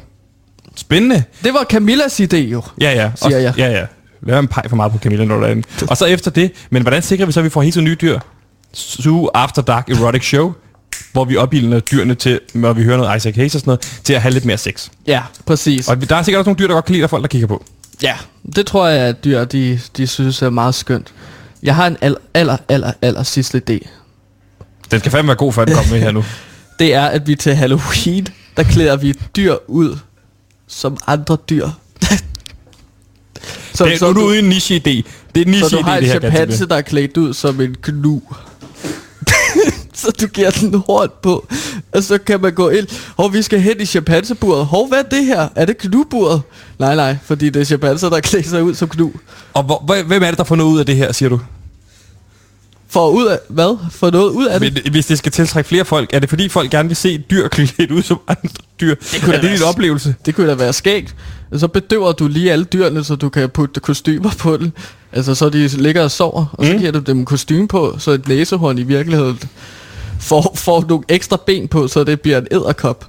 Spændende. 0.76 1.23
Det 1.43 1.54
var 1.54 1.65
Camillas 1.69 2.19
idé 2.19 2.36
jo. 2.38 2.62
Ja, 2.82 2.91
ja. 2.91 3.12
Siger 3.15 3.36
Og- 3.38 3.43
jeg. 3.43 3.54
Ja, 3.58 3.67
ja. 3.71 3.86
Lad 4.21 4.39
en 4.39 4.47
pej 4.47 4.67
for 4.69 4.76
meget 4.76 4.91
på 4.91 4.97
Camilla, 4.97 5.26
når 5.26 5.45
er. 5.45 5.62
Og 5.89 5.97
så 5.97 6.06
efter 6.06 6.32
det, 6.32 6.52
men 6.69 6.82
hvordan 6.82 7.02
sikrer 7.02 7.26
vi 7.26 7.32
så, 7.32 7.39
at 7.39 7.43
vi 7.43 7.50
får 7.50 7.62
helt 7.62 7.73
så 7.73 7.82
nye 7.82 7.95
dyr? 8.02 8.19
Zoo 8.73 9.28
After 9.34 9.62
Dark 9.62 9.89
Erotic 9.89 10.23
Show, 10.23 10.54
hvor 11.12 11.26
vi 11.26 11.36
opildner 11.38 11.80
dyrene 11.80 12.15
til, 12.15 12.39
når 12.54 12.74
vi 12.74 12.84
hører 12.84 12.98
noget 12.98 13.17
Isaac 13.17 13.36
Hayes 13.36 13.56
og 13.56 13.62
sådan 13.62 13.70
noget, 13.70 14.00
til 14.04 14.13
at 14.13 14.22
have 14.22 14.34
lidt 14.34 14.46
mere 14.46 14.58
sex. 14.58 14.88
Ja, 15.08 15.22
præcis. 15.46 15.88
Og 15.88 16.10
der 16.10 16.15
er 16.15 16.24
sikkert 16.24 16.39
også 16.39 16.50
nogle 16.50 16.60
dyr, 16.60 16.67
der 16.67 16.74
godt 16.74 16.86
kan 16.86 16.93
lide, 16.93 17.04
at 17.04 17.10
folk 17.10 17.22
der 17.22 17.28
kigger 17.28 17.48
på. 17.48 17.65
Ja, 18.02 18.15
det 18.56 18.65
tror 18.65 18.88
jeg, 18.88 19.00
at 19.08 19.24
dyr, 19.24 19.43
de, 19.46 19.80
de 19.98 20.08
synes 20.08 20.41
er 20.41 20.50
meget 20.50 20.76
skønt. 20.76 21.13
Jeg 21.63 21.76
har 21.76 21.88
en 21.88 21.98
aller, 22.02 22.17
aller, 22.34 22.58
aller, 22.70 22.91
aller 23.02 23.24
sidste 23.24 23.62
idé. 23.70 23.88
Den 24.91 25.00
skal 25.00 25.12
fandme 25.12 25.28
være 25.28 25.38
god, 25.38 25.54
før 25.54 25.65
den 25.65 25.76
kommer 25.76 25.91
med 25.91 26.00
her 26.02 26.12
nu. 26.12 26.24
Det 26.80 26.93
er, 26.93 27.06
at 27.06 27.28
vi 27.28 27.36
til 27.36 27.56
Halloween, 27.56 28.28
der 28.58 28.63
klæder 28.63 28.96
vi 28.96 29.13
dyr 29.36 29.56
ud 29.67 29.98
som 30.67 30.98
andre 31.08 31.38
dyr. 31.50 31.70
så, 33.74 33.86
Det 33.86 33.93
er, 33.93 34.00
nu 34.02 34.08
er 34.10 34.13
du 34.13 34.22
ude 34.22 34.36
i 34.36 34.39
en 34.39 34.52
niche-idé. 34.52 35.02
Det 35.36 35.41
er 35.41 35.46
en 35.46 35.60
så 35.70 35.78
du 35.78 35.82
har 35.84 36.00
niche-idé, 36.00 36.15
en 36.15 36.22
det 36.22 36.32
her. 36.32 36.39
chimpanse, 36.39 36.65
der 36.67 36.76
er 36.76 36.82
klædt 36.82 37.17
ud 37.17 37.34
som 37.34 37.62
en 37.62 37.76
knu. 37.82 38.22
Så 39.98 40.12
du 40.22 40.28
giver 40.28 40.50
den 40.52 40.84
horn 40.88 41.10
på, 41.24 41.48
og 41.94 42.04
så 42.04 42.18
kan 42.18 42.42
man 42.42 42.54
gå 42.54 42.70
ind. 42.70 42.88
Hov, 43.18 43.34
vi 43.34 43.42
skal 43.42 43.60
hen 43.60 43.82
i 43.82 43.86
chimpanseburet. 43.86 44.66
Hov, 44.66 44.88
hvad 44.88 45.00
er 45.00 45.04
det 45.04 45.26
her? 45.26 45.48
Er 45.56 45.66
det 45.66 45.78
knuburet? 45.78 46.42
Nej, 46.80 46.96
nej, 46.96 47.18
fordi 47.26 47.50
det 47.50 47.60
er 47.60 47.66
chimpanser, 47.66 48.10
der 48.10 48.20
klæder 48.20 48.50
sig 48.50 48.64
ud 48.64 48.74
som 48.74 48.88
knu. 48.90 49.12
Og 49.54 49.64
hvor, 49.64 50.04
hvem 50.04 50.24
er 50.24 50.28
det, 50.30 50.38
der 50.38 50.44
får 50.44 50.56
noget 50.56 50.72
ud 50.74 50.80
af 50.80 50.86
det 50.86 50.96
her, 50.96 51.12
siger 51.12 51.30
du? 51.30 51.40
For 52.90 53.10
ud 53.10 53.26
af, 53.28 53.40
hvad? 53.50 53.78
For 53.92 54.12
noget 54.12 54.30
ud 54.32 54.46
af 54.48 54.60
det? 54.60 54.74
Men, 54.84 54.92
hvis 54.92 55.06
det 55.06 55.18
skal 55.18 55.32
tiltrække 55.32 55.68
flere 55.68 55.86
folk, 55.86 56.10
er 56.14 56.20
det 56.20 56.30
fordi 56.30 56.50
folk 56.50 56.72
gerne 56.72 56.90
vil 56.90 56.96
se 56.96 57.18
dyr 57.18 57.48
klædt 57.54 57.92
ud 57.92 58.02
som 58.02 58.20
andre 58.28 58.50
dyr? 58.82 58.96
Det 58.96 59.22
kunne 59.24 59.36
er 59.36 59.42
det 59.42 59.50
være 59.50 59.58
din 59.58 59.64
oplevelse? 59.66 60.16
Det 60.26 60.36
kunne 60.36 60.48
da 60.48 60.54
være 60.54 60.74
skægt. 60.74 61.16
Så 61.58 61.68
bedøver 61.68 62.12
du 62.12 62.28
lige 62.28 62.52
alle 62.52 62.66
dyrene, 62.66 63.04
så 63.04 63.16
du 63.16 63.30
kan 63.30 63.50
putte 63.50 63.80
kostymer 63.80 64.32
på 64.40 64.58
dem. 64.58 64.72
Altså, 65.12 65.36
så 65.36 65.50
de 65.50 65.68
ligger 65.68 66.04
og 66.04 66.12
sover, 66.12 66.46
og 66.54 66.66
så 66.66 66.72
Mm. 66.74 66.80
giver 66.80 66.92
du 66.92 67.00
dem 67.00 67.26
kostume 67.26 67.68
på, 67.68 67.96
så 68.00 68.12
et 68.12 68.28
næsehorn 68.28 68.78
i 68.78 68.84
virkeligheden 68.84 69.40
får, 70.20 70.54
får 70.56 70.86
nogle 70.90 71.04
ekstra 71.10 71.38
ben 71.46 71.68
på, 71.68 71.88
så 71.88 72.04
det 72.04 72.22
bliver 72.22 72.38
en 72.38 72.48
æderkop. 72.52 73.06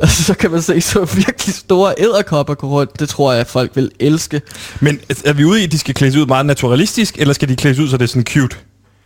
Og 0.00 0.08
så 0.26 0.34
kan 0.34 0.50
man 0.50 0.62
se 0.62 0.80
så 0.80 1.04
virkelig 1.04 1.54
store 1.54 1.94
æderkopper 1.98 2.54
gå 2.54 2.68
rundt. 2.68 3.00
Det 3.00 3.08
tror 3.08 3.32
jeg, 3.32 3.40
at 3.40 3.46
folk 3.46 3.70
vil 3.74 3.90
elske. 4.00 4.42
Men 4.80 5.00
er 5.24 5.32
vi 5.32 5.44
ude 5.44 5.60
i, 5.60 5.64
at 5.64 5.72
de 5.72 5.78
skal 5.78 5.94
klædes 5.94 6.16
ud 6.16 6.26
meget 6.26 6.46
naturalistisk, 6.46 7.18
eller 7.18 7.34
skal 7.34 7.48
de 7.48 7.56
klædes 7.56 7.78
ud, 7.78 7.88
så 7.88 7.96
det 7.96 8.04
er 8.04 8.08
sådan 8.08 8.24
cute? 8.24 8.56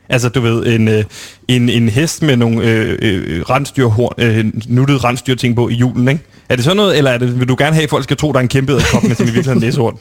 Altså, 0.09 0.29
du 0.29 0.41
ved, 0.41 0.67
en, 0.67 0.89
øh, 0.89 1.05
en, 1.49 1.69
en 1.69 1.89
hest 1.89 2.23
med 2.23 2.37
nogle 2.37 2.71
øh, 2.71 2.99
øh, 3.03 3.43
rensdyrhorn, 3.43 4.15
øh, 4.19 4.45
nuttede 4.67 4.99
rensdyrting 4.99 5.57
på 5.57 5.69
i 5.69 5.75
julen, 5.75 6.09
ikke? 6.09 6.21
Er 6.49 6.57
det 6.57 6.65
sådan 6.65 6.77
noget, 6.77 6.99
eller 6.99 7.11
er 7.11 7.19
det, 7.19 7.41
vil 7.41 7.49
du 7.49 7.57
gerne 7.59 7.75
have, 7.75 7.85
at 7.85 7.91
folk 7.91 8.05
skal 8.05 8.17
tro, 8.17 8.33
der 8.33 8.39
er 8.39 8.43
en 8.43 8.49
kæmpe 8.49 8.73
æderkop 8.73 9.03
med 9.03 9.17
sin 9.17 9.25
i 9.25 9.31
virkeligheden 9.31 9.61
næsehorn? 9.61 9.99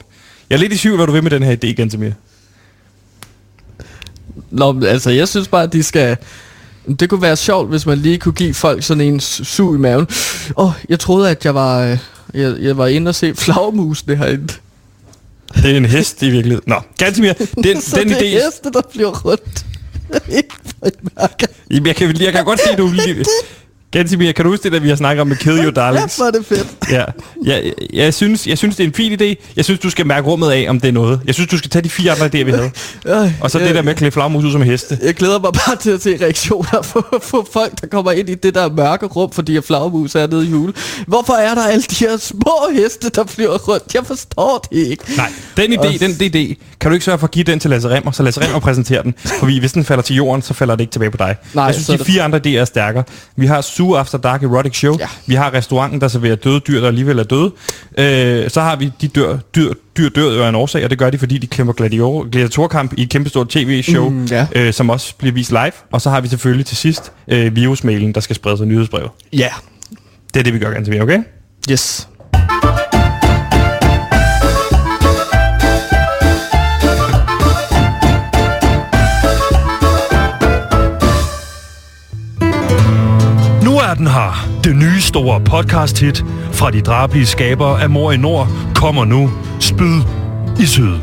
Jeg 0.50 0.56
er 0.56 0.60
lidt 0.60 0.72
i 0.72 0.78
tvivl, 0.78 0.96
hvad 0.96 1.06
du 1.06 1.12
vil 1.12 1.22
med 1.22 1.30
den 1.30 1.42
her 1.42 1.56
idé, 1.56 1.72
Gantemir. 1.72 2.10
Nå, 4.50 4.72
men 4.72 4.82
altså, 4.82 5.10
jeg 5.10 5.28
synes 5.28 5.48
bare, 5.48 5.62
at 5.62 5.72
de 5.72 5.82
skal... 5.82 6.16
Det 6.94 7.10
kunne 7.10 7.22
være 7.22 7.36
sjovt, 7.36 7.68
hvis 7.68 7.86
man 7.86 7.98
lige 7.98 8.18
kunne 8.18 8.32
give 8.32 8.54
folk 8.54 8.82
sådan 8.82 9.00
en 9.00 9.20
su- 9.20 9.44
sug 9.44 9.74
i 9.74 9.78
maven. 9.78 10.06
Åh, 10.56 10.66
oh, 10.66 10.72
jeg 10.88 11.00
troede, 11.00 11.30
at 11.30 11.44
jeg 11.44 11.54
var, 11.54 11.82
øh, 11.82 11.98
jeg, 12.34 12.56
jeg 12.60 12.76
var 12.78 12.86
inde 12.86 13.08
og 13.08 13.14
se 13.14 13.34
flagmusene 13.34 14.16
herinde. 14.16 14.54
Det 15.54 15.70
er 15.72 15.76
en 15.76 15.84
hest 15.84 16.22
i 16.22 16.30
virkeligheden. 16.30 16.64
Nå, 16.66 16.80
Gantemir, 16.98 17.32
den, 17.64 17.80
så 17.80 17.96
den 17.96 18.08
det 18.08 18.16
idé... 18.16 18.24
er 18.24 18.44
heste, 18.44 18.70
der 18.72 18.82
flyver 18.92 19.20
rundt. 19.20 19.66
Jeg 21.70 21.96
kan, 21.96 22.20
jeg 22.20 22.32
kan 22.32 22.44
godt 22.44 22.60
se, 22.60 22.76
du... 22.76 22.88
Gantemir, 23.90 24.32
kan 24.32 24.44
du 24.44 24.50
huske 24.50 24.62
det, 24.64 24.72
der 24.72 24.80
vi 24.80 24.88
har 24.88 24.96
snakket 24.96 25.20
om 25.20 25.26
med 25.28 25.36
Kill 25.36 25.56
Your 25.56 25.64
Ja, 25.64 25.70
Darlings? 25.70 26.16
hvor 26.16 26.26
er 26.26 26.30
det 26.30 26.46
fedt. 26.46 26.66
Ja, 26.90 26.96
jeg, 27.44 27.62
jeg, 27.64 27.72
jeg, 27.92 28.14
synes, 28.14 28.46
jeg 28.46 28.58
synes, 28.58 28.76
det 28.76 28.84
er 28.84 28.88
en 28.88 28.94
fin 28.94 29.12
idé. 29.22 29.52
Jeg 29.56 29.64
synes, 29.64 29.80
du 29.80 29.90
skal 29.90 30.06
mærke 30.06 30.26
rummet 30.26 30.50
af, 30.50 30.66
om 30.68 30.80
det 30.80 30.88
er 30.88 30.92
noget. 30.92 31.20
Jeg 31.26 31.34
synes, 31.34 31.50
du 31.50 31.58
skal 31.58 31.70
tage 31.70 31.82
de 31.82 31.90
fire 31.90 32.12
andre 32.12 32.26
idéer, 32.26 32.44
vi 32.44 32.50
havde. 32.50 32.70
Øh, 33.06 33.32
Og 33.40 33.50
så 33.50 33.58
jeg, 33.58 33.66
det 33.68 33.74
der 33.76 33.82
med 33.82 33.90
at 33.90 33.96
klæde 33.96 34.10
flagmus 34.12 34.44
ud 34.44 34.52
som 34.52 34.62
heste. 34.62 34.98
Jeg 35.02 35.14
glæder 35.14 35.38
mig 35.40 35.52
bare 35.52 35.76
til 35.76 35.90
at 35.90 36.02
se 36.02 36.18
reaktioner 36.20 36.82
på, 36.92 37.04
på 37.30 37.48
folk, 37.52 37.80
der 37.80 37.86
kommer 37.86 38.12
ind 38.12 38.28
i 38.28 38.34
det 38.34 38.54
der 38.54 38.70
mørke 38.70 39.06
rum, 39.06 39.32
fordi 39.32 39.56
at 39.56 39.64
flagmus 39.64 40.14
er 40.14 40.26
nede 40.26 40.46
i 40.46 40.50
jule. 40.50 40.72
Hvorfor 41.06 41.32
er 41.32 41.54
der 41.54 41.62
alle 41.66 41.82
de 41.82 41.94
her 42.04 42.16
små 42.16 42.52
heste, 42.74 43.08
der 43.10 43.24
flyver 43.26 43.58
rundt? 43.58 43.94
Jeg 43.94 44.06
forstår 44.06 44.66
det 44.72 44.78
ikke. 44.78 45.04
Nej, 45.16 45.32
den 45.56 45.72
idé, 45.72 45.78
Og- 45.78 46.00
den, 46.00 46.10
idé, 46.10 46.54
kan 46.80 46.90
du 46.90 46.92
ikke 46.94 47.04
sørge 47.04 47.18
for 47.18 47.26
at 47.26 47.30
give 47.30 47.44
den 47.44 47.60
til 47.60 47.70
Lasse 47.70 47.88
Remmer, 47.88 48.10
så 48.12 48.22
Lasse 48.22 48.40
Remmer 48.44 48.58
præsenterer 48.60 49.02
den. 49.02 49.14
For 49.24 49.46
hvis 49.60 49.72
den 49.72 49.84
falder 49.84 50.02
til 50.02 50.16
jorden, 50.16 50.42
så 50.42 50.54
falder 50.54 50.74
det 50.76 50.80
ikke 50.80 50.92
tilbage 50.92 51.10
på 51.10 51.16
dig. 51.16 51.36
Nej, 51.54 51.64
jeg 51.64 51.74
synes, 51.74 51.86
de 51.86 51.98
det- 51.98 52.06
fire 52.06 52.22
andre 52.22 52.40
idéer 52.46 52.56
er 52.60 52.64
stærkere. 52.64 53.04
Vi 53.36 53.46
har 53.46 53.60
Zoo 53.60 53.87
Blue 53.88 53.98
After 53.98 54.18
Dark 54.18 54.42
Erotic 54.42 54.76
Show. 54.76 54.96
Ja. 55.00 55.08
Vi 55.26 55.34
har 55.34 55.54
restauranten, 55.54 56.00
der 56.00 56.08
serverer 56.08 56.34
døde 56.36 56.60
dyr, 56.60 56.80
der 56.80 56.88
alligevel 56.88 57.18
er 57.18 57.22
døde. 57.24 57.52
Øh, 57.98 58.50
så 58.50 58.60
har 58.60 58.76
vi 58.76 58.92
de 59.00 59.08
dør, 59.08 59.36
dyr, 59.54 59.72
dyr 59.96 60.08
dør 60.08 60.34
jo 60.34 60.42
af 60.44 60.48
en 60.48 60.54
årsag, 60.54 60.84
og 60.84 60.90
det 60.90 60.98
gør 60.98 61.10
de, 61.10 61.18
fordi 61.18 61.38
de 61.38 61.46
kæmper 61.46 61.72
gladiator, 61.72 62.30
gladiatorkamp 62.30 62.92
i 62.96 63.02
et 63.02 63.10
kæmpestort 63.10 63.48
tv-show, 63.48 64.08
Mm, 64.08 64.24
ja. 64.24 64.46
øh, 64.56 64.72
som 64.72 64.90
også 64.90 65.14
bliver 65.18 65.32
vist 65.34 65.50
live. 65.50 65.72
Og 65.92 66.00
så 66.00 66.10
har 66.10 66.20
vi 66.20 66.28
selvfølgelig 66.28 66.66
til 66.66 66.76
sidst 66.76 67.12
øh, 67.28 67.56
virusmailen, 67.56 68.12
der 68.14 68.20
skal 68.20 68.36
sprede 68.36 68.56
sig 68.56 68.66
nyhedsbrev. 68.66 69.08
Ja. 69.32 69.48
Det 70.34 70.40
er 70.40 70.44
det, 70.44 70.54
vi 70.54 70.58
gør 70.58 70.70
ganske 70.70 70.90
mere, 70.90 71.02
okay? 71.02 71.18
Yes. 71.70 72.08
Her. 84.08 84.48
Det 84.64 84.76
nye 84.76 85.00
store 85.00 85.40
podcast-hit 85.40 86.24
fra 86.52 86.70
de 86.70 86.80
drabelige 86.80 87.26
skabere 87.26 87.82
af 87.82 87.90
Mor 87.90 88.12
i 88.12 88.16
Nord 88.16 88.48
kommer 88.74 89.04
nu. 89.04 89.30
Spyd 89.60 90.00
i 90.60 90.66
Syd. 90.66 90.94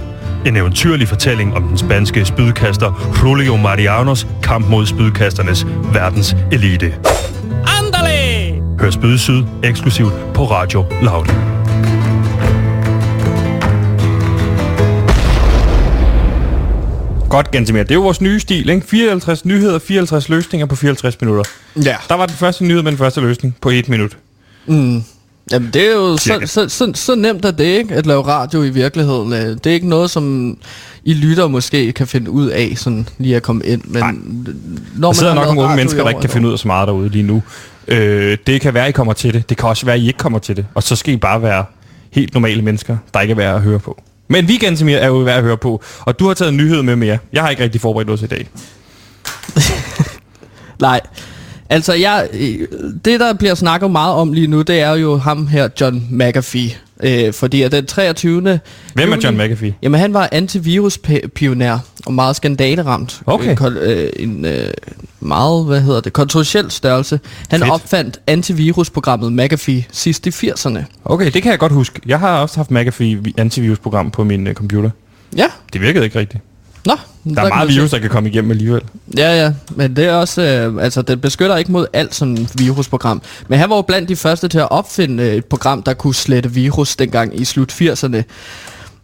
En 0.45 0.55
eventyrlig 0.57 1.07
fortælling 1.07 1.55
om 1.55 1.63
den 1.63 1.77
spanske 1.77 2.25
spydkaster 2.25 3.13
Julio 3.23 3.55
Marianos 3.55 4.27
kamp 4.43 4.69
mod 4.69 4.85
spydkasternes 4.85 5.65
verdens 5.93 6.35
elite. 6.51 6.93
Andale! 7.77 8.61
Hør 8.79 8.91
Spyd 8.91 9.15
i 9.15 9.17
Syd 9.17 9.43
eksklusivt 9.63 10.13
på 10.33 10.43
Radio 10.43 10.85
Loud. 11.01 11.25
Godt, 17.35 17.51
Gantemir. 17.51 17.83
Det 17.83 17.91
er 17.91 17.95
jo 17.95 18.01
vores 18.01 18.21
nye 18.21 18.39
stil, 18.39 18.69
ikke? 18.69 18.87
54 18.87 19.45
nyheder, 19.45 19.79
54 19.79 20.29
løsninger 20.29 20.65
på 20.65 20.75
54 20.75 21.21
minutter. 21.21 21.43
Ja. 21.83 21.95
Der 22.09 22.15
var 22.15 22.25
den 22.25 22.35
første 22.35 22.65
nyhed 22.65 22.81
med 22.81 22.91
den 22.91 22.97
første 22.97 23.21
løsning 23.21 23.55
på 23.61 23.69
et 23.69 23.89
minut. 23.89 24.17
Jamen, 25.51 25.69
det 25.73 25.87
er 25.87 25.91
jo 25.91 26.17
så, 26.17 26.41
så, 26.45 26.69
så, 26.69 26.91
så 26.95 27.15
nemt 27.15 27.45
er 27.45 27.51
det 27.51 27.63
ikke, 27.63 27.95
at 27.95 28.05
lave 28.05 28.21
radio 28.21 28.63
i 28.63 28.69
virkeligheden. 28.69 29.33
Øh, 29.33 29.39
Det 29.39 29.65
er 29.65 29.71
ikke 29.71 29.89
noget, 29.89 30.09
som 30.09 30.57
I 31.03 31.13
lytter 31.13 31.47
måske 31.47 31.91
kan 31.91 32.07
finde 32.07 32.31
ud 32.31 32.47
af, 32.47 32.73
sådan 32.75 33.07
lige 33.17 33.35
at 33.35 33.43
komme 33.43 33.65
ind. 33.65 33.81
Men 33.85 34.03
Nej. 34.03 34.13
når 34.97 35.07
Der 35.07 35.13
sidder 35.13 35.33
nok 35.33 35.45
nogle 35.45 35.61
unge 35.61 35.75
mennesker, 35.75 36.01
der 36.03 36.09
ikke 36.09 36.21
kan 36.21 36.29
finde 36.29 36.47
ud 36.47 36.53
af 36.53 36.59
så 36.59 36.67
meget 36.67 36.87
derude 36.87 37.09
lige 37.09 37.23
nu. 37.23 37.43
Øh, 37.87 38.37
det 38.47 38.61
kan 38.61 38.73
være, 38.73 38.83
at 38.83 38.89
I 38.89 38.91
kommer 38.91 39.13
til 39.13 39.33
det. 39.33 39.49
Det 39.49 39.57
kan 39.57 39.69
også 39.69 39.85
være, 39.85 39.95
at 39.95 40.01
I 40.01 40.07
ikke 40.07 40.19
kommer 40.19 40.39
til 40.39 40.55
det. 40.55 40.65
Og 40.75 40.83
så 40.83 40.95
skal 40.95 41.13
I 41.13 41.17
bare 41.17 41.41
være 41.41 41.65
helt 42.11 42.33
normale 42.33 42.61
mennesker, 42.61 42.97
der 43.13 43.21
ikke 43.21 43.31
er 43.31 43.35
værd 43.35 43.55
at 43.55 43.61
høre 43.61 43.79
på. 43.79 44.01
Men 44.27 44.45
weekend, 44.45 44.77
Samir, 44.77 44.97
er 44.97 45.07
jo 45.07 45.17
værd 45.17 45.37
at 45.37 45.43
høre 45.43 45.57
på. 45.57 45.83
Og 45.99 46.19
du 46.19 46.27
har 46.27 46.33
taget 46.33 46.49
en 46.49 46.57
nyhed 46.57 46.81
med 46.81 46.95
mere. 46.95 47.17
Jeg 47.33 47.41
har 47.43 47.49
ikke 47.49 47.63
rigtig 47.63 47.81
forberedt 47.81 48.07
noget 48.07 48.19
til 48.19 48.25
i 48.25 48.29
dag. 48.29 48.49
Nej. 50.81 51.01
Altså, 51.69 51.93
jeg, 51.93 52.29
øh, 52.33 52.67
det 53.05 53.19
der 53.19 53.33
bliver 53.33 53.55
snakket 53.55 53.91
meget 53.91 54.15
om 54.15 54.33
lige 54.33 54.47
nu, 54.47 54.61
det 54.61 54.79
er 54.79 54.91
jo 54.91 55.17
ham 55.17 55.47
her, 55.47 55.69
John 55.81 56.07
McAfee. 56.11 56.84
Øh, 57.03 57.33
fordi 57.33 57.61
at 57.61 57.71
den 57.71 57.85
23. 57.85 58.59
Hvem 58.93 59.11
er 59.11 59.17
John 59.23 59.37
McAfee? 59.37 59.73
Jamen, 59.81 59.99
han 59.99 60.13
var 60.13 60.29
antivirus-pioner 60.31 61.79
og 62.05 62.13
meget 62.13 62.35
skandaleramt. 62.35 63.21
Okay. 63.25 63.49
En, 63.51 63.57
kon- 63.57 63.77
øh, 63.79 64.09
en 64.19 64.45
øh, 64.45 64.67
meget, 65.19 65.65
hvad 65.65 65.81
hedder 65.81 66.01
det, 66.01 66.13
kontroversiel 66.13 66.71
størrelse. 66.71 67.19
Han 67.49 67.59
Fedt. 67.59 67.71
opfandt 67.71 68.19
antivirusprogrammet 68.27 69.33
McAfee 69.33 69.85
sidst 69.91 70.27
i 70.27 70.29
80'erne. 70.29 70.79
Okay, 71.05 71.31
det 71.31 71.43
kan 71.43 71.51
jeg 71.51 71.59
godt 71.59 71.71
huske. 71.71 71.99
Jeg 72.05 72.19
har 72.19 72.37
også 72.41 72.55
haft 72.57 72.71
McAfee 72.71 73.15
vi- 73.23 73.33
antivirusprogram 73.37 74.11
på 74.11 74.23
min 74.23 74.47
uh, 74.47 74.53
computer. 74.53 74.89
Ja, 75.37 75.45
Det 75.73 75.81
virkede 75.81 76.05
ikke 76.05 76.19
rigtigt. 76.19 76.43
Nå. 76.85 76.97
Der 77.35 77.41
er 77.41 77.49
meget 77.49 77.69
virus, 77.69 77.89
der 77.89 77.99
kan 77.99 78.09
komme 78.09 78.29
igennem 78.29 78.51
alligevel. 78.51 78.81
Ja, 79.17 79.43
ja, 79.43 79.53
men 79.69 79.95
det 79.95 80.05
er 80.05 80.13
også, 80.13 80.41
øh, 80.41 80.83
altså 80.83 81.01
det 81.01 81.21
beskytter 81.21 81.57
ikke 81.57 81.71
mod 81.71 81.87
alt 81.93 82.15
sådan 82.15 82.47
virusprogram. 82.57 83.21
Men 83.47 83.59
han 83.59 83.69
var 83.69 83.75
jo 83.75 83.81
blandt 83.81 84.09
de 84.09 84.15
første 84.15 84.47
til 84.47 84.59
at 84.59 84.71
opfinde 84.71 85.23
øh, 85.23 85.35
et 85.35 85.45
program, 85.45 85.83
der 85.83 85.93
kunne 85.93 86.15
slette 86.15 86.51
virus 86.51 86.95
dengang 86.95 87.39
i 87.41 87.45
slut 87.45 87.71
80'erne. 87.71 88.23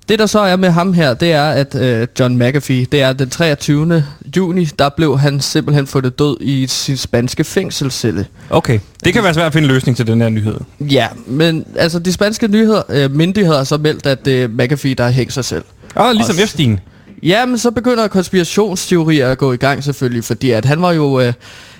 Det 0.09 0.19
der 0.19 0.25
så 0.25 0.39
er 0.39 0.55
med 0.55 0.69
ham 0.69 0.93
her, 0.93 1.13
det 1.13 1.31
er, 1.31 1.49
at 1.49 1.75
øh, 1.75 2.07
John 2.19 2.37
McAfee, 2.37 2.85
det 2.85 3.01
er 3.01 3.13
den 3.13 3.29
23. 3.29 4.03
juni, 4.37 4.65
der 4.65 4.89
blev 4.89 5.19
han 5.19 5.41
simpelthen 5.41 5.87
fundet 5.87 6.19
død 6.19 6.37
i 6.41 6.67
sin 6.67 6.97
spanske 6.97 7.43
fængselscelle. 7.43 8.25
Okay, 8.49 8.79
det 9.03 9.13
kan 9.13 9.23
være 9.23 9.33
svært 9.33 9.45
at 9.45 9.53
finde 9.53 9.65
en 9.67 9.73
løsning 9.73 9.97
til 9.97 10.07
den 10.07 10.21
her 10.21 10.29
nyhed. 10.29 10.55
Ja, 10.79 11.07
men 11.25 11.65
altså 11.75 11.99
de 11.99 12.13
spanske 12.13 12.47
nyheder, 12.47 12.81
øh, 12.89 13.11
myndigheder 13.15 13.57
har 13.57 13.63
så 13.63 13.77
meldt, 13.77 14.05
at 14.05 14.25
det 14.25 14.43
er 14.43 14.47
McAfee, 14.47 14.93
der 14.93 15.03
har 15.03 15.11
hængt 15.11 15.33
sig 15.33 15.45
selv. 15.45 15.63
Og 15.95 16.15
ligesom 16.15 16.35
Epstein. 16.43 16.79
Ja, 17.23 17.45
men 17.45 17.57
så 17.57 17.71
begynder 17.71 18.07
konspirationsteorier 18.07 19.29
at 19.29 19.37
gå 19.37 19.53
i 19.53 19.57
gang 19.57 19.83
selvfølgelig, 19.83 20.23
fordi 20.23 20.51
at 20.51 20.65
han 20.65 20.81
var 20.81 20.91
jo, 20.91 21.19
øh, 21.19 21.33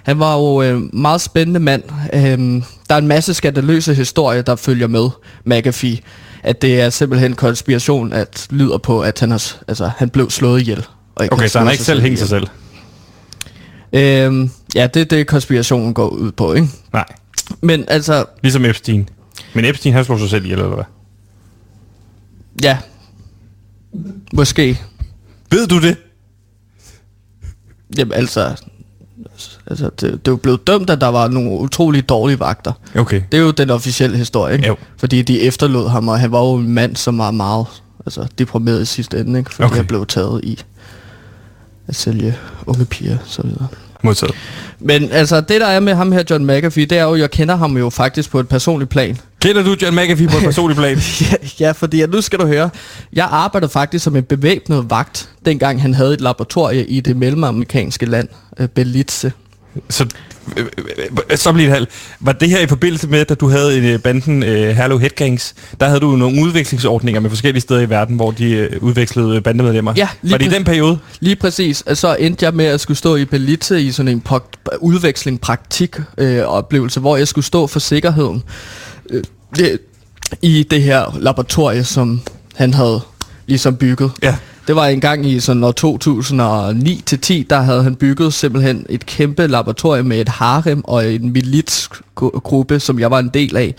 han 0.04 0.20
var 0.20 0.38
jo 0.38 0.62
øh, 0.62 0.96
meget 0.96 1.22
spændende 1.22 1.60
mand. 1.60 1.84
Øhm, 2.14 2.64
der 2.90 2.96
er 2.96 3.00
en 3.00 3.08
masse 3.08 3.34
skandaløse 3.34 3.94
historier, 3.94 4.42
der 4.42 4.56
følger 4.56 4.88
med 4.88 5.10
McAfee. 5.46 5.98
At 6.44 6.62
det 6.62 6.82
er 6.82 6.90
simpelthen 6.90 7.34
konspiration, 7.34 8.14
at 8.14 8.48
lyder 8.50 8.78
på, 8.78 9.02
at 9.02 9.20
han, 9.20 9.32
har, 9.32 9.44
altså, 9.68 9.92
han 9.98 10.10
blev 10.10 10.30
slået 10.30 10.62
ihjel. 10.62 10.86
Og 11.16 11.28
Okay, 11.32 11.48
så 11.48 11.58
han 11.58 11.68
har 11.68 11.72
ikke 11.72 11.84
selv 11.84 12.02
hængt 12.02 12.20
sig 12.20 12.28
selv. 12.28 12.48
Øhm, 13.94 14.52
ja, 14.76 14.88
det 14.88 15.02
er 15.02 15.06
det, 15.06 15.28
konspirationen 15.28 15.94
går 15.94 16.08
ud 16.08 16.32
på, 16.32 16.54
ikke? 16.54 16.68
Nej, 16.94 17.06
Men 17.62 17.86
altså, 17.88 18.26
ligesom 18.42 18.66
Epstein. 18.66 19.10
Men 19.54 19.66
Epstein, 19.66 19.94
han 19.94 20.06
slog 20.06 20.20
sig 20.20 20.30
selv 20.30 20.44
ihjel, 20.46 20.60
eller 20.60 20.76
hvad? 20.76 20.84
ja. 22.64 22.78
Måske. 24.34 24.80
Ved 25.52 25.68
du 25.68 25.82
det? 25.82 25.96
Jamen 27.98 28.14
altså, 28.14 28.56
altså 29.68 29.86
det, 29.86 30.02
det 30.02 30.28
er 30.28 30.32
jo 30.32 30.36
blevet 30.36 30.68
dømt, 30.68 30.90
at 30.90 31.02
der 31.02 31.08
var 31.08 31.28
nogle 31.28 31.50
utrolig 31.52 32.10
dårlige 32.10 32.40
vagter. 32.40 32.72
Okay. 32.96 33.22
Det 33.32 33.38
er 33.38 33.42
jo 33.42 33.52
den 33.52 33.70
officielle 33.70 34.18
historie, 34.18 34.54
ikke? 34.56 34.68
Jo. 34.68 34.76
Fordi 34.98 35.22
de 35.22 35.42
efterlod 35.42 35.90
ham, 35.90 36.08
og 36.08 36.20
han 36.20 36.32
var 36.32 36.40
jo 36.40 36.54
en 36.56 36.68
mand, 36.68 36.96
som 36.96 37.18
var 37.18 37.32
meget 37.32 37.66
altså, 38.06 38.28
deprimeret 38.38 38.82
i 38.82 38.86
sidste 38.86 39.20
ende, 39.20 39.40
ikke? 39.40 39.54
Fordi 39.54 39.66
Okay. 39.66 39.76
han 39.76 39.86
blev 39.88 40.06
taget 40.06 40.44
i 40.44 40.60
at 41.88 41.96
sælge 41.96 42.38
unge 42.66 42.86
piger 42.86 43.18
så 43.26 43.42
videre. 43.42 43.68
Modtaget. 44.04 44.36
Men 44.80 45.12
altså, 45.12 45.42
det 45.42 45.62
der 45.62 45.68
er 45.68 45.80
med 45.80 45.94
ham 45.96 46.12
her, 46.12 46.24
John 46.30 46.46
McAfee, 46.46 46.86
det 46.86 46.98
er 46.98 47.04
jo, 47.04 47.16
jeg 47.16 47.32
kender 47.32 47.56
ham 47.56 47.78
jo 47.78 47.90
faktisk 47.90 48.32
på 48.32 48.40
et 48.40 48.48
personligt 48.48 48.90
plan. 48.90 49.18
Kender 49.42 49.64
du 49.64 49.76
John 49.82 49.96
McAfee 49.96 50.28
på 50.28 50.38
et 50.38 50.44
personligt 50.52 50.78
plan? 50.80 50.98
ja, 51.22 51.36
ja, 51.60 51.72
fordi 51.72 52.02
at 52.02 52.10
nu 52.10 52.22
skal 52.22 52.40
du 52.40 52.48
høre, 52.48 52.70
jeg 53.14 53.28
arbejdede 53.32 53.72
faktisk 53.72 54.04
som 54.04 54.16
en 54.16 54.24
bevæbnet 54.24 54.90
vagt, 54.90 55.30
dengang 55.46 55.82
han 55.82 55.94
havde 55.94 56.14
et 56.14 56.22
laboratorie 56.22 56.86
i 56.86 57.00
det 57.00 57.18
mellemamerikanske 57.18 58.06
land, 58.06 58.28
øh, 58.60 58.68
Belize. 58.68 59.32
Så, 59.90 60.06
øh, 60.58 60.66
øh, 61.32 61.38
så 61.38 61.52
bliver 61.54 61.68
det 61.68 61.74
halv. 61.74 61.88
Var 62.20 62.32
det 62.32 62.50
her 62.50 62.60
i 62.60 62.68
forbindelse 62.68 63.08
med, 63.08 63.26
da 63.26 63.34
du 63.34 63.50
havde 63.50 63.78
en, 63.78 63.84
øh, 63.84 64.00
banden 64.00 64.44
øh, 64.44 64.76
Hello 64.76 64.98
Headgangs, 64.98 65.56
der 65.80 65.88
havde 65.88 66.00
du 66.00 66.16
nogle 66.16 66.42
udvekslingsordninger 66.42 67.22
med 67.22 67.30
forskellige 67.30 67.62
steder 67.62 67.82
i 67.82 67.90
verden, 67.90 68.16
hvor 68.16 68.32
de 68.32 68.52
øh, 68.52 68.84
udvekslede 68.84 69.36
øh, 69.36 69.44
bandemedlemmer? 69.44 69.94
Ja, 69.98 70.08
lige 70.22 70.32
Var 70.32 70.38
det 70.38 70.46
i 70.46 70.48
præcis. 70.48 70.58
den 70.58 70.66
periode? 70.66 70.98
Lige 71.20 71.36
præcis. 71.36 71.82
Og 71.82 71.98
Så 71.98 72.16
endte 72.20 72.46
jeg 72.46 72.54
med 72.54 72.66
at 72.66 72.82
skulle 72.82 72.98
stå 72.98 73.16
i 73.16 73.26
Belize 73.26 73.82
i 73.82 73.92
sådan 73.92 74.08
en 74.08 74.24
udveksling 74.80 75.42
praktik 75.42 75.96
øh, 76.18 76.44
oplevelse, 76.44 77.00
hvor 77.00 77.18
jeg 77.18 77.28
skulle 77.28 77.46
stå 77.46 77.68
for 77.68 77.80
sikkerheden 77.80 78.36
øh, 78.36 78.91
det, 79.56 79.80
i 80.42 80.64
det 80.64 80.82
her 80.82 81.18
laboratorie, 81.20 81.84
som 81.84 82.22
han 82.56 82.74
havde 82.74 83.02
ligesom 83.48 83.76
bygget. 83.76 84.12
Ja. 84.24 84.36
Det 84.68 84.76
var 84.76 84.88
en 84.88 85.02
gang 85.02 85.26
i 85.26 85.40
sådan 85.40 85.64
år 85.64 85.72
2009 85.72 87.04
til 87.06 87.20
10, 87.20 87.48
der 87.50 87.62
havde 87.62 87.84
han 87.84 87.96
bygget 87.96 88.34
simpelthen 88.34 88.86
et 88.90 89.06
kæmpe 89.06 89.48
laboratorium 89.48 90.06
med 90.06 90.22
et 90.22 90.30
harem 90.30 90.82
og 90.84 91.14
en 91.14 91.34
militsgruppe, 91.34 92.80
som 92.80 93.00
jeg 93.00 93.12
var 93.12 93.20
en 93.20 93.30
del 93.34 93.58
af. 93.58 93.76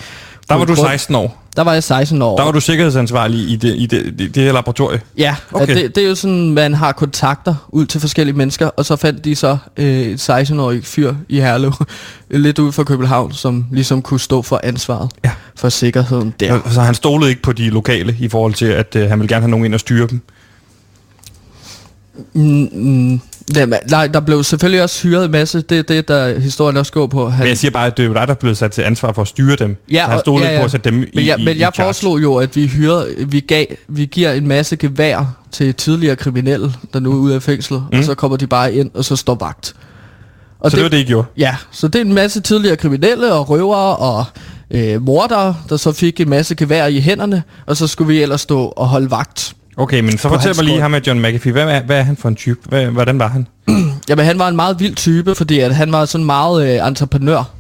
Der 0.49 0.55
var 0.55 0.65
du 0.65 0.75
grund- 0.75 0.89
16 0.89 1.15
år. 1.15 1.39
Der 1.57 1.63
var 1.63 1.73
jeg 1.73 1.83
16 1.83 2.23
år. 2.23 2.37
Der 2.37 2.45
var 2.45 2.53
du 2.53 2.61
sikkerhedsansvarlig 2.61 3.51
i 3.51 3.57
det, 3.57 3.75
i 3.77 3.87
det, 3.87 4.19
det, 4.19 4.35
det 4.35 4.43
her 4.43 4.53
laboratorie. 4.53 5.01
Ja, 5.19 5.37
Okay. 5.53 5.77
det, 5.77 5.95
det 5.95 6.05
er 6.05 6.09
jo 6.09 6.15
sådan, 6.15 6.51
man 6.51 6.75
har 6.75 6.93
kontakter 6.93 7.55
ud 7.69 7.87
til 7.87 8.01
forskellige 8.01 8.37
mennesker, 8.37 8.67
og 8.67 8.85
så 8.85 8.97
fandt 8.97 9.25
de 9.25 9.35
så 9.37 9.59
øh, 9.77 9.87
et 10.03 10.31
16-årig 10.31 10.85
fyr 10.85 11.15
i 11.29 11.41
Herlev, 11.41 11.73
lidt 12.31 12.59
ude 12.59 12.73
for 12.73 12.85
København, 12.85 13.33
som 13.33 13.67
ligesom 13.73 14.03
kunne 14.03 14.21
stå 14.21 14.43
for 14.43 14.61
ansvaret 14.63 15.11
Ja. 15.25 15.31
for 15.57 15.69
sikkerheden 15.69 16.35
der. 16.41 16.61
Så 16.71 16.81
han 16.81 16.95
stolede 16.95 17.31
ikke 17.31 17.43
på 17.43 17.53
de 17.53 17.71
lokale 17.71 18.17
i 18.21 18.29
forhold 18.29 18.55
til, 18.55 18.67
at 18.67 18.97
øh, 18.97 19.09
han 19.09 19.19
ville 19.21 19.35
gerne 19.35 19.43
have 19.43 19.51
nogen 19.51 19.65
ind 19.67 19.75
og 19.75 19.81
styre 19.81 20.07
dem. 20.07 20.21
Mm, 22.33 22.69
mm, 22.73 23.21
jamen, 23.57 23.79
nej, 23.91 24.07
der 24.07 24.21
blev 24.21 24.45
selvfølgelig 24.45 24.83
også 24.83 25.03
hyret 25.09 25.25
en 25.25 25.31
masse, 25.31 25.61
det 25.63 25.79
er 25.79 25.83
det, 25.83 26.09
der 26.09 26.39
historien 26.41 26.77
også 26.77 26.93
går 26.93 27.07
på. 27.07 27.29
Han, 27.31 27.39
Men 27.41 27.49
jeg 27.49 27.59
siger 27.59 27.71
bare, 27.71 27.87
at 27.87 27.97
det 27.97 28.03
er 28.03 28.07
jo 28.07 28.15
dig, 28.15 28.27
der 28.27 28.35
er 28.35 28.39
blevet 28.39 28.57
sat 28.57 28.73
til 28.73 28.83
ansvar 28.83 29.13
for 29.13 29.23
at 29.23 29.29
styre 29.29 29.57
dem. 29.57 29.77
Ja, 29.91 30.15
og- 30.15 30.21
stolede 30.21 30.45
ja, 30.45 30.51
ikke 30.51 30.57
ja. 30.57 30.63
på 30.63 30.65
at 30.65 30.71
sætte 30.71 30.91
dem 30.91 31.03
i 31.03 31.07
men 31.15 31.27
jeg, 31.27 31.39
i, 31.41 31.45
men 31.45 31.57
i 31.57 31.61
jeg 31.61 31.71
charge. 31.75 31.87
foreslog 31.87 32.23
jo, 32.23 32.35
at 32.37 32.57
vi 32.57 32.67
hyrer, 32.67 33.05
vi, 33.27 33.41
gav, 33.41 33.67
vi 33.89 34.05
giver 34.07 34.33
en 34.33 34.49
masse 34.49 34.77
gevær 34.77 35.37
til 35.53 35.75
tidligere 35.75 36.17
kriminelle, 36.17 36.73
der 36.93 37.01
nu 37.01 37.13
er 37.13 37.17
ude 37.17 37.35
af 37.35 37.43
fængslet, 37.43 37.85
mm. 37.93 37.99
og 37.99 38.05
så 38.05 38.15
kommer 38.15 38.37
de 38.37 38.47
bare 38.47 38.75
ind, 38.75 38.91
og 38.95 39.05
så 39.05 39.17
står 39.17 39.35
vagt. 39.35 39.75
Og 40.61 40.71
Så 40.71 40.77
det 40.77 40.83
var 40.85 40.91
det, 40.91 40.99
I 40.99 41.05
gjorde? 41.05 41.27
Ja, 41.37 41.57
så 41.71 41.89
det 41.89 42.01
er 42.01 42.05
en 42.05 42.13
masse 42.15 42.41
tidligere 42.41 42.77
kriminelle 42.77 43.33
og 43.33 43.51
røvere 43.51 43.97
og 43.97 44.25
øh, 44.71 45.03
mordere, 45.03 45.57
der 45.69 45.77
så 45.77 45.93
fik 45.93 46.21
en 46.21 46.29
masse 46.31 46.55
gevær 46.55 46.87
i 46.87 47.01
hænderne, 47.01 47.43
og 47.67 47.77
så 47.77 47.87
skulle 47.87 48.09
vi 48.09 48.23
ellers 48.23 48.41
stå 48.41 48.65
og 48.65 48.89
holde 48.89 49.11
vagt. 49.11 49.53
Okay, 49.77 50.01
men 50.01 50.19
så 50.19 50.29
fortæl 50.29 50.57
mig 50.57 50.65
lige 50.65 50.81
ham 50.81 50.91
med 50.91 51.01
John 51.07 51.23
McAfee. 51.23 51.53
Hvad 51.53 51.63
er, 51.63 51.83
hvad 51.83 51.99
er 51.99 52.03
han 52.03 52.17
for 52.17 52.29
en 52.29 52.37
type? 52.37 52.61
Hvad, 52.69 52.87
hvordan 52.87 53.19
var 53.19 53.29
han? 53.29 53.47
Jamen 54.09 54.25
han 54.25 54.39
var 54.39 54.49
en 54.49 54.57
meget 54.57 54.81
vild 54.81 54.95
type, 54.95 55.35
fordi 55.35 55.59
at 55.59 55.75
han 55.75 55.93
var 55.93 56.05
sådan 56.05 56.25
meget 56.25 56.81
øh, 56.81 56.87
entreprenør. 56.87 57.51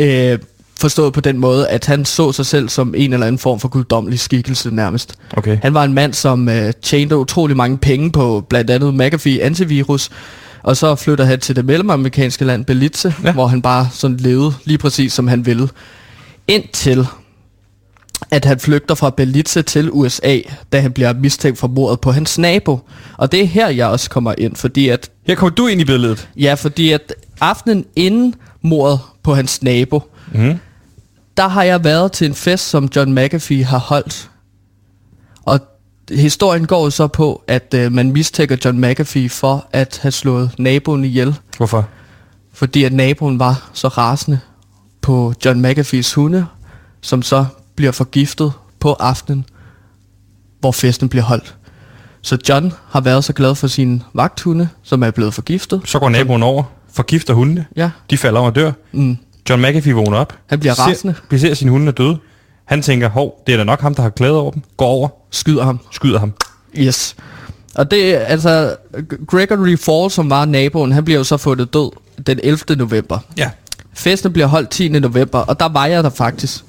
Øh, 0.00 0.38
forstået 0.80 1.12
på 1.12 1.20
den 1.20 1.38
måde, 1.38 1.68
at 1.68 1.86
han 1.86 2.04
så 2.04 2.32
sig 2.32 2.46
selv 2.46 2.68
som 2.68 2.94
en 2.96 3.12
eller 3.12 3.26
anden 3.26 3.38
form 3.38 3.60
for 3.60 3.68
guddommelig 3.68 4.20
skikkelse 4.20 4.74
nærmest. 4.74 5.14
Okay. 5.36 5.58
Han 5.62 5.74
var 5.74 5.84
en 5.84 5.92
mand, 5.92 6.12
som 6.12 6.48
øh, 6.48 6.72
tjente 6.82 7.16
utrolig 7.16 7.56
mange 7.56 7.78
penge 7.78 8.12
på 8.12 8.44
blandt 8.48 8.70
andet 8.70 8.94
McAfee 8.94 9.42
antivirus, 9.42 10.10
og 10.62 10.76
så 10.76 10.94
flytter 10.94 11.24
han 11.24 11.40
til 11.40 11.56
det 11.56 11.64
mellemamerikanske 11.64 12.44
land 12.44 12.64
Belize, 12.64 13.14
ja. 13.24 13.32
hvor 13.32 13.46
han 13.46 13.62
bare 13.62 13.88
sådan 13.92 14.16
levede 14.16 14.54
lige 14.64 14.78
præcis 14.78 15.12
som 15.12 15.28
han 15.28 15.46
ville. 15.46 15.68
Indtil 16.48 17.06
at 18.30 18.44
han 18.44 18.58
flygter 18.58 18.94
fra 18.94 19.10
Belize 19.10 19.62
til 19.62 19.90
USA, 19.92 20.38
da 20.72 20.80
han 20.80 20.92
bliver 20.92 21.12
mistænkt 21.12 21.58
for 21.58 21.68
mordet 21.68 22.00
på 22.00 22.12
hans 22.12 22.38
nabo. 22.38 22.80
Og 23.18 23.32
det 23.32 23.40
er 23.40 23.46
her, 23.46 23.68
jeg 23.68 23.86
også 23.86 24.10
kommer 24.10 24.34
ind, 24.38 24.56
fordi 24.56 24.88
at 24.88 25.10
Her 25.26 25.34
kommer 25.34 25.54
du 25.54 25.66
ind 25.66 25.80
i 25.80 25.84
billedet. 25.84 26.28
Ja, 26.36 26.54
fordi 26.54 26.92
at 26.92 27.14
aftenen 27.40 27.84
inden 27.96 28.34
mordet 28.62 29.00
på 29.22 29.34
hans 29.34 29.62
nabo, 29.62 30.02
Mhm. 30.32 30.58
der 31.36 31.48
har 31.48 31.62
jeg 31.62 31.84
været 31.84 32.12
til 32.12 32.26
en 32.26 32.34
fest, 32.34 32.68
som 32.68 32.88
John 32.96 33.14
McAfee 33.14 33.64
har 33.64 33.78
holdt. 33.78 34.30
Og 35.44 35.60
historien 36.10 36.66
går 36.66 36.88
så 36.90 37.06
på, 37.06 37.42
at 37.48 37.74
øh, 37.74 37.92
man 37.92 38.12
mistænker 38.12 38.56
John 38.64 38.80
McAfee 38.80 39.28
for 39.28 39.66
at 39.72 39.98
have 40.02 40.12
slået 40.12 40.50
naboen 40.58 41.04
ihjel. 41.04 41.34
Hvorfor? 41.56 41.88
Fordi 42.52 42.84
at 42.84 42.92
naboen 42.92 43.38
var 43.38 43.70
så 43.72 43.88
rasende 43.88 44.38
på 45.00 45.34
John 45.44 45.66
McAfees 45.66 46.14
hunde, 46.14 46.46
som 47.00 47.22
så 47.22 47.46
bliver 47.76 47.92
forgiftet 47.92 48.52
på 48.80 48.92
aftenen, 48.92 49.44
hvor 50.60 50.72
festen 50.72 51.08
bliver 51.08 51.22
holdt. 51.24 51.56
Så 52.22 52.38
John 52.48 52.72
har 52.90 53.00
været 53.00 53.24
så 53.24 53.32
glad 53.32 53.54
for 53.54 53.66
sine 53.66 54.00
vagthunde, 54.14 54.68
som 54.82 55.02
er 55.02 55.10
blevet 55.10 55.34
forgiftet. 55.34 55.80
Så 55.84 55.98
går 55.98 56.08
naboen 56.08 56.42
over, 56.42 56.62
forgifter 56.92 57.34
hundene, 57.34 57.66
Ja, 57.76 57.90
de 58.10 58.18
falder 58.18 58.40
om 58.40 58.46
og 58.46 58.54
dør. 58.54 58.72
mm. 58.92 59.16
John 59.50 59.62
McAfee 59.62 59.92
vågner 59.92 60.18
op. 60.18 60.34
Han 60.46 60.60
bliver 60.60 60.74
ser, 60.74 60.82
rasende. 60.82 61.14
Vi 61.30 61.38
ser, 61.38 61.50
at 61.50 61.56
sine 61.56 61.70
hunde 61.70 61.86
er 61.86 61.92
døde. 61.92 62.18
Han 62.64 62.82
tænker, 62.82 63.08
hov, 63.08 63.42
det 63.46 63.52
er 63.52 63.56
da 63.56 63.64
nok 63.64 63.80
ham, 63.80 63.94
der 63.94 64.02
har 64.02 64.10
glæde 64.10 64.40
over 64.40 64.50
dem. 64.50 64.62
Går 64.76 64.86
over, 64.86 65.08
skyder 65.30 65.64
ham. 65.64 65.80
skyder 65.92 66.18
ham. 66.18 66.32
Yes. 66.78 67.16
Og 67.74 67.90
det 67.90 68.14
er 68.14 68.18
altså, 68.18 68.76
Gregory 69.28 69.76
Fall, 69.76 70.10
som 70.10 70.30
var 70.30 70.44
naboen, 70.44 70.92
han 70.92 71.04
bliver 71.04 71.18
jo 71.18 71.24
så 71.24 71.36
fundet 71.36 71.74
død 71.74 71.90
den 72.26 72.40
11. 72.42 72.76
november. 72.76 73.18
Ja. 73.36 73.50
Festen 73.94 74.32
bliver 74.32 74.46
holdt 74.46 74.70
10. 74.70 74.88
november, 74.88 75.38
og 75.38 75.60
der 75.60 75.68
var 75.68 75.86
jeg 75.86 76.04
der 76.04 76.10
faktisk. 76.10 76.64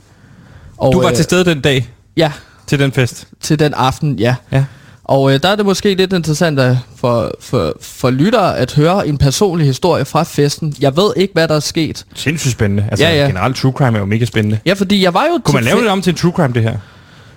Og, 0.78 0.94
Du 0.94 1.02
var 1.02 1.10
øh, 1.10 1.16
til 1.16 1.24
stede 1.24 1.46
den 1.46 1.62
dag 1.62 1.90
Ja, 2.18 2.32
til 2.68 2.80
den 2.80 2.92
fest. 2.92 3.28
til 3.42 3.60
den 3.60 3.74
aften, 3.74 4.20
ja. 4.20 4.36
Ja. 4.52 4.66
Og 5.04 5.34
øh, 5.34 5.40
der 5.44 5.50
er 5.50 5.56
det 5.56 5.66
måske 5.66 5.96
lidt 5.96 6.14
interessant 6.14 6.60
at 6.60 6.78
for, 6.98 7.32
for, 7.42 7.76
for 7.82 8.10
lyttere 8.10 8.58
at 8.58 8.74
høre 8.74 9.08
en 9.08 9.18
personlig 9.18 9.68
historie 9.68 10.06
fra 10.06 10.24
festen. 10.24 10.76
Jeg 10.80 10.96
ved 10.98 11.14
ikke, 11.16 11.34
hvad 11.34 11.48
der 11.48 11.56
er 11.56 11.60
sket. 11.60 12.06
Sindssygt 12.16 12.52
spændende. 12.52 12.88
Altså 12.92 13.06
Ja, 13.06 13.16
ja. 13.22 13.26
generelt 13.28 13.56
true 13.58 13.72
crime 13.72 13.98
er 13.98 14.00
jo 14.00 14.06
mega 14.06 14.26
spændende. 14.26 14.60
Ja, 14.66 14.74
fordi 14.74 15.04
jeg 15.04 15.14
var 15.14 15.26
jo 15.26 15.42
Kunne 15.44 15.54
man 15.56 15.64
lave 15.64 15.82
det 15.82 15.88
om 15.90 16.02
til 16.02 16.10
en 16.12 16.16
true 16.18 16.32
crime, 16.32 16.54
det 16.54 16.64
her? 16.64 16.78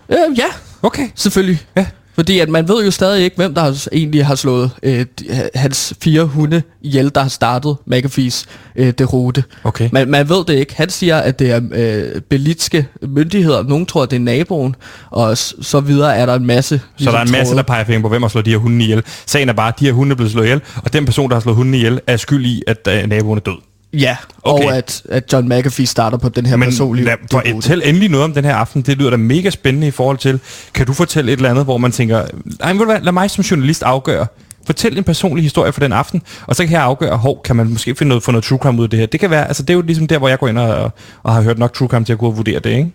Øh, 0.08 0.38
ja, 0.38 0.44
Okay. 0.82 1.08
selvfølgelig. 1.14 1.60
Ja. 1.76 1.86
Fordi 2.16 2.38
at 2.38 2.48
man 2.48 2.68
ved 2.68 2.84
jo 2.84 2.90
stadig 2.90 3.24
ikke, 3.24 3.36
hvem 3.36 3.54
der 3.54 3.60
har, 3.60 3.86
egentlig 3.92 4.26
har 4.26 4.34
slået 4.34 4.70
øh, 4.82 5.06
hans 5.54 5.94
fire 6.02 6.24
hunde 6.24 6.62
ihjel, 6.82 7.10
der 7.14 7.20
har 7.22 7.28
startet 7.28 7.76
McAfee's 7.92 8.44
øh, 8.76 8.92
derute. 8.98 9.44
Okay. 9.64 9.88
Man, 9.92 10.08
man 10.08 10.28
ved 10.28 10.44
det 10.44 10.54
ikke. 10.54 10.76
Han 10.76 10.90
siger, 10.90 11.16
at 11.16 11.38
det 11.38 11.50
er 11.50 11.60
øh, 11.72 12.20
belitske 12.20 12.86
myndigheder. 13.02 13.62
Nogen 13.62 13.86
tror, 13.86 14.02
at 14.02 14.10
det 14.10 14.16
er 14.16 14.20
naboen, 14.20 14.76
og 15.10 15.38
så 15.38 15.80
videre 15.80 16.16
er 16.16 16.26
der 16.26 16.34
en 16.34 16.46
masse 16.46 16.80
Så 16.96 17.10
der 17.10 17.18
er 17.18 17.22
en 17.22 17.30
masse, 17.30 17.52
tråde. 17.52 17.56
der 17.56 17.62
peger 17.62 17.84
fingre 17.84 18.02
på, 18.02 18.08
hvem 18.08 18.22
har 18.22 18.28
slået 18.28 18.46
de 18.46 18.50
her 18.50 18.58
hunde 18.58 18.84
ihjel. 18.84 19.02
Sagen 19.26 19.48
er 19.48 19.52
bare, 19.52 19.68
at 19.68 19.74
de 19.80 19.84
her 19.84 19.92
hunde 19.92 20.12
er 20.12 20.16
blevet 20.16 20.32
slået 20.32 20.44
ihjel, 20.44 20.60
og 20.84 20.92
den 20.92 21.04
person, 21.04 21.30
der 21.30 21.36
har 21.36 21.40
slået 21.40 21.56
hundene 21.56 21.76
ihjel, 21.76 22.00
er 22.06 22.16
skyld 22.16 22.46
i, 22.46 22.62
at 22.66 22.88
uh, 22.88 23.08
naboen 23.08 23.38
er 23.38 23.42
død. 23.42 23.56
Ja, 23.92 24.16
Okay. 24.42 24.64
og 24.66 24.76
at, 24.76 25.02
at 25.08 25.32
John 25.32 25.48
McAfee 25.52 25.86
starter 25.86 26.18
på 26.18 26.28
den 26.28 26.46
her 26.46 26.56
Men 26.56 26.66
personlige 26.68 27.04
lad, 27.06 27.14
for, 27.30 27.40
derute. 27.40 27.54
fortæl 27.54 27.82
endelig 27.84 28.08
noget 28.08 28.24
om 28.24 28.32
den 28.34 28.44
her 28.44 28.54
aften. 28.54 28.82
Det 28.82 28.98
lyder 28.98 29.10
da 29.10 29.16
mega 29.16 29.50
spændende 29.50 29.86
i 29.86 29.90
forhold 29.90 30.18
til, 30.18 30.40
kan 30.74 30.86
du 30.86 30.92
fortælle 30.92 31.32
et 31.32 31.36
eller 31.36 31.50
andet, 31.50 31.64
hvor 31.64 31.78
man 31.78 31.92
tænker, 31.92 32.26
nej, 32.60 32.72
hvad, 32.72 33.00
lad 33.00 33.12
mig 33.12 33.30
som 33.30 33.42
journalist 33.42 33.82
afgøre. 33.82 34.26
Fortæl 34.66 34.98
en 34.98 35.04
personlig 35.04 35.42
historie 35.44 35.72
for 35.72 35.80
den 35.80 35.92
aften, 35.92 36.22
og 36.46 36.56
så 36.56 36.62
kan 36.64 36.72
jeg 36.72 36.82
afgøre, 36.82 37.16
hov, 37.16 37.42
kan 37.44 37.56
man 37.56 37.68
måske 37.68 37.94
finde 37.94 38.08
noget, 38.08 38.22
få 38.22 38.30
noget 38.30 38.44
true 38.44 38.58
crime 38.58 38.78
ud 38.78 38.84
af 38.84 38.90
det 38.90 38.98
her. 38.98 39.06
Det 39.06 39.20
kan 39.20 39.30
være, 39.30 39.46
altså 39.48 39.62
det 39.62 39.70
er 39.70 39.74
jo 39.74 39.82
ligesom 39.82 40.06
der, 40.06 40.18
hvor 40.18 40.28
jeg 40.28 40.38
går 40.38 40.48
ind 40.48 40.58
og, 40.58 40.90
og 41.22 41.34
har 41.34 41.42
hørt 41.42 41.58
nok 41.58 41.74
true 41.74 41.88
crime 41.88 42.04
til 42.04 42.12
at 42.12 42.18
gå 42.18 42.26
og 42.26 42.36
vurdere 42.36 42.58
det, 42.60 42.70
ikke? 42.70 42.90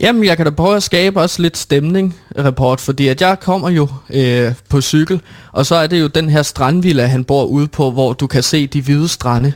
Jamen, 0.00 0.24
jeg 0.24 0.36
kan 0.36 0.46
da 0.46 0.50
prøve 0.50 0.76
at 0.76 0.82
skabe 0.82 1.20
også 1.20 1.42
lidt 1.42 1.56
stemning, 1.56 2.14
rapport, 2.38 2.80
fordi 2.80 3.08
at 3.08 3.20
jeg 3.20 3.40
kommer 3.40 3.70
jo 3.70 3.88
øh, 4.10 4.52
på 4.68 4.80
cykel, 4.80 5.20
og 5.52 5.66
så 5.66 5.74
er 5.74 5.86
det 5.86 6.00
jo 6.00 6.06
den 6.06 6.30
her 6.30 6.42
strandvilla, 6.42 7.06
han 7.06 7.24
bor 7.24 7.44
ude 7.44 7.66
på, 7.68 7.90
hvor 7.90 8.12
du 8.12 8.26
kan 8.26 8.42
se 8.42 8.66
de 8.66 8.82
hvide 8.82 9.08
strande, 9.08 9.52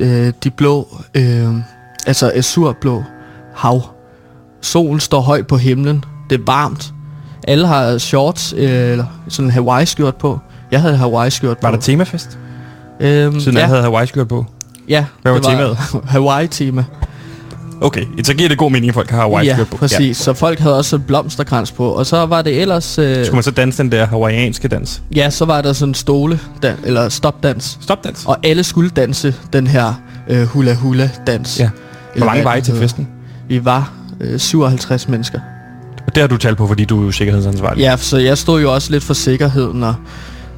øh, 0.00 0.32
de 0.44 0.50
blå, 0.50 0.88
øh, 1.14 1.54
altså 2.06 2.32
azurblå 2.34 3.04
hav. 3.56 3.82
Solen 4.60 5.00
står 5.00 5.20
højt 5.20 5.46
på 5.46 5.56
himlen, 5.56 6.04
det 6.30 6.40
er 6.40 6.44
varmt. 6.46 6.92
Alle 7.48 7.66
har 7.66 7.98
shorts, 7.98 8.52
øh, 8.56 8.60
eller 8.90 9.04
sådan 9.28 9.46
en 9.48 9.52
Hawaii-skjort 9.52 10.16
på. 10.16 10.38
Jeg 10.70 10.80
havde 10.80 10.96
Hawaii-skjort 10.96 11.58
på. 11.58 11.66
Var 11.66 11.70
der 11.70 11.78
temafest? 11.80 12.38
Øhm, 13.00 13.40
Siden 13.40 13.54
ja, 13.54 13.60
jeg 13.60 13.68
havde 13.68 13.82
Hawaii-skjort 13.82 14.28
på. 14.28 14.46
ja, 14.88 15.04
Hvad 15.22 15.32
var 15.32 15.38
det 15.38 15.48
temaet? 15.48 15.76
Hawaii-tema. 16.14 16.84
Okay, 17.82 18.04
så 18.24 18.34
giver 18.34 18.48
det 18.48 18.58
god 18.58 18.70
mening, 18.70 18.88
at 18.88 18.94
folk 18.94 19.10
har 19.10 19.16
Hawaii-skjort 19.20 19.58
Ja, 19.58 19.64
på. 19.70 19.76
præcis. 19.76 20.00
Ja. 20.20 20.24
Så 20.24 20.32
folk 20.34 20.58
havde 20.58 20.76
også 20.76 20.96
en 20.96 21.02
blomsterkrans 21.02 21.72
på. 21.72 21.88
Og 21.90 22.06
så 22.06 22.26
var 22.26 22.42
det 22.42 22.60
ellers... 22.60 22.98
Øh, 22.98 23.24
Skulle 23.24 23.36
man 23.36 23.42
så 23.42 23.50
danse 23.50 23.82
den 23.82 23.92
der 23.92 24.06
hawaiianske 24.06 24.68
dans? 24.68 25.02
ja, 25.16 25.30
så 25.30 25.44
var 25.44 25.60
der 25.62 25.72
sådan 25.72 25.90
en 25.90 25.94
stole, 25.94 26.40
dan, 26.62 26.74
eller 26.84 27.08
stopdans. 27.08 27.78
Stopdans? 27.80 28.22
Og 28.26 28.36
alle 28.42 28.64
skulle 28.64 28.90
danse 28.90 29.34
den 29.52 29.66
her 29.66 29.94
øh, 30.28 30.42
hula-hula-dans. 30.46 31.60
Ja. 31.60 31.70
Hvor 32.16 32.26
mange 32.26 32.44
var 32.44 32.54
I 32.54 32.60
til 32.62 32.74
festen? 32.74 33.08
Vi 33.48 33.64
var 33.64 33.92
øh, 34.20 34.38
57 34.40 35.08
mennesker. 35.08 35.40
Og 36.06 36.14
det 36.14 36.20
har 36.20 36.28
du 36.28 36.36
talt 36.36 36.56
på, 36.56 36.66
fordi 36.66 36.84
du 36.84 37.00
er 37.00 37.04
jo 37.04 37.10
sikkerhedsansvarlig. 37.12 37.80
Ja, 37.82 37.96
så 37.96 38.18
jeg 38.18 38.38
stod 38.38 38.60
jo 38.60 38.74
også 38.74 38.90
lidt 38.92 39.04
for 39.04 39.14
sikkerheden 39.14 39.82
og 39.84 39.94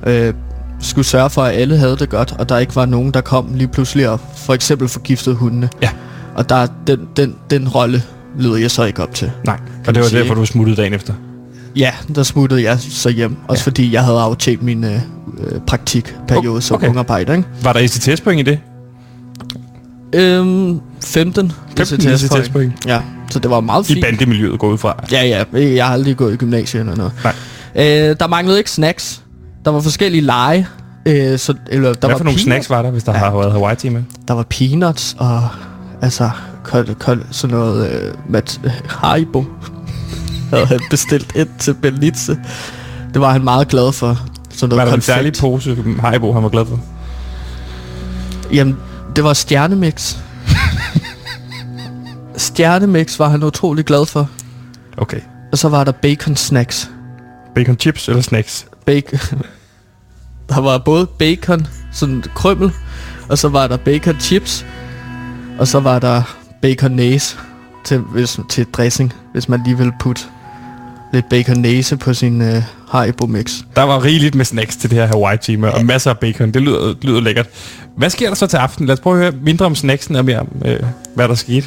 øh, 0.07 0.35
skulle 0.81 1.07
sørge 1.07 1.31
for, 1.31 1.43
at 1.43 1.55
alle 1.61 1.77
havde 1.79 1.97
det 1.97 2.09
godt, 2.09 2.35
og 2.39 2.49
der 2.49 2.59
ikke 2.59 2.77
var 2.77 2.87
nogen, 2.87 3.11
der 3.11 3.21
kom 3.21 3.55
lige 3.55 3.69
pludselig 3.69 4.09
og 4.09 4.21
for 4.37 4.55
eksempel 4.55 4.89
forgiftede 4.89 5.35
hundene. 5.35 5.69
Ja. 5.83 5.89
Og 6.35 6.49
der, 6.49 6.67
den, 6.87 7.09
den, 7.17 7.35
den 7.51 7.69
rolle 7.69 8.03
lyder 8.39 8.57
jeg 8.57 8.71
så 8.71 8.85
ikke 8.85 9.03
op 9.03 9.15
til. 9.15 9.31
Nej, 9.47 9.59
og 9.87 9.95
det 9.95 10.03
var 10.03 10.09
sige, 10.09 10.21
derfor, 10.21 10.35
du 10.35 10.45
smuttede 10.47 10.77
dagen 10.77 10.95
efter. 10.95 11.15
Ja, 11.77 11.91
der 12.15 12.23
smuttede 12.23 12.63
jeg 12.63 12.79
så 12.81 13.09
hjem. 13.11 13.37
Også 13.49 13.63
Ja. 13.63 13.65
fordi 13.71 13.93
jeg 13.93 14.05
havde 14.05 14.21
aftjent 14.21 14.63
min 14.63 14.85
øh, 14.85 14.93
øh, 15.39 15.61
praktikperiode 15.67 16.63
som 16.63 16.75
Okay. 16.75 16.89
ungarbejder, 16.89 17.33
ikke? 17.35 17.49
Var 17.63 17.73
der 17.73 17.81
ECTS-point 17.81 18.41
i 18.41 18.43
det? 18.43 18.59
Øhm, 20.15 20.81
15. 21.05 21.53
15 21.77 22.09
ECTS-point. 22.09 22.73
Ja, 22.87 23.01
så 23.31 23.39
det 23.39 23.51
var 23.51 23.61
meget 23.61 23.91
I 23.91 23.93
fint. 23.95 24.05
bandemiljøet 24.05 24.59
går 24.59 24.69
ud 24.69 24.79
fra. 24.79 25.05
Ja, 25.13 25.25
ja. 25.25 25.45
Jeg 25.75 25.87
har 25.87 25.93
aldrig 25.93 26.17
gået 26.17 26.33
i 26.35 26.37
gymnasiet 26.37 26.81
eller 26.81 26.97
noget. 26.97 27.13
Nej. 27.25 27.35
Øh, 28.11 28.17
der 28.21 28.27
manglede 28.27 28.59
ikke 28.59 28.71
snacks. 28.71 29.23
Der 29.65 29.71
var 29.71 29.81
forskellige 29.81 30.21
lege. 30.21 30.67
Øh, 31.07 31.39
så, 31.39 31.55
eller, 31.71 31.93
der 31.93 31.99
Hvad 32.01 32.11
var 32.11 32.17
for 32.17 32.25
nogle 32.25 32.25
peanuts. 32.25 32.43
snacks 32.43 32.71
var 32.71 32.83
der, 32.83 32.91
hvis 32.91 33.03
der 33.05 33.13
Ja. 33.13 33.19
har 33.19 33.31
været 33.39 33.53
Hawaii-tema? 33.53 34.03
Der 34.29 34.35
var 34.35 34.43
peanuts 34.51 35.17
og 35.19 35.49
altså 36.03 36.31
kold, 36.65 36.95
kold, 36.95 37.23
sådan 37.31 37.57
noget 37.57 37.91
øh, 37.91 38.15
mat, 38.29 38.61
Haribo. 38.89 39.45
havde 40.51 40.67
han 40.67 40.81
bestilt 40.91 41.37
et 41.37 41.49
til 41.59 41.75
Belize. 41.75 42.39
Det 43.15 43.21
var 43.21 43.33
han 43.33 43.45
meget 43.45 43.69
glad 43.69 43.93
for. 43.93 44.19
Sådan 44.51 44.69
noget 44.69 44.79
Var 44.79 44.85
der 44.85 44.95
en 44.95 45.03
særlig 45.03 45.33
pose 45.41 45.85
Haribo, 46.01 46.33
han 46.33 46.43
var 46.43 46.49
glad 46.49 46.67
for? 46.67 46.81
Jamen, 48.53 48.77
det 49.17 49.25
var 49.25 49.33
stjernemix. 49.33 50.17
stjernemix 52.37 53.19
var 53.19 53.29
han 53.29 53.43
utrolig 53.43 53.85
glad 53.85 54.07
for. 54.07 54.31
Okay. 54.97 55.21
Og 55.53 55.59
så 55.59 55.69
var 55.69 55.85
der 55.85 55.93
bacon 55.93 56.37
snacks. 56.37 56.91
Bacon 57.55 57.77
chips 57.79 58.09
eller 58.09 58.23
snacks? 58.23 58.67
Bacon. 58.87 59.19
der 60.49 60.61
var 60.61 60.79
både 60.79 61.07
bacon, 61.07 61.67
sådan 61.93 62.25
krømmel, 62.35 62.73
og 63.29 63.39
så 63.39 63.49
var 63.49 63.67
der 63.67 63.77
bacon 63.77 64.21
chips, 64.21 64.67
og 65.63 65.69
så 65.69 65.81
var 65.81 65.99
der 65.99 66.23
bacon 66.63 66.91
næse 66.91 67.37
til, 67.85 67.99
hvis, 67.99 68.41
til 68.49 68.67
dressing, 68.73 69.13
hvis 69.33 69.49
man 69.49 69.61
lige 69.65 69.77
ville 69.79 69.93
putte 70.01 70.23
lidt 71.13 71.29
bacon 71.29 71.57
næse 71.59 71.97
på 71.97 72.15
sin 72.15 72.41
øh, 72.43 72.63
Haribo 72.89 73.27
mix. 73.27 73.53
Der 73.77 73.83
var 73.83 74.05
rigeligt 74.05 74.35
med 74.35 74.45
snacks 74.45 74.77
til 74.77 74.91
det 74.91 74.99
her 74.99 75.07
Hawaii-tema, 75.07 75.69
og 75.69 75.85
masser 75.85 76.11
af 76.11 76.19
bacon. 76.19 76.51
Det 76.51 76.63
lyder, 76.63 76.95
lyder 77.03 77.21
lækkert. 77.21 77.47
Hvad 77.97 78.11
sker 78.11 78.29
der 78.29 78.35
så 78.35 78.47
til 78.47 78.57
aften? 78.57 78.87
Lad 78.87 78.93
os 78.93 79.01
prøve 79.01 79.17
at 79.17 79.23
høre 79.33 79.43
mindre 79.45 79.67
om 79.67 79.75
snacksen 79.75 80.17
og 80.17 80.25
mere 80.25 80.39
om, 80.39 80.49
øh, 80.65 80.81
hvad 81.15 81.29
der 81.29 81.35
skete. 81.35 81.67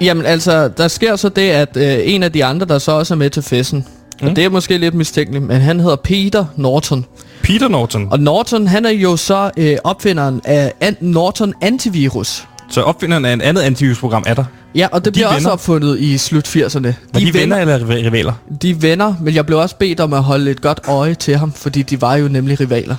Jamen 0.00 0.26
altså, 0.26 0.68
der 0.68 0.88
sker 0.88 1.16
så 1.16 1.28
det, 1.28 1.50
at 1.50 1.76
øh, 1.76 1.98
en 2.04 2.22
af 2.22 2.32
de 2.32 2.44
andre, 2.44 2.66
der 2.66 2.78
så 2.78 2.92
også 2.92 3.14
er 3.14 3.18
med 3.18 3.30
til 3.30 3.42
festen. 3.42 3.86
Mm. 4.22 4.28
og 4.28 4.36
det 4.36 4.44
er 4.44 4.48
måske 4.48 4.78
lidt 4.78 4.94
mistænkeligt, 4.94 5.44
men 5.44 5.60
han 5.60 5.80
hedder 5.80 5.96
Peter 5.96 6.44
Norton. 6.56 7.04
Peter 7.42 7.68
Norton. 7.68 8.08
Og 8.10 8.20
Norton, 8.20 8.66
han 8.66 8.84
er 8.86 8.90
jo 8.90 9.16
så 9.16 9.50
øh, 9.56 9.76
opfinderen 9.84 10.40
af 10.44 10.72
an- 10.80 10.96
Norton 11.00 11.54
Antivirus. 11.60 12.46
Så 12.70 12.82
opfinderen 12.82 13.24
af 13.24 13.32
en 13.32 13.40
andet 13.40 13.62
antivirusprogram 13.62 14.22
er 14.26 14.34
der. 14.34 14.44
Ja, 14.74 14.88
og 14.92 15.04
det 15.04 15.14
De 15.14 15.18
bliver 15.18 15.26
også 15.26 15.38
venner? 15.38 15.50
opfundet 15.50 16.00
i 16.00 16.18
slut 16.18 16.48
80'erne. 16.48 16.82
Var 16.82 16.92
de, 17.20 17.26
de 17.26 17.34
venner 17.34 17.56
eller 17.56 17.78
riva- 17.78 18.04
rivaler? 18.06 18.32
De 18.62 18.70
er 18.70 18.74
venner, 18.74 19.14
men 19.20 19.34
jeg 19.34 19.46
blev 19.46 19.58
også 19.58 19.76
bedt 19.76 20.00
om 20.00 20.12
at 20.12 20.22
holde 20.22 20.50
et 20.50 20.62
godt 20.62 20.80
øje 20.88 21.14
til 21.14 21.36
ham, 21.36 21.52
fordi 21.52 21.82
de 21.82 22.00
var 22.00 22.16
jo 22.16 22.28
nemlig 22.28 22.60
rivaler. 22.60 22.96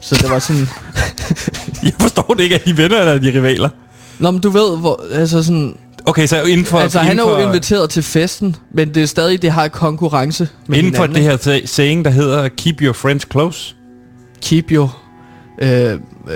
Så 0.00 0.14
det 0.14 0.30
var 0.30 0.38
sådan... 0.38 0.68
Jeg 1.84 1.92
forstår 2.00 2.34
det 2.36 2.42
ikke, 2.42 2.54
er 2.54 2.58
de 2.58 2.76
venner 2.76 2.98
eller 2.98 3.12
er 3.12 3.18
de 3.18 3.28
rivaler? 3.34 3.68
Nå, 4.18 4.30
men 4.30 4.40
du 4.40 4.50
ved, 4.50 4.78
hvor, 4.78 5.04
altså 5.12 5.42
sådan, 5.42 5.74
Okay, 6.06 6.26
så 6.26 6.42
inden 6.42 6.66
for... 6.66 6.78
altså 6.78 6.98
han 6.98 7.06
er 7.08 7.12
inden 7.22 7.28
jo 7.28 7.42
for, 7.42 7.48
inviteret 7.48 7.90
til 7.90 8.02
festen, 8.02 8.56
men 8.74 8.94
det 8.94 9.02
er 9.02 9.06
stadig, 9.06 9.42
det 9.42 9.50
har 9.52 9.68
konkurrence 9.68 10.48
med 10.66 10.78
Inden 10.78 10.94
for 10.94 11.02
hinanden, 11.06 11.30
det 11.38 11.46
her 11.46 11.58
sa- 11.58 11.66
saying, 11.66 12.04
der 12.04 12.10
hedder 12.10 12.48
Keep 12.48 12.76
your 12.82 12.92
friends 12.92 13.26
close. 13.32 13.74
Keep 14.42 14.64
your 14.72 14.96
uh, 15.62 15.68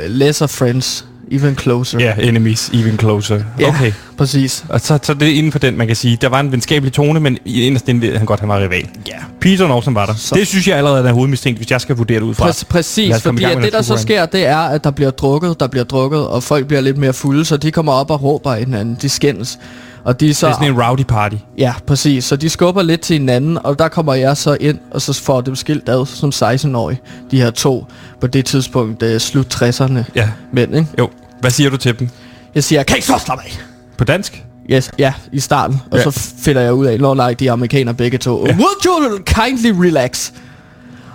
lesser 0.09 0.47
friends 0.47 1.07
even 1.31 1.57
closer. 1.59 1.99
Ja, 1.99 2.05
yeah, 2.19 2.29
enemies 2.29 2.71
even 2.75 2.99
closer. 2.99 3.43
Ja. 3.61 3.69
Okay. 3.69 3.93
Præcis. 4.19 4.65
Og 4.69 4.81
så, 4.81 4.99
så 5.03 5.15
det 5.15 5.29
er 5.29 5.33
inden 5.33 5.53
for 5.53 5.59
den, 5.59 5.79
man 5.79 5.87
kan 5.87 5.97
sige. 5.97 6.19
Der 6.21 6.29
var 6.29 6.41
en 6.41 6.53
venskabelig 6.53 6.93
tone, 6.93 7.21
men 7.21 7.39
inderst 7.45 7.89
inde 7.89 8.01
ved 8.01 8.17
han 8.17 8.27
godt, 8.27 8.41
han 8.41 8.49
var 8.49 8.57
rival. 8.61 8.89
Ja. 9.09 9.13
Peter 9.41 9.69
Norton 9.69 9.95
var 9.95 10.07
der. 10.07 10.15
Så-. 10.15 10.35
Det 10.35 10.47
synes 10.47 10.69
jeg 10.69 10.77
allerede 10.77 11.09
er 11.09 11.13
hovedmistænkt, 11.13 11.59
hvis 11.59 11.71
jeg 11.71 11.81
skal 11.81 11.97
vurdere 11.97 12.19
det 12.21 12.25
ud 12.25 12.35
fra. 12.35 12.49
Præ- 12.51 12.65
præcis, 12.69 13.23
fordi 13.23 13.45
at 13.45 13.59
det 13.63 13.73
der 13.73 13.83
så 13.83 13.97
sker, 13.97 14.27
det 14.27 14.47
er, 14.47 14.59
at 14.59 14.85
der 14.85 14.91
bliver 14.91 15.11
drukket, 15.11 15.61
der 15.61 15.67
bliver 15.67 15.85
drukket, 15.85 16.27
og 16.27 16.43
folk 16.43 16.67
bliver 16.67 16.81
lidt 16.81 16.99
mere 16.99 17.13
fulde, 17.13 17.45
så 17.45 17.57
de 17.57 17.71
kommer 17.71 17.93
op 17.93 18.11
og 18.11 18.23
råber 18.23 18.55
hinanden, 18.55 18.99
de 19.03 19.09
skændes. 19.09 19.59
Og 20.05 20.21
de 20.21 20.31
er 20.31 20.35
så, 20.35 20.47
Det 20.47 20.53
er 20.53 20.57
sådan 20.57 20.73
en 20.75 20.83
rowdy 20.83 21.03
party. 21.05 21.37
ja, 21.59 21.75
præcis, 21.87 22.25
så 22.25 22.37
de 22.37 22.49
skubber 22.51 22.83
lidt 22.83 23.01
til 23.01 23.19
hinanden, 23.19 23.59
og 23.65 23.79
der 23.79 23.89
kommer 23.89 24.15
jeg 24.15 24.37
så 24.37 24.57
ind, 24.61 24.79
og 24.91 25.03
så 25.03 25.23
får 25.23 25.41
dem 25.41 25.57
skilt 25.57 25.89
ad 25.89 26.07
som 26.07 26.31
16-årige, 26.35 27.01
de 27.31 27.37
her 27.41 27.51
to, 27.51 27.87
på 28.21 28.27
det 28.27 28.45
tidspunkt 28.45 29.03
uh, 29.03 29.17
slut 29.19 29.63
60'erne 29.63 29.99
Ja. 30.15 30.29
mænd, 30.53 30.75
ikke? 30.77 30.89
Jo. 30.99 31.11
Hvad 31.41 31.51
siger 31.51 31.71
du 31.71 31.77
til 31.77 31.99
dem? 31.99 32.09
Jeg 32.55 32.65
siger, 32.65 32.83
kan 32.83 32.99
I 32.99 33.01
så 33.01 33.15
slappe 33.25 33.45
af? 33.45 33.59
På 33.99 34.05
dansk? 34.05 34.45
Yes, 34.71 34.91
ja, 34.99 35.13
i 35.33 35.41
starten. 35.41 35.81
Og 35.91 35.99
Ja. 35.99 36.11
så 36.11 36.31
finder 36.45 36.63
jeg 36.63 36.75
ud 36.75 36.87
af, 36.87 37.01
når 37.01 37.15
nej, 37.15 37.35
de 37.35 37.49
er 37.49 37.53
amerikanere 37.53 37.95
begge 37.95 38.19
to. 38.19 38.47
Ja. 38.47 38.53
Would 38.53 38.87
you 38.87 39.19
kindly 39.25 39.87
relax? 39.87 40.31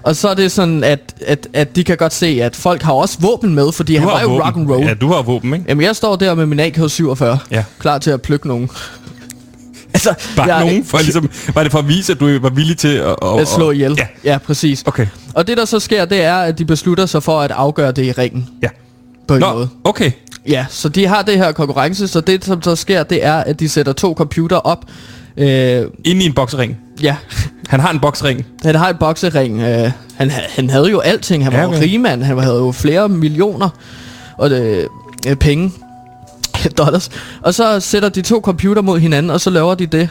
Og 0.07 0.15
så 0.15 0.27
er 0.29 0.33
det 0.33 0.51
sådan, 0.51 0.83
at, 0.83 0.99
at, 1.25 1.47
at 1.53 1.75
de 1.75 1.83
kan 1.83 1.97
godt 1.97 2.13
se, 2.13 2.39
at 2.43 2.55
folk 2.55 2.81
har 2.81 2.93
også 2.93 3.17
våben 3.19 3.55
med, 3.55 3.71
fordi 3.71 3.95
han 3.95 4.07
var 4.07 4.21
jo 4.21 4.27
våben. 4.27 4.43
rock 4.45 4.55
and 4.57 4.69
roll. 4.69 4.83
Ja, 4.85 4.93
du 4.93 5.07
har 5.07 5.21
våben, 5.21 5.53
ikke? 5.53 5.65
Jamen, 5.69 5.83
jeg 5.85 5.95
står 5.95 6.15
der 6.15 6.35
med 6.35 6.45
min 6.45 6.59
AK-47, 6.59 7.25
Ja. 7.51 7.63
klar 7.79 7.97
til 7.97 8.11
at 8.11 8.21
plukke 8.21 8.47
nogen. 8.47 8.69
altså, 9.93 10.13
Bare 10.35 10.55
jeg, 10.55 10.65
nogen, 10.65 10.85
for 10.85 10.97
ligesom, 10.97 11.29
var 11.53 11.63
det 11.63 11.71
for 11.71 11.79
at 11.79 11.87
vise, 11.87 12.11
at 12.13 12.19
du 12.19 12.39
var 12.39 12.49
villig 12.49 12.77
til 12.77 12.87
at... 12.87 13.15
at, 13.21 13.39
at 13.39 13.47
slå 13.47 13.71
ihjel. 13.71 13.95
Ja. 13.97 14.07
ja, 14.31 14.37
præcis. 14.37 14.83
Okay. 14.85 15.07
Og 15.33 15.47
det, 15.47 15.57
der 15.57 15.65
så 15.65 15.79
sker, 15.79 16.05
det 16.05 16.21
er, 16.23 16.35
at 16.35 16.57
de 16.57 16.65
beslutter 16.65 17.05
sig 17.05 17.23
for 17.23 17.41
at 17.41 17.51
afgøre 17.51 17.91
det 17.91 18.05
i 18.05 18.11
ringen. 18.11 18.49
Ja. 18.63 18.69
På 19.27 19.33
en 19.33 19.39
Nå, 19.39 19.53
måde. 19.53 19.69
okay. 19.83 20.11
Ja, 20.47 20.65
så 20.69 20.89
de 20.89 21.05
har 21.07 21.21
det 21.21 21.37
her 21.37 21.51
konkurrence, 21.51 22.07
så 22.07 22.21
det, 22.21 22.45
som 22.45 22.61
så 22.61 22.75
sker, 22.75 23.03
det 23.03 23.25
er, 23.25 23.33
at 23.35 23.59
de 23.59 23.69
sætter 23.69 23.93
to 23.93 24.13
computer 24.13 24.57
op. 24.57 24.85
Øh, 25.37 25.85
Inde 26.05 26.23
i 26.23 26.25
en 26.25 26.33
boksering. 26.33 26.77
ja, 27.01 27.15
Han 27.67 27.79
har 27.79 27.91
en 27.91 27.99
boksering. 27.99 28.45
Han 28.65 28.75
har 28.75 28.89
en 28.89 28.95
boksering. 28.99 29.61
Øh, 29.61 29.91
han, 30.15 30.29
ha- 30.31 30.41
han 30.49 30.69
havde 30.69 30.89
jo 30.89 30.99
alting. 30.99 31.43
Han 31.43 31.53
var 31.53 31.59
Ja, 31.59 31.67
okay. 31.67 31.81
rigmand. 31.81 32.23
Han 32.23 32.37
havde 32.39 32.57
jo 32.57 32.71
flere 32.71 33.09
millioner 33.09 33.69
og 34.37 34.49
det, 34.49 34.87
øh, 35.27 35.35
penge. 35.35 35.71
Dollars. 36.77 37.09
Og 37.41 37.53
så 37.53 37.79
sætter 37.79 38.09
de 38.09 38.21
to 38.21 38.39
computer 38.43 38.81
mod 38.81 38.99
hinanden, 38.99 39.29
og 39.29 39.41
så 39.41 39.49
laver 39.49 39.75
de 39.75 39.85
det. 39.85 40.09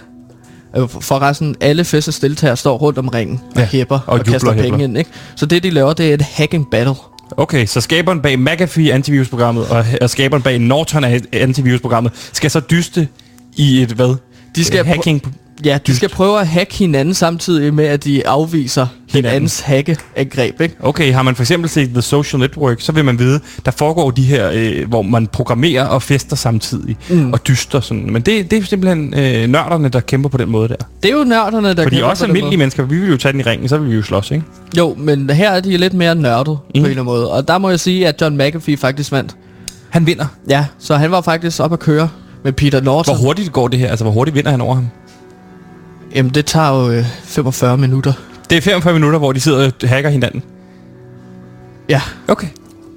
Øh, 0.76 0.88
for- 0.88 1.00
Forresten, 1.00 1.56
alle 1.60 1.84
festens 1.84 2.18
deltagere 2.18 2.56
står 2.56 2.76
rundt 2.78 2.98
om 2.98 3.08
ringen 3.08 3.40
og 3.54 3.60
Ja, 3.60 3.66
hæpper 3.66 3.98
og, 4.06 4.18
og 4.18 4.24
kaster 4.24 4.48
penge 4.52 4.62
hæpper. 4.62 4.78
ind. 4.78 4.98
Ikke? 4.98 5.10
Så 5.36 5.46
det, 5.46 5.62
de 5.62 5.70
laver, 5.70 5.92
det 5.92 6.10
er 6.10 6.14
et 6.14 6.22
hacking 6.22 6.66
battle. 6.70 6.94
Okay, 7.36 7.66
så 7.66 7.80
skaberen 7.80 8.20
bag 8.20 8.38
McAfee 8.38 8.92
antivirusprogrammet 8.92 9.66
og, 9.68 9.84
og 10.00 10.10
skaberen 10.10 10.42
bag 10.42 10.58
Norton 10.58 11.04
antivirusprogrammet 11.32 12.12
skal 12.32 12.50
så 12.50 12.60
dyste 12.60 13.08
i 13.56 13.82
et 13.82 13.88
hvad? 13.92 14.16
De 14.56 14.64
skal 14.64 14.80
Øh, 14.80 14.86
hacking. 14.86 15.36
Ja, 15.64 15.78
de 15.86 15.96
skal 15.96 16.08
prøve 16.08 16.40
at 16.40 16.48
hacke 16.48 16.74
hinanden 16.74 17.14
samtidig 17.14 17.74
med, 17.74 17.84
at 17.84 18.04
de 18.04 18.28
afviser 18.28 18.86
hinandens 19.12 19.60
hackeangreb. 19.60 20.60
Ikke? 20.60 20.76
Okay, 20.80 21.12
har 21.12 21.22
man 21.22 21.34
for 21.34 21.42
eksempel 21.42 21.70
set 21.70 21.88
The 21.90 22.02
Social 22.02 22.40
Network, 22.40 22.80
så 22.80 22.92
vil 22.92 23.04
man 23.04 23.18
vide, 23.18 23.40
der 23.64 23.70
foregår 23.70 24.10
de 24.10 24.22
her, 24.22 24.50
øh, 24.54 24.88
hvor 24.88 25.02
man 25.02 25.26
programmerer 25.26 25.84
og 25.84 26.02
fester 26.02 26.36
samtidig 26.36 26.96
mm. 27.10 27.32
og 27.32 27.46
dyster 27.48 27.80
sådan. 27.80 28.12
Men 28.12 28.22
det, 28.22 28.50
det 28.50 28.58
er 28.58 28.62
simpelthen 28.64 29.14
øh, 29.14 29.46
nørderne, 29.48 29.88
der 29.88 30.00
kæmper 30.00 30.28
på 30.28 30.36
den 30.36 30.48
måde 30.48 30.68
der. 30.68 30.74
Det 31.02 31.10
er 31.10 31.18
jo 31.18 31.24
nørderne, 31.24 31.68
der 31.74 31.82
Fordi 31.82 31.96
kæmper 31.96 32.08
også 32.10 32.24
på 32.24 32.26
almindelige 32.26 32.50
måde. 32.50 32.56
mennesker, 32.56 32.82
vi 32.82 32.98
vil 32.98 33.10
jo 33.10 33.16
tage 33.16 33.32
den 33.32 33.40
i 33.40 33.44
ringen, 33.44 33.68
så 33.68 33.78
vil 33.78 33.90
vi 33.90 33.96
jo 33.96 34.02
slås, 34.02 34.30
ikke? 34.30 34.44
Jo, 34.78 34.94
men 34.98 35.30
her 35.30 35.50
er 35.50 35.60
de 35.60 35.76
lidt 35.76 35.94
mere 35.94 36.14
nørdet 36.14 36.52
mm. 36.52 36.56
på 36.56 36.70
en 36.74 36.76
eller 36.76 36.90
anden 36.90 37.04
måde. 37.04 37.30
Og 37.32 37.48
der 37.48 37.58
må 37.58 37.70
jeg 37.70 37.80
sige, 37.80 38.08
at 38.08 38.20
John 38.20 38.36
McAfee 38.36 38.76
faktisk 38.76 39.12
vandt. 39.12 39.36
Han 39.90 40.06
vinder. 40.06 40.26
Ja, 40.48 40.64
så 40.78 40.96
han 40.96 41.10
var 41.10 41.20
faktisk 41.20 41.60
op 41.60 41.72
at 41.72 41.78
køre 41.78 42.08
med 42.46 42.52
Peter 42.52 42.80
Norton. 42.80 43.14
Hvor 43.16 43.24
hurtigt 43.26 43.52
går 43.52 43.68
det 43.68 43.78
her? 43.78 43.88
Altså, 43.90 44.04
hvor 44.04 44.12
hurtigt 44.12 44.34
vinder 44.34 44.50
han 44.50 44.60
over 44.60 44.74
ham? 44.74 44.88
Jamen, 46.14 46.34
det 46.34 46.46
tager 46.46 46.84
jo 46.84 46.90
øh, 46.90 47.04
45 47.24 47.76
minutter. 47.78 48.12
Det 48.50 48.58
er 48.58 48.62
45 48.62 48.94
minutter, 48.94 49.18
hvor 49.18 49.32
de 49.32 49.40
sidder 49.40 49.70
og 49.82 49.88
hacker 49.88 50.10
hinanden. 50.10 50.42
Ja, 51.88 52.00
Okay. 52.28 52.46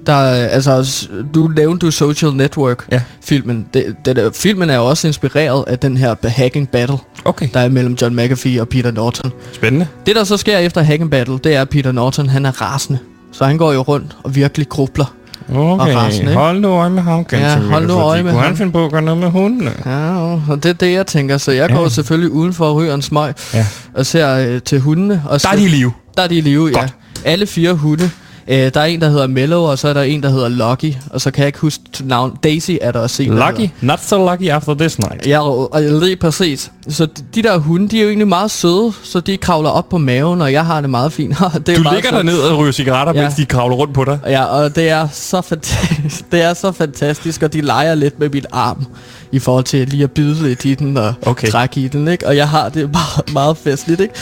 der 0.06 0.12
er, 0.12 0.46
altså, 0.48 1.08
du 1.34 1.46
nævnte 1.56 1.86
du 1.86 1.90
Social 1.90 2.32
Network 2.32 2.86
Ja. 2.92 3.02
filmen. 3.24 3.66
Det, 3.74 3.96
det 4.04 4.16
der, 4.16 4.30
filmen 4.34 4.70
er 4.70 4.76
jo 4.76 4.84
også 4.86 5.06
inspireret 5.06 5.64
af 5.66 5.78
den 5.78 5.96
her 5.96 6.14
hacking 6.28 6.68
battle, 6.68 6.98
Okay. 7.24 7.48
der 7.54 7.60
er 7.60 7.68
mellem 7.68 7.94
John 8.02 8.16
McAfee 8.16 8.60
og 8.60 8.68
Peter 8.68 8.90
Norton. 8.90 9.32
Spændende. 9.52 9.86
Det 10.06 10.16
der 10.16 10.24
så 10.24 10.36
sker 10.36 10.58
efter 10.58 10.82
hacking 10.82 11.10
battle, 11.10 11.38
det 11.44 11.54
er 11.54 11.60
at 11.60 11.68
Peter 11.68 11.92
Norton, 11.92 12.28
han 12.28 12.46
er 12.46 12.62
rasende. 12.62 12.98
Så 13.32 13.44
han 13.44 13.58
går 13.58 13.72
jo 13.72 13.80
rundt 13.80 14.16
og 14.22 14.34
virkelig 14.34 14.68
grubler. 14.68 15.14
Okay, 15.54 15.94
resten, 15.96 16.28
ikke? 16.28 16.40
hold 16.40 16.60
nu 16.60 16.68
øje 16.68 16.90
med 16.90 17.02
ham, 17.02 17.26
Ja, 17.32 17.58
hold 17.60 17.86
nu 17.86 17.92
øje 17.94 18.22
med 18.22 18.30
Kunne 18.32 18.38
ham. 18.40 18.48
han 18.48 18.56
finde 18.56 18.72
på 18.72 18.84
at 18.84 18.90
gøre 18.92 19.02
noget 19.02 19.20
med 19.20 19.30
hundene? 19.30 19.72
Ja, 19.86 20.14
og 20.48 20.62
det 20.62 20.66
er 20.66 20.72
det, 20.72 20.92
jeg 20.92 21.06
tænker. 21.06 21.38
Så 21.38 21.50
jeg 21.52 21.70
Ja. 21.70 21.76
går 21.76 21.88
selvfølgelig 21.88 22.30
udenfor 22.30 22.64
og 22.66 22.74
ryger 22.76 22.94
en 22.94 23.02
smøg 23.02 23.34
Ja. 23.54 23.66
og 23.94 24.06
ser 24.06 24.34
øh, 24.36 24.62
til 24.62 24.80
hundene. 24.80 25.22
Og 25.28 25.42
Der 25.42 25.48
er 25.48 25.56
de 25.56 25.64
i 25.64 25.68
live. 25.68 25.92
Der 26.16 26.22
er 26.22 26.26
de 26.28 26.36
i 26.36 26.40
live, 26.40 26.66
ja. 26.74 26.80
Godt. 26.80 26.94
Alle 27.24 27.46
fire 27.46 27.72
hunde. 27.72 28.10
Øh, 28.50 28.70
der 28.74 28.80
er 28.80 28.84
en, 28.84 29.00
der 29.00 29.08
hedder 29.08 29.26
Mellow, 29.26 29.60
og 29.62 29.78
så 29.78 29.88
er 29.88 29.92
der 29.92 30.02
en, 30.02 30.22
der 30.22 30.28
hedder 30.30 30.48
Lucky. 30.48 30.94
Og 31.10 31.20
så 31.20 31.30
kan 31.30 31.40
jeg 31.40 31.46
ikke 31.46 31.58
huske 31.58 31.82
navn. 32.04 32.36
Daisy 32.44 32.70
er 32.80 32.92
der 32.92 33.00
også 33.00 33.22
en, 33.22 33.32
der 33.36 33.50
Lucky, 33.50 33.68
not 33.80 34.00
so 34.04 34.30
lucky 34.30 34.48
after 34.48 34.74
this 34.74 34.98
night. 34.98 35.26
Ja, 35.26 35.42
og, 35.48 35.82
lige 35.82 36.16
præcis. 36.16 36.70
Så 36.88 37.06
de, 37.06 37.22
de 37.34 37.42
der 37.42 37.58
hunde, 37.58 37.88
de 37.88 37.98
er 37.98 38.02
jo 38.02 38.08
egentlig 38.08 38.28
meget 38.28 38.50
søde, 38.50 38.92
så 39.02 39.20
de 39.20 39.36
kravler 39.36 39.70
op 39.70 39.88
på 39.88 39.98
maven, 39.98 40.42
og 40.42 40.52
jeg 40.52 40.66
har 40.66 40.80
det 40.80 40.90
meget 40.90 41.12
fint. 41.12 41.36
det 41.66 41.68
er 41.68 41.82
Du 41.82 41.82
ligger 41.82 41.86
sådan- 42.02 42.14
dernede 42.26 42.50
og 42.52 42.58
ryger 42.58 42.72
cigaretter, 42.72 43.12
Ja. 43.14 43.22
mens 43.22 43.34
de 43.34 43.44
kravler 43.46 43.76
rundt 43.76 43.94
på 43.94 44.04
dig. 44.04 44.18
Ja, 44.26 44.44
og 44.44 44.76
det 44.76 44.88
er 44.88 45.08
så 45.12 45.40
fantastisk. 45.40 46.24
Det 46.32 46.42
er 46.42 46.54
så 46.54 46.72
fantastisk, 46.72 47.42
og 47.42 47.52
de 47.52 47.60
leger 47.60 47.94
lidt 47.94 48.18
med 48.20 48.28
mit 48.28 48.46
arm 48.52 48.86
i 49.32 49.38
forhold 49.38 49.64
til 49.64 49.88
lige 49.88 50.04
at 50.04 50.10
bide 50.10 50.42
lidt 50.42 50.64
i 50.64 50.74
den 50.74 50.96
og 50.96 51.14
Okay. 51.26 51.48
trække 51.48 51.80
i 51.80 51.88
den, 51.88 52.08
ikke? 52.08 52.26
Og 52.26 52.36
jeg 52.36 52.48
har 52.48 52.68
det 52.68 52.90
meget, 52.92 53.32
meget 53.32 53.56
festligt, 53.56 54.00
ikke? 54.00 54.14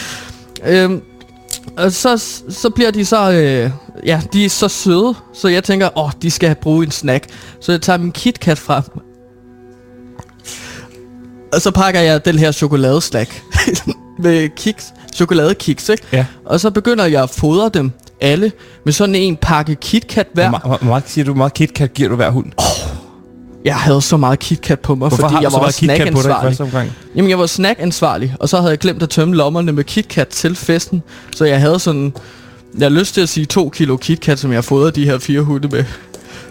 Øhm, 0.66 1.02
og 1.78 1.92
så, 1.92 2.16
så 2.48 2.70
bliver 2.70 2.90
de 2.90 3.04
så, 3.04 3.30
øh, 3.32 3.70
ja, 4.06 4.20
de 4.32 4.44
er 4.44 4.48
så 4.48 4.68
søde, 4.68 5.14
så 5.34 5.48
jeg 5.48 5.64
tænker, 5.64 5.98
åh, 5.98 6.10
de 6.22 6.30
skal 6.30 6.54
bruge 6.54 6.84
en 6.84 6.90
snack. 6.90 7.24
Så 7.60 7.72
jeg 7.72 7.82
tager 7.82 7.96
min 7.98 8.12
KitKat 8.12 8.58
frem. 8.58 8.82
Og 11.52 11.60
så 11.60 11.70
pakker 11.70 12.00
jeg 12.00 12.24
den 12.24 12.38
her 12.38 12.52
chokoladeslack 12.52 13.42
med 14.24 14.48
kiks, 14.56 14.84
chokoladekiks, 15.14 15.88
ikke? 15.88 16.02
Ja. 16.12 16.26
Og 16.44 16.60
så 16.60 16.70
begynder 16.70 17.04
jeg 17.06 17.22
at 17.22 17.30
fodre 17.30 17.68
dem 17.74 17.92
alle 18.20 18.52
med 18.84 18.92
sådan 18.92 19.14
en 19.14 19.36
pakke 19.36 19.74
KitKat 19.74 20.26
hver. 20.34 20.48
Hvor, 20.48 20.58
meget- 20.66 20.80
hvor 20.80 20.88
meget, 20.88 21.04
siger 21.06 21.24
du, 21.24 21.30
hvor 21.32 21.38
meget 21.38 21.54
KitKat 21.54 21.94
giver 21.94 22.08
du 22.08 22.16
hver 22.16 22.30
hund? 22.30 22.52
Jeg 23.64 23.76
havde 23.76 24.02
så 24.02 24.16
meget 24.16 24.38
KitKat 24.38 24.80
på 24.80 24.94
mig, 24.94 25.09
Hvorfor 25.09 25.16
fordi 25.16 25.34
har 25.34 25.40
du 25.40 25.44
jeg 25.44 25.52
så 25.52 25.59
var 25.59 25.64
også 25.64 25.80
KitKat 25.80 25.96
snackansvarlig. 25.96 26.92
Jamen, 27.16 27.30
jeg 27.30 27.38
var 27.38 27.46
snackansvarlig, 27.46 28.34
og 28.40 28.48
så 28.48 28.56
havde 28.56 28.70
jeg 28.70 28.78
glemt 28.78 29.02
at 29.02 29.11
tømme 29.11 29.36
lommerne 29.36 29.72
med 29.72 29.84
KitKat 29.84 30.28
til 30.28 30.56
festen. 30.56 31.02
Så 31.36 31.44
jeg 31.44 31.61
havde 31.61 31.78
sådan, 31.78 32.12
jeg 32.78 32.84
har 32.84 32.90
lyst 32.90 33.14
til 33.14 33.20
at 33.20 33.28
sige 33.28 33.46
to 33.46 33.68
kilo 33.68 33.96
KitKat, 33.96 34.38
som 34.38 34.52
jeg 34.52 34.64
fodrede 34.64 34.90
de 34.92 35.04
her 35.04 35.18
fire 35.18 35.40
hunde 35.40 35.68
med. 35.68 35.84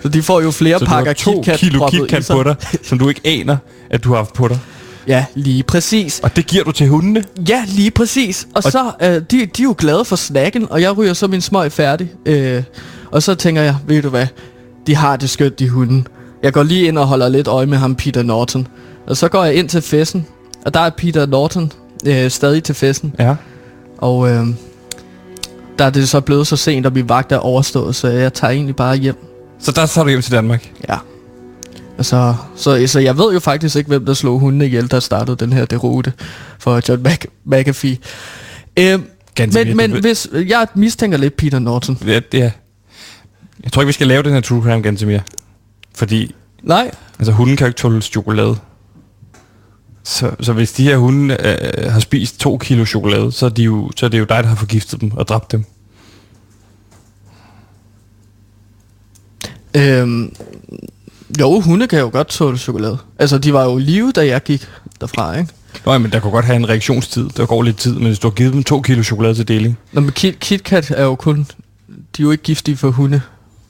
Så 0.01 0.09
de 0.09 0.21
får 0.21 0.41
jo 0.41 0.51
flere 0.51 0.79
Så 0.79 0.85
du 0.85 0.89
pakker 0.89 1.09
har 1.09 1.13
to 1.13 1.31
KitKat 1.31 1.59
kilo 1.59 1.87
KitKat 1.87 2.27
på 2.31 2.43
dig, 2.43 2.55
som 2.83 2.99
du 2.99 3.09
ikke 3.09 3.21
aner, 3.25 3.57
at 3.89 4.03
du 4.03 4.09
har 4.09 4.15
haft 4.17 4.33
på 4.33 4.47
dig. 4.47 4.59
Ja, 5.07 5.25
lige 5.35 5.63
præcis. 5.63 6.19
Og 6.23 6.35
det 6.35 6.47
giver 6.47 6.63
du 6.63 6.71
til 6.71 6.87
hundene? 6.87 7.23
Ja, 7.49 7.63
lige 7.67 7.91
præcis. 7.91 8.47
Og, 8.55 8.61
og 8.65 8.71
så, 8.71 8.91
øh, 9.01 9.07
de, 9.09 9.21
de 9.31 9.41
er 9.41 9.63
jo 9.63 9.75
glade 9.77 10.05
for 10.05 10.15
snacken, 10.15 10.67
og 10.69 10.81
jeg 10.81 10.97
ryger 10.97 11.13
så 11.13 11.27
min 11.27 11.41
smøg 11.41 11.71
færdig. 11.71 12.11
Øh, 12.25 12.63
og 13.11 13.23
så 13.23 13.35
tænker 13.35 13.61
jeg, 13.61 13.75
ved 13.87 14.01
du 14.01 14.09
hvad, 14.09 14.27
de 14.87 14.95
har 14.95 15.15
det 15.15 15.29
skønt, 15.29 15.59
de 15.59 15.69
hunde. 15.69 16.03
Jeg 16.43 16.53
går 16.53 16.63
lige 16.63 16.87
ind 16.87 16.97
og 16.97 17.07
holder 17.07 17.29
lidt 17.29 17.47
øje 17.47 17.65
med 17.65 17.77
ham, 17.77 17.95
Peter 17.95 18.23
Norton. 18.23 18.67
Og 19.07 19.17
så 19.17 19.27
går 19.27 19.43
jeg 19.43 19.55
ind 19.55 19.69
til 19.69 19.81
festen, 19.81 20.25
og 20.65 20.73
der 20.73 20.79
er 20.79 20.89
Peter 20.89 21.25
Norton 21.25 21.71
øh, 22.07 22.31
stadig 22.31 22.63
til 22.63 22.75
festen. 22.75 23.15
Ja. 23.19 23.35
Og 23.97 24.29
øh, 24.29 24.47
der 25.79 25.85
er 25.85 25.89
det 25.89 26.09
så 26.09 26.21
blevet 26.21 26.47
så 26.47 26.55
sent, 26.55 26.85
og 26.85 26.93
min 26.93 27.09
vagt 27.09 27.31
er 27.31 27.37
overstået, 27.37 27.95
så 27.95 28.07
jeg 28.07 28.33
tager 28.33 28.51
egentlig 28.51 28.75
bare 28.75 28.95
hjem. 28.95 29.15
Så 29.59 29.71
der 29.71 29.85
tager 29.85 30.05
du 30.05 30.09
hjem 30.09 30.21
til 30.21 30.31
Danmark. 30.31 30.71
Ja. 30.89 30.97
Og 31.97 32.05
så, 32.05 32.35
så, 32.55 32.83
så 32.87 32.99
jeg 32.99 33.17
ved 33.17 33.33
jo 33.33 33.39
faktisk 33.39 33.75
ikke, 33.75 33.87
hvem 33.87 34.05
der 34.05 34.13
slog 34.13 34.39
hundene 34.39 34.65
ihjel, 34.65 34.91
der 34.91 34.99
startede 34.99 35.37
den 35.37 35.53
her 35.53 35.65
derute 35.65 36.13
for 36.59 36.81
John 36.89 37.07
Mac- 37.07 37.25
McAfee. 37.45 37.97
Øh, 38.79 38.99
Ganske 39.35 39.65
men, 39.65 39.77
men 39.77 40.01
hvis 40.01 40.27
jeg 40.47 40.67
mistænker 40.75 41.17
lidt 41.17 41.37
Peter 41.37 41.59
Norton. 41.59 41.97
Ja, 42.07 42.19
er... 42.33 42.49
Jeg 43.63 43.71
tror 43.71 43.81
ikke, 43.81 43.87
vi 43.87 43.93
skal 43.93 44.07
lave 44.07 44.23
den 44.23 44.33
her 44.33 44.41
true 44.41 44.63
crime 44.63 44.81
ganske 44.81 45.05
mere. 45.05 45.21
Fordi 45.97 46.35
Nej. 46.63 46.91
altså, 47.19 47.31
hunden 47.31 47.57
kan 47.57 47.65
jo 47.65 47.69
ikke 47.69 47.77
tåle 47.77 48.01
chokolade. 48.01 48.57
Så, 50.03 50.31
så 50.39 50.53
hvis 50.53 50.71
de 50.71 50.83
her 50.83 50.97
hunde 50.97 51.37
øh, 51.39 51.91
har 51.91 51.99
spist 51.99 52.39
to 52.39 52.57
kilo 52.57 52.85
chokolade, 52.85 53.31
så 53.31 53.45
er, 53.45 53.49
de 53.49 53.63
jo, 53.63 53.91
så 53.95 54.05
er 54.05 54.09
det 54.09 54.19
jo 54.19 54.23
dig, 54.23 54.43
der 54.43 54.49
har 54.49 54.55
forgiftet 54.55 55.01
dem 55.01 55.11
og 55.11 55.27
dræbt 55.27 55.51
dem. 55.51 55.65
Øhm, 59.77 60.33
Jo, 61.39 61.59
hunde 61.59 61.87
kan 61.87 61.99
jo 61.99 62.09
godt 62.13 62.27
tåle 62.27 62.57
chokolade. 62.57 62.97
Altså, 63.19 63.37
de 63.37 63.53
var 63.53 63.63
jo 63.63 63.77
live, 63.77 64.11
da 64.11 64.27
jeg 64.27 64.43
gik 64.43 64.67
derfra, 65.01 65.37
ikke? 65.37 65.51
Nå, 65.85 65.97
men 65.97 66.11
der 66.11 66.19
kunne 66.19 66.31
godt 66.31 66.45
have 66.45 66.55
en 66.55 66.69
reaktionstid. 66.69 67.29
Der 67.29 67.45
går 67.45 67.63
lidt 67.63 67.77
tid, 67.77 67.93
men 67.93 68.05
hvis 68.05 68.19
du 68.19 68.27
har 68.27 68.33
givet 68.33 68.53
dem 68.53 68.63
to 68.63 68.81
kilo 68.81 69.03
chokolade 69.03 69.35
til 69.35 69.47
deling. 69.47 69.77
Nå, 69.91 70.01
men 70.01 70.11
Kit, 70.11 70.39
KitKat 70.39 70.91
er 70.91 71.03
jo 71.03 71.15
kun... 71.15 71.47
De 71.87 72.21
er 72.21 72.23
jo 72.23 72.31
ikke 72.31 72.43
giftige 72.43 72.77
for 72.77 72.89
hunde, 72.89 73.21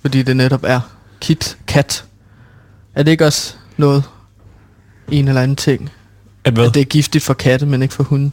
fordi 0.01 0.21
det 0.21 0.37
netop 0.37 0.63
er 0.63 0.79
KitKat. 1.21 2.06
Er 2.97 3.03
det 3.03 3.11
ikke 3.11 3.25
også 3.25 3.53
noget? 3.77 4.03
En 5.11 5.27
eller 5.27 5.41
anden 5.41 5.55
ting? 5.55 5.89
At 6.43 6.53
hvad? 6.53 6.65
At 6.65 6.73
det 6.73 6.81
er 6.81 6.85
giftigt 6.85 7.23
for 7.23 7.33
katte, 7.33 7.65
men 7.65 7.81
ikke 7.81 7.93
for 7.93 8.03
hunde? 8.03 8.31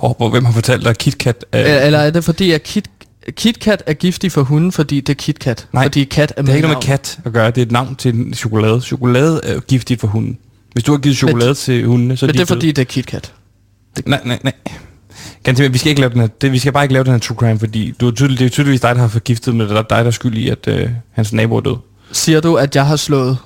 Oh, 0.00 0.16
hvor, 0.16 0.30
hvem 0.30 0.44
har 0.44 0.52
fortalt 0.52 0.82
dig, 0.82 0.90
at 0.90 0.98
KitKat 0.98 1.44
er... 1.52 1.78
Øh. 1.80 1.86
Eller 1.86 1.98
er 1.98 2.10
det 2.10 2.24
fordi, 2.24 2.52
at 2.52 2.62
Kit, 2.62 2.90
KitKat 3.30 3.82
er 3.86 3.92
giftig 3.92 4.32
for 4.32 4.42
hunden, 4.42 4.72
fordi 4.72 5.00
det 5.00 5.08
er 5.12 5.14
KitKat? 5.14 5.68
Nej, 5.72 5.84
fordi 5.84 6.04
kat 6.04 6.32
er 6.36 6.42
det 6.42 6.48
har 6.48 6.56
ikke 6.56 6.68
noget 6.68 6.76
med 6.76 6.82
kat 6.82 7.18
at 7.24 7.32
gøre. 7.32 7.50
Det 7.50 7.58
er 7.58 7.62
et 7.62 7.72
navn 7.72 7.96
til 7.96 8.14
en 8.14 8.34
chokolade. 8.34 8.80
Chokolade 8.80 9.40
er 9.44 9.60
giftigt 9.60 10.00
for 10.00 10.08
hunden. 10.08 10.38
Hvis 10.72 10.84
du 10.84 10.92
har 10.92 10.98
givet 10.98 11.16
chokolade 11.16 11.48
Men- 11.48 11.54
til 11.56 11.86
hundene, 11.86 12.16
så 12.16 12.26
er 12.26 12.28
Men 12.28 12.34
de 12.34 12.38
det 12.38 12.42
er 12.42 12.46
fordi, 12.54 12.66
det 12.72 12.78
er 12.82 12.86
KitKat. 12.86 13.32
Nej, 14.06 14.20
nej, 14.24 14.38
nej. 14.42 14.52
Ganske, 15.42 15.72
vi 15.72 15.78
skal 15.78 15.90
ikke 15.90 16.00
lave 16.00 16.12
den 16.12 16.20
her, 16.20 16.26
det, 16.26 16.52
vi 16.52 16.58
skal 16.58 16.72
bare 16.72 16.84
ikke 16.84 16.92
lave 16.92 17.04
den 17.04 17.12
her 17.12 17.18
true 17.18 17.36
crime, 17.36 17.58
fordi 17.58 17.94
du 18.00 18.06
er 18.06 18.10
tydelig, 18.10 18.38
det 18.38 18.44
er 18.44 18.50
tydeligvis 18.50 18.80
dig, 18.80 18.94
der 18.94 19.00
har 19.00 19.08
forgiftet, 19.08 19.54
men 19.54 19.68
det 19.68 19.76
er 19.76 19.82
dig, 19.82 19.90
der 19.90 19.96
er 19.96 20.10
skyld 20.10 20.36
i, 20.36 20.48
at 20.48 20.68
øh, 20.68 20.90
hans 21.12 21.32
nabo 21.32 21.56
er 21.56 21.60
død. 21.60 21.76
Siger 22.12 22.40
du, 22.40 22.54
at 22.56 22.76
jeg 22.76 22.86
har 22.86 22.96
slået 22.96 23.38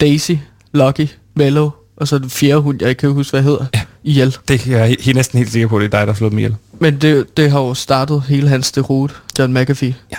Daisy, 0.00 0.32
Lucky, 0.72 1.06
Mellow, 1.34 1.70
og 1.96 2.08
så 2.08 2.18
den 2.18 2.30
fjerde 2.30 2.60
hund, 2.60 2.78
jeg 2.80 2.88
ikke 2.88 3.00
kan 3.00 3.10
huske, 3.12 3.30
hvad 3.30 3.42
hedder, 3.42 3.66
Ja. 3.74 3.80
ihjel? 4.04 4.36
Det 4.48 4.66
er 4.66 4.78
jeg 4.86 4.96
he- 5.00 5.12
næsten 5.12 5.38
helt 5.38 5.52
sikker 5.52 5.68
på, 5.68 5.78
det 5.78 5.84
er 5.84 5.88
dig, 5.88 6.00
der 6.00 6.06
har 6.06 6.14
slået 6.14 6.30
dem 6.30 6.38
ihjel. 6.38 6.56
Men 6.80 6.96
det, 7.00 7.36
det 7.36 7.50
har 7.50 7.60
jo 7.60 7.74
startet 7.74 8.22
hele 8.28 8.48
hans 8.48 8.72
derute, 8.72 9.14
John 9.38 9.54
McAfee. 9.54 9.94
Ja. 10.12 10.16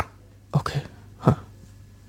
Okay. 0.53 0.80
Huh. 1.17 1.34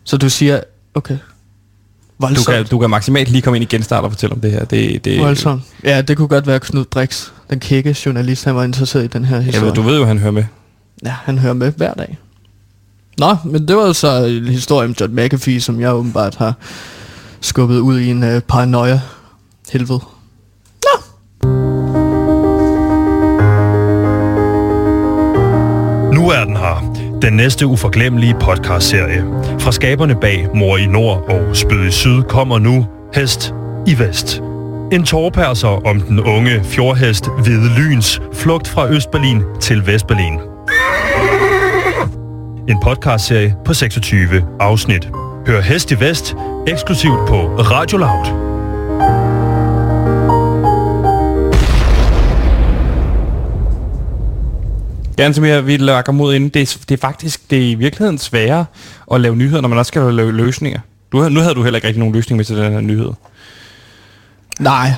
Så 0.04 0.16
du 0.16 0.28
siger, 0.28 0.60
okay. 0.94 1.14
Du 1.14 2.26
Voldsomt. 2.26 2.46
kan, 2.46 2.66
du 2.66 2.78
kan 2.78 2.90
maksimalt 2.90 3.28
lige 3.28 3.42
komme 3.42 3.56
ind 3.56 3.62
i 3.72 3.76
genstart 3.76 4.04
og 4.04 4.10
fortælle 4.12 4.34
om 4.34 4.40
det 4.40 4.50
her. 4.50 4.64
Det, 4.64 5.04
det, 5.04 5.20
Voldsomt. 5.20 5.62
Ja, 5.84 6.02
det 6.02 6.16
kunne 6.16 6.28
godt 6.28 6.46
være 6.46 6.60
Knud 6.60 6.84
Brix, 6.84 7.28
den 7.50 7.60
kække 7.60 7.96
journalist, 8.06 8.44
han 8.44 8.54
var 8.56 8.64
interesseret 8.64 9.04
i 9.04 9.06
den 9.06 9.24
her 9.24 9.40
historie. 9.40 9.66
ved, 9.66 9.74
du 9.74 9.82
ved 9.82 9.98
jo, 9.98 10.04
han 10.04 10.18
hører 10.18 10.32
med. 10.32 10.44
Ja, 11.04 11.14
han 11.24 11.38
hører 11.38 11.54
med 11.54 11.72
hver 11.76 11.94
dag. 11.94 12.18
Nå, 13.18 13.36
men 13.44 13.68
det 13.68 13.76
var 13.76 13.86
jo 13.86 13.92
så 13.92 14.24
en 14.24 14.44
historie 14.48 14.88
om 14.88 14.94
John 15.00 15.14
McAfee, 15.16 15.60
som 15.60 15.80
jeg 15.80 15.94
åbenbart 15.94 16.34
har 16.34 16.54
skubbet 17.40 17.78
ud 17.78 17.98
i 17.98 18.10
en 18.10 18.22
uh, 18.22 18.40
paranoia 18.48 19.00
helvede. 19.72 20.00
Nu 26.14 26.28
er 26.28 26.44
den 26.44 26.56
her. 26.56 26.94
Den 27.22 27.32
næste 27.32 27.66
uforglemmelige 27.66 28.36
podcastserie. 28.40 29.24
Fra 29.58 29.72
skaberne 29.72 30.14
bag 30.20 30.48
Mor 30.54 30.76
i 30.76 30.86
Nord 30.86 31.30
og 31.30 31.56
Spød 31.56 31.86
i 31.86 31.90
Syd 31.90 32.22
kommer 32.22 32.58
nu 32.58 32.86
Hest 33.14 33.54
i 33.86 33.98
Vest. 33.98 34.42
En 34.92 35.04
tårperser 35.04 35.86
om 35.86 36.00
den 36.00 36.20
unge 36.20 36.64
fjordhest 36.64 37.28
Hvide 37.44 37.68
Lyns 37.78 38.20
flugt 38.32 38.68
fra 38.68 38.88
Østberlin 38.88 39.42
til 39.60 39.86
Vestberlin. 39.86 40.38
En 42.68 42.76
podcastserie 42.82 43.56
på 43.64 43.74
26 43.74 44.46
afsnit. 44.60 45.10
Hør 45.46 45.60
Hest 45.60 45.90
i 45.90 46.00
Vest 46.00 46.36
eksklusivt 46.72 47.28
på 47.28 47.36
Radio 47.60 47.98
Loud. 47.98 48.26
Gerne 55.16 55.34
som 55.34 55.44
jeg 55.44 55.66
vil 55.66 55.80
lakke 55.80 56.12
mod 56.12 56.34
inden. 56.34 56.50
Det 56.50 56.62
er, 56.62 56.78
det 56.88 56.94
er 56.94 57.00
faktisk 57.00 57.50
det 57.50 57.58
er 57.58 57.70
i 57.70 57.74
virkeligheden 57.74 58.18
sværere 58.18 58.64
at 59.12 59.20
lave 59.20 59.36
nyheder, 59.36 59.60
når 59.60 59.68
man 59.68 59.78
også 59.78 59.88
skal 59.88 60.14
lave 60.14 60.32
løsninger. 60.32 60.80
Du, 61.12 61.28
nu 61.28 61.40
havde 61.40 61.54
du 61.54 61.62
heller 61.62 61.76
ikke 61.76 61.86
rigtig 61.88 61.98
nogen 61.98 62.14
løsning 62.14 62.36
med 62.36 62.44
til 62.44 62.56
den 62.56 62.72
her 62.72 62.80
nyhed. 62.80 63.10
Nej. 64.60 64.92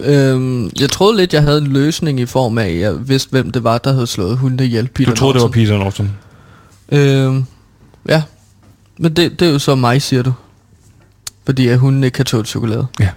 Øhm, 0.00 0.70
jeg 0.80 0.90
troede 0.90 1.16
lidt, 1.16 1.34
jeg 1.34 1.42
havde 1.42 1.58
en 1.58 1.66
løsning 1.66 2.20
i 2.20 2.26
form 2.26 2.58
af, 2.58 2.68
at 2.68 2.80
jeg 2.80 3.08
vidste, 3.08 3.30
hvem 3.30 3.50
det 3.50 3.64
var, 3.64 3.78
der 3.78 3.92
havde 3.92 4.06
slået 4.06 4.38
hunde 4.38 4.64
ihjel. 4.64 4.88
Peter 4.88 5.10
Du 5.10 5.16
troede, 5.16 5.34
det 5.34 5.42
var 5.42 5.48
Norton. 5.48 5.52
Peter 5.52 5.78
Norton. 5.78 6.16
Øhm, 7.28 7.44
ja. 8.08 8.22
Men 8.98 9.16
det, 9.16 9.40
det 9.40 9.48
er 9.48 9.52
jo 9.52 9.58
så 9.58 9.74
mig, 9.74 10.02
siger 10.02 10.22
du. 10.22 10.32
Fordi 11.48 11.68
at 11.68 11.78
hunden 11.78 12.04
ikke 12.04 12.14
kan 12.14 12.24
tåle 12.24 12.44
chokolade. 12.46 12.86
Ja. 13.00 13.08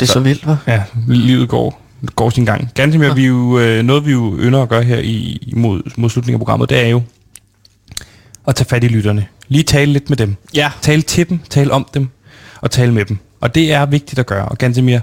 Det 0.00 0.02
er 0.02 0.06
så, 0.06 0.12
Så- 0.12 0.20
vildt, 0.20 0.42
hva'? 0.44 0.56
Ja, 0.66 0.82
livet 1.08 1.48
går, 1.48 1.82
går 2.16 2.30
sin 2.30 2.44
gang. 2.44 2.68
Ganske 2.74 2.98
mere, 2.98 3.08
Ja. 3.08 3.14
vi 3.14 3.26
jo, 3.26 3.58
øh, 3.58 3.82
noget 3.82 4.06
vi 4.06 4.12
jo 4.12 4.36
ynder 4.40 4.62
at 4.62 4.68
gøre 4.68 4.82
her 4.82 4.98
i, 4.98 5.52
mod, 5.56 5.82
mod 5.96 6.10
slutningen 6.10 6.34
af 6.34 6.40
programmet, 6.40 6.70
det 6.70 6.84
er 6.84 6.88
jo 6.88 7.02
at 8.48 8.54
tage 8.54 8.68
fat 8.68 8.84
i 8.84 8.88
lytterne. 8.88 9.26
Lige 9.48 9.62
tale 9.64 9.92
lidt 9.92 10.08
med 10.10 10.16
dem. 10.16 10.36
Ja. 10.54 10.70
Tale 10.80 11.02
til 11.02 11.28
dem, 11.28 11.38
tale 11.50 11.72
om 11.72 11.86
dem, 11.94 12.08
og 12.60 12.70
tale 12.70 12.92
med 12.92 13.04
dem. 13.04 13.18
Og 13.40 13.54
det 13.54 13.72
er 13.72 13.86
vigtigt 13.86 14.18
at 14.18 14.26
gøre. 14.26 14.44
Og 14.48 14.58
ganske 14.58 14.82
mere, 14.82 15.00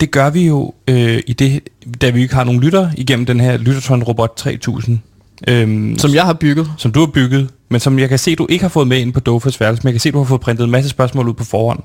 det 0.00 0.10
gør 0.10 0.30
vi 0.30 0.46
jo, 0.46 0.74
øh, 0.88 1.20
i 1.26 1.32
det, 1.32 1.60
da 2.00 2.10
vi 2.10 2.22
ikke 2.22 2.34
har 2.34 2.44
nogen 2.44 2.60
lytter 2.60 2.90
igennem 2.96 3.26
den 3.26 3.40
her 3.40 3.56
Lyttertron 3.56 4.02
Robot 4.02 4.36
3000. 4.36 4.98
Øhm, 5.48 5.98
Som 5.98 6.14
jeg 6.14 6.24
har 6.24 6.32
bygget. 6.32 6.70
som 6.78 6.92
du 6.92 7.00
har 7.00 7.06
bygget, 7.06 7.50
men 7.68 7.80
som 7.80 7.98
jeg 7.98 8.08
kan 8.08 8.18
se, 8.18 8.36
du 8.36 8.46
ikke 8.50 8.64
har 8.64 8.68
fået 8.68 8.88
med 8.88 8.98
ind 8.98 9.12
på 9.12 9.20
Dofas 9.20 9.60
værelse, 9.60 9.82
men 9.82 9.88
jeg 9.88 9.94
kan 9.94 10.00
se, 10.00 10.10
du 10.10 10.18
har 10.18 10.24
fået 10.24 10.40
printet 10.40 10.64
en 10.64 10.70
masse 10.70 10.90
spørgsmål 10.90 11.28
ud 11.28 11.34
på 11.34 11.44
forhånd 11.44 11.82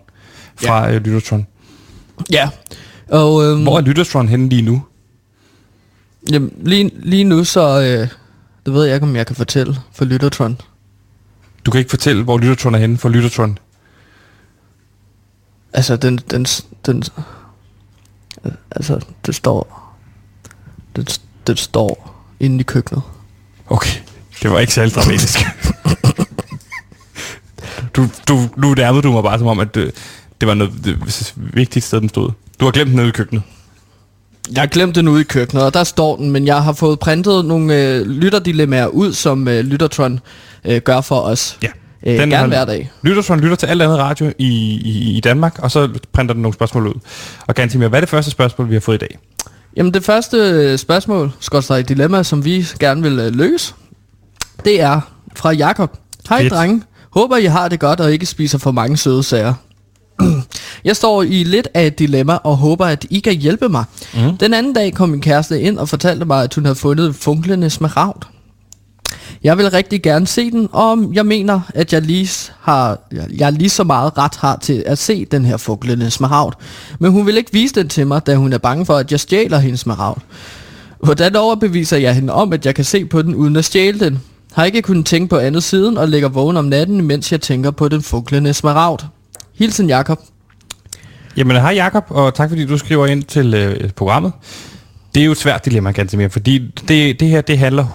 fra 0.56 0.88
ja. 0.88 0.94
øh, 0.94 1.02
Lyttertron. 1.02 1.48
Ja. 2.32 2.50
Og 3.10 3.44
øhm, 3.44 3.64
Hvor 3.64 3.78
er 3.78 3.82
Lyttertron 3.82 4.28
henne 4.28 4.50
lige 4.50 4.62
nu? 4.62 4.84
jamen, 6.30 6.54
lige, 6.64 6.92
lige 6.96 7.24
nu 7.24 7.44
så... 7.44 7.82
Øh, 7.82 8.08
det 8.66 8.74
ved 8.74 8.86
jeg 8.86 8.96
ikke, 8.96 9.08
om 9.08 9.16
jeg 9.16 9.28
kan 9.28 9.36
fortælle 9.36 9.76
for 9.92 10.06
Lyttertron. 10.06 10.62
Du 11.66 11.72
kan 11.72 11.80
ikke 11.80 11.90
fortælle, 11.90 12.24
hvor 12.24 12.38
Lyttertron 12.38 12.76
er 12.76 12.80
henne 12.80 12.98
for 12.98 13.10
Lyttertron. 13.10 13.58
Altså, 15.74 15.96
den... 15.96 16.20
den, 16.32 16.46
den 16.86 17.04
altså, 18.72 19.00
det 19.26 19.36
står... 19.36 19.94
Den, 20.96 21.08
den 21.48 21.58
står 21.58 22.24
inde 22.40 22.60
i 22.60 22.64
køkkenet. 22.64 23.02
Okay, 23.70 24.00
det 24.42 24.52
var 24.52 24.60
ikke 24.60 24.74
særlig 24.74 24.94
dramatisk. 24.96 25.40
du, 27.96 28.08
du, 28.28 28.40
nu 28.58 28.74
nærmede 28.74 29.02
du 29.02 29.12
mig 29.12 29.24
bare 29.24 29.38
som 29.38 29.48
om, 29.48 29.60
at 29.60 29.76
det, 29.76 29.92
det 30.42 30.48
var 30.48 30.54
noget 30.54 30.74
det 30.84 31.34
vigtigt 31.36 31.86
sted, 31.86 32.02
den 32.02 32.10
stod. 32.10 32.30
Du 32.60 32.66
har 32.66 32.72
glemt 32.72 32.88
den 32.88 32.96
nede 32.96 33.08
i 33.08 33.12
køkkenet. 33.12 33.44
Jeg 34.52 34.62
har 34.62 34.68
glemt 34.68 34.96
den 34.96 35.08
ude 35.08 35.22
i 35.22 35.24
køkkenet, 35.24 35.64
og 35.64 35.74
der 35.74 35.84
står 35.84 36.16
den, 36.16 36.32
men 36.32 36.48
jeg 36.48 36.64
har 36.64 36.74
fået 36.74 37.00
printet 37.00 37.46
nogle 37.46 37.76
øh, 37.76 38.06
lytterdilemmaer 38.06 38.88
ud, 38.88 39.14
som 39.14 39.48
øh, 39.48 39.60
Lyttertron 39.66 40.20
øh, 40.66 40.82
gør 40.82 41.02
for 41.02 41.20
os. 41.20 41.58
Ja. 41.64 41.68
Øh, 42.06 42.20
Den 42.20 42.30
gerne 42.30 42.48
hver 42.48 42.66
dag. 42.66 42.92
Lyttertron 43.02 43.40
lytter 43.40 43.56
til 43.56 43.68
alt 43.68 43.82
andet 43.82 43.98
radio 43.98 44.34
i, 44.38 44.48
i, 44.86 45.18
i 45.18 45.20
Danmark, 45.20 45.60
og 45.60 45.72
så 45.72 45.90
printer 46.14 46.34
den 46.34 46.42
nogle 46.42 46.54
spørgsmål 46.54 46.88
ud. 46.88 46.94
Og 47.48 47.56
ganske 47.56 47.80
mere, 47.80 47.90
hvad 47.90 48.00
er 48.00 48.02
det 48.02 48.10
første 48.10 48.32
spørgsmål, 48.32 48.70
vi 48.70 48.74
har 48.74 48.80
fået 48.80 48.96
i 48.96 49.00
dag? 49.00 49.20
Jamen 49.78 49.94
det 49.94 50.04
første 50.04 50.38
øh, 50.38 50.78
spørgsmål, 50.78 51.32
skorstræk 51.40 51.90
dilemma, 51.90 52.24
som 52.24 52.46
vi 52.46 52.66
gerne 52.80 53.02
vil 53.02 53.20
øh, 53.20 53.36
løse, 53.36 53.74
det 54.66 54.82
er 54.82 55.02
fra 55.36 55.52
Jakob. 55.52 55.98
Hej 56.30 56.50
drenge. 56.50 56.82
Håber 57.12 57.38
I 57.38 57.46
har 57.46 57.68
det 57.68 57.80
godt 57.80 58.00
og 58.00 58.14
ikke 58.14 58.26
spiser 58.26 58.58
for 58.58 58.72
mange 58.72 58.98
søde 58.98 59.24
sager. 59.24 59.54
Jeg 60.86 60.96
står 60.96 61.24
i 61.24 61.44
lidt 61.44 61.68
af 61.74 61.88
et 61.88 62.00
dilemma 62.00 62.34
og 62.34 62.58
håber, 62.58 62.86
at 62.86 63.06
I 63.10 63.20
kan 63.20 63.34
hjælpe 63.34 63.70
mig. 63.70 63.84
Mm. 64.14 64.38
Den 64.38 64.54
anden 64.54 64.74
dag 64.74 64.94
kom 64.94 65.10
min 65.10 65.22
kæreste 65.22 65.62
ind 65.62 65.78
og 65.78 65.90
fortalte 65.90 66.26
mig, 66.26 66.44
at 66.44 66.54
hun 66.54 66.66
havde 66.66 66.76
fundet 66.76 67.08
en 67.08 67.14
funklende 67.14 67.70
smaragd. 67.70 68.24
Jeg 69.44 69.58
vil 69.58 69.70
rigtig 69.70 70.02
gerne 70.02 70.28
se 70.28 70.52
den, 70.52 70.68
og 70.72 71.12
jeg 71.14 71.26
mener, 71.26 71.62
at 71.76 71.94
jeg 71.94 72.02
lige, 72.02 72.52
har, 72.60 73.00
jeg 73.38 73.54
lige 73.54 73.70
så 73.70 73.84
meget 73.84 74.18
ret 74.18 74.36
har 74.36 74.58
til 74.58 74.84
at 74.86 74.98
se 74.98 75.26
den 75.26 75.46
her 75.46 75.58
funklende 75.58 76.12
smaragd. 76.12 76.54
Men 77.00 77.12
hun 77.12 77.26
vil 77.26 77.38
ikke 77.38 77.54
vise 77.54 77.76
den 77.76 77.90
til 77.90 78.08
mig, 78.08 78.28
da 78.28 78.36
hun 78.36 78.54
er 78.54 78.58
bange 78.58 78.86
for, 78.86 78.98
at 78.98 79.12
jeg 79.12 79.20
stjæler 79.20 79.60
hendes 79.60 79.80
smaragd. 79.80 80.22
Hvordan 81.04 81.36
overbeviser 81.36 81.98
jeg 81.98 82.16
hende 82.16 82.34
om, 82.34 82.54
at 82.54 82.66
jeg 82.66 82.76
kan 82.76 82.86
se 82.86 83.06
på 83.06 83.22
den 83.22 83.36
uden 83.36 83.56
at 83.56 83.66
stjæle 83.66 84.00
den? 84.00 84.20
Har 84.54 84.64
ikke 84.66 84.82
kunnet 84.82 85.06
tænke 85.06 85.28
på 85.28 85.38
andet 85.38 85.64
siden 85.64 85.98
og 85.98 86.08
ligger 86.08 86.30
vågen 86.30 86.58
om 86.58 86.66
natten, 86.66 87.02
mens 87.02 87.32
jeg 87.32 87.42
tænker 87.42 87.72
på 87.72 87.88
den 87.90 88.02
funklende 88.02 88.54
smaragd. 88.54 89.02
Hilsen 89.56 89.88
Jakob. 89.90 90.20
Jamen, 91.38 91.58
hej 91.58 91.72
Jakob, 91.72 92.04
og 92.10 92.34
tak 92.34 92.50
fordi 92.50 92.66
du 92.66 92.78
skriver 92.78 93.08
ind 93.08 93.24
til 93.24 93.54
øh, 93.54 93.90
programmet. 93.90 94.32
Det 95.16 95.22
er 95.22 95.26
jo 95.26 95.32
et 95.32 95.38
svært 95.38 95.66
dilemma, 95.66 95.92
ganske 95.92 96.18
mere, 96.18 96.30
fordi 96.30 96.58
det, 96.88 97.20
det 97.20 97.28
her, 97.28 97.42
det 97.42 97.58
handler 97.58 97.86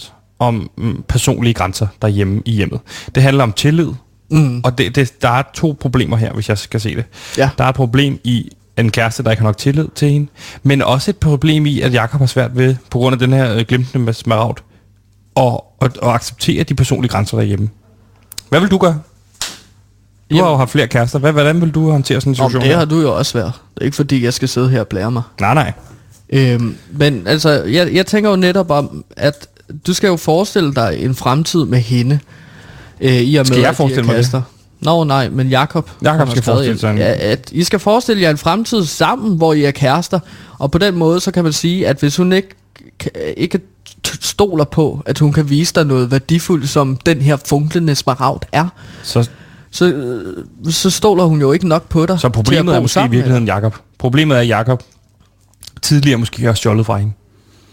100% 0.00 0.12
om 0.38 0.70
mm, 0.78 1.02
personlige 1.08 1.54
grænser 1.54 1.86
derhjemme 2.02 2.42
i 2.44 2.50
hjemmet. 2.52 2.80
Det 3.14 3.22
handler 3.22 3.42
om 3.44 3.52
tillid, 3.52 3.88
Mm. 4.30 4.60
og 4.64 4.78
det, 4.78 4.94
det, 4.96 5.22
der 5.22 5.28
er 5.28 5.42
to 5.54 5.76
problemer 5.80 6.16
her, 6.16 6.32
hvis 6.32 6.48
jeg 6.48 6.58
skal 6.58 6.80
se 6.80 6.96
det. 6.96 7.04
Ja. 7.38 7.50
Der 7.58 7.64
er 7.64 7.68
et 7.68 7.74
problem 7.74 8.20
i 8.24 8.50
en 8.78 8.90
kæreste, 8.90 9.22
der 9.22 9.30
ikke 9.30 9.40
har 9.40 9.48
nok 9.48 9.56
tillid 9.56 9.88
til 9.94 10.08
hende, 10.10 10.28
men 10.62 10.82
også 10.82 11.10
et 11.10 11.16
problem 11.16 11.66
i, 11.66 11.80
at 11.80 11.92
Jakob 11.94 12.20
har 12.20 12.26
svært 12.26 12.56
ved, 12.56 12.76
på 12.90 12.98
grund 12.98 13.12
af 13.12 13.18
den 13.18 13.32
her 13.32 13.54
øh, 13.56 13.64
glimtende 13.68 14.12
smaragd, 14.12 14.58
og, 15.34 15.64
og, 15.80 15.90
og 16.02 16.14
acceptere 16.14 16.62
de 16.62 16.74
personlige 16.74 17.10
grænser 17.12 17.36
derhjemme. 17.36 17.68
Hvad 18.48 18.60
vil 18.60 18.70
du 18.70 18.78
gøre? 18.78 18.92
Du 20.30 20.34
Jamen- 20.36 20.44
har 20.44 20.50
jo 20.50 20.56
haft 20.56 20.70
flere 20.70 20.86
kærester. 20.86 21.18
Hvad, 21.18 21.32
hvordan 21.32 21.60
vil 21.60 21.70
du 21.70 21.90
håndtere 21.90 22.20
sådan 22.20 22.30
en 22.30 22.40
Om 22.40 22.50
situation? 22.50 22.60
det 22.62 22.68
her? 22.70 22.78
har 22.78 22.84
du 22.84 23.00
jo 23.00 23.16
også 23.16 23.38
været. 23.38 23.52
Det 23.74 23.80
er 23.80 23.84
ikke 23.84 23.96
fordi, 23.96 24.24
jeg 24.24 24.34
skal 24.34 24.48
sidde 24.48 24.68
her 24.70 24.80
og 24.80 24.86
blære 24.88 25.10
mig. 25.10 25.22
Nej, 25.40 25.54
nej. 25.54 25.72
Øhm, 26.30 26.76
men 26.92 27.26
altså, 27.26 27.50
jeg, 27.50 27.94
jeg 27.94 28.06
tænker 28.06 28.30
jo 28.30 28.36
netop 28.36 28.70
om, 28.70 29.04
at 29.16 29.48
du 29.86 29.94
skal 29.94 30.08
jo 30.08 30.16
forestille 30.16 30.74
dig 30.74 30.96
en 30.98 31.14
fremtid 31.14 31.64
med 31.64 31.78
hende. 31.78 32.18
Øh, 33.00 33.12
i 33.12 33.36
og 33.36 33.46
Skal 33.46 33.54
med, 33.54 33.60
jeg 33.60 33.68
at 33.68 33.72
de 33.72 33.76
forestille 33.76 34.06
mig 34.06 34.14
det? 34.16 34.22
kærester. 34.24 34.42
Nå 34.80 35.04
nej, 35.04 35.28
men 35.28 35.48
Jakob 35.48 35.90
Jakob 36.02 36.30
skal 36.30 36.42
forestille 36.42 36.78
sig 36.78 36.96
ja, 36.96 37.14
at 37.18 37.48
I 37.52 37.64
skal 37.64 37.78
forestille 37.78 38.22
jer 38.22 38.30
en 38.30 38.38
fremtid 38.38 38.84
sammen, 38.84 39.36
hvor 39.36 39.52
I 39.52 39.64
er 39.64 39.70
kærester. 39.70 40.20
Og 40.58 40.70
på 40.70 40.78
den 40.78 40.94
måde, 40.96 41.20
så 41.20 41.30
kan 41.30 41.44
man 41.44 41.52
sige, 41.52 41.88
at 41.88 42.00
hvis 42.00 42.16
hun 42.16 42.32
ikke, 42.32 42.48
ikke 43.36 43.60
stoler 44.20 44.64
på, 44.64 45.02
at 45.06 45.18
hun 45.18 45.32
kan 45.32 45.50
vise 45.50 45.74
dig 45.74 45.86
noget 45.86 46.10
værdifuldt, 46.10 46.68
som 46.68 46.96
den 46.96 47.22
her 47.22 47.36
funklende 47.46 47.94
smaragd 47.94 48.42
er, 48.52 48.68
Så, 49.02 49.28
så, 49.70 49.92
øh, 49.92 50.44
så 50.72 50.90
stoler 50.90 51.24
hun 51.24 51.40
jo 51.40 51.52
ikke 51.52 51.68
nok 51.68 51.88
på 51.88 52.06
dig. 52.06 52.20
så 52.20 52.28
problemet 52.28 52.76
er 52.76 52.80
måske 52.80 52.92
i 52.92 52.94
sammen 52.94 53.12
virkeligheden 53.12 53.46
Jakob. 53.46 53.74
Problemet 53.98 54.36
er, 54.36 54.40
at 54.40 54.48
Jakob 54.48 54.82
tidligere 55.82 56.18
måske 56.18 56.42
har 56.42 56.54
stjålet 56.54 56.86
fra 56.86 56.98
hende. 56.98 57.12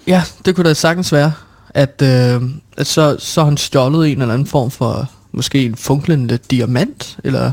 Ja, 0.07 0.23
det 0.45 0.55
kunne 0.55 0.69
da 0.69 0.73
sagtens 0.73 1.11
være, 1.11 1.33
at, 1.69 2.01
øh, 2.03 2.41
at 2.77 2.87
så, 2.87 3.15
så 3.19 3.43
han 3.43 3.57
stjålet 3.57 4.11
en 4.11 4.21
eller 4.21 4.33
anden 4.33 4.47
form 4.47 4.71
for, 4.71 5.09
måske 5.31 5.65
en 5.65 5.75
funklende 5.75 6.37
diamant, 6.51 7.17
eller... 7.23 7.51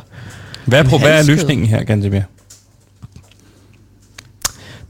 Hvad 0.64 0.84
pro- 0.84 0.98
hvad 0.98 1.18
er 1.18 1.22
løsningen 1.22 1.66
her, 1.66 1.84
Gantemir? 1.84 2.20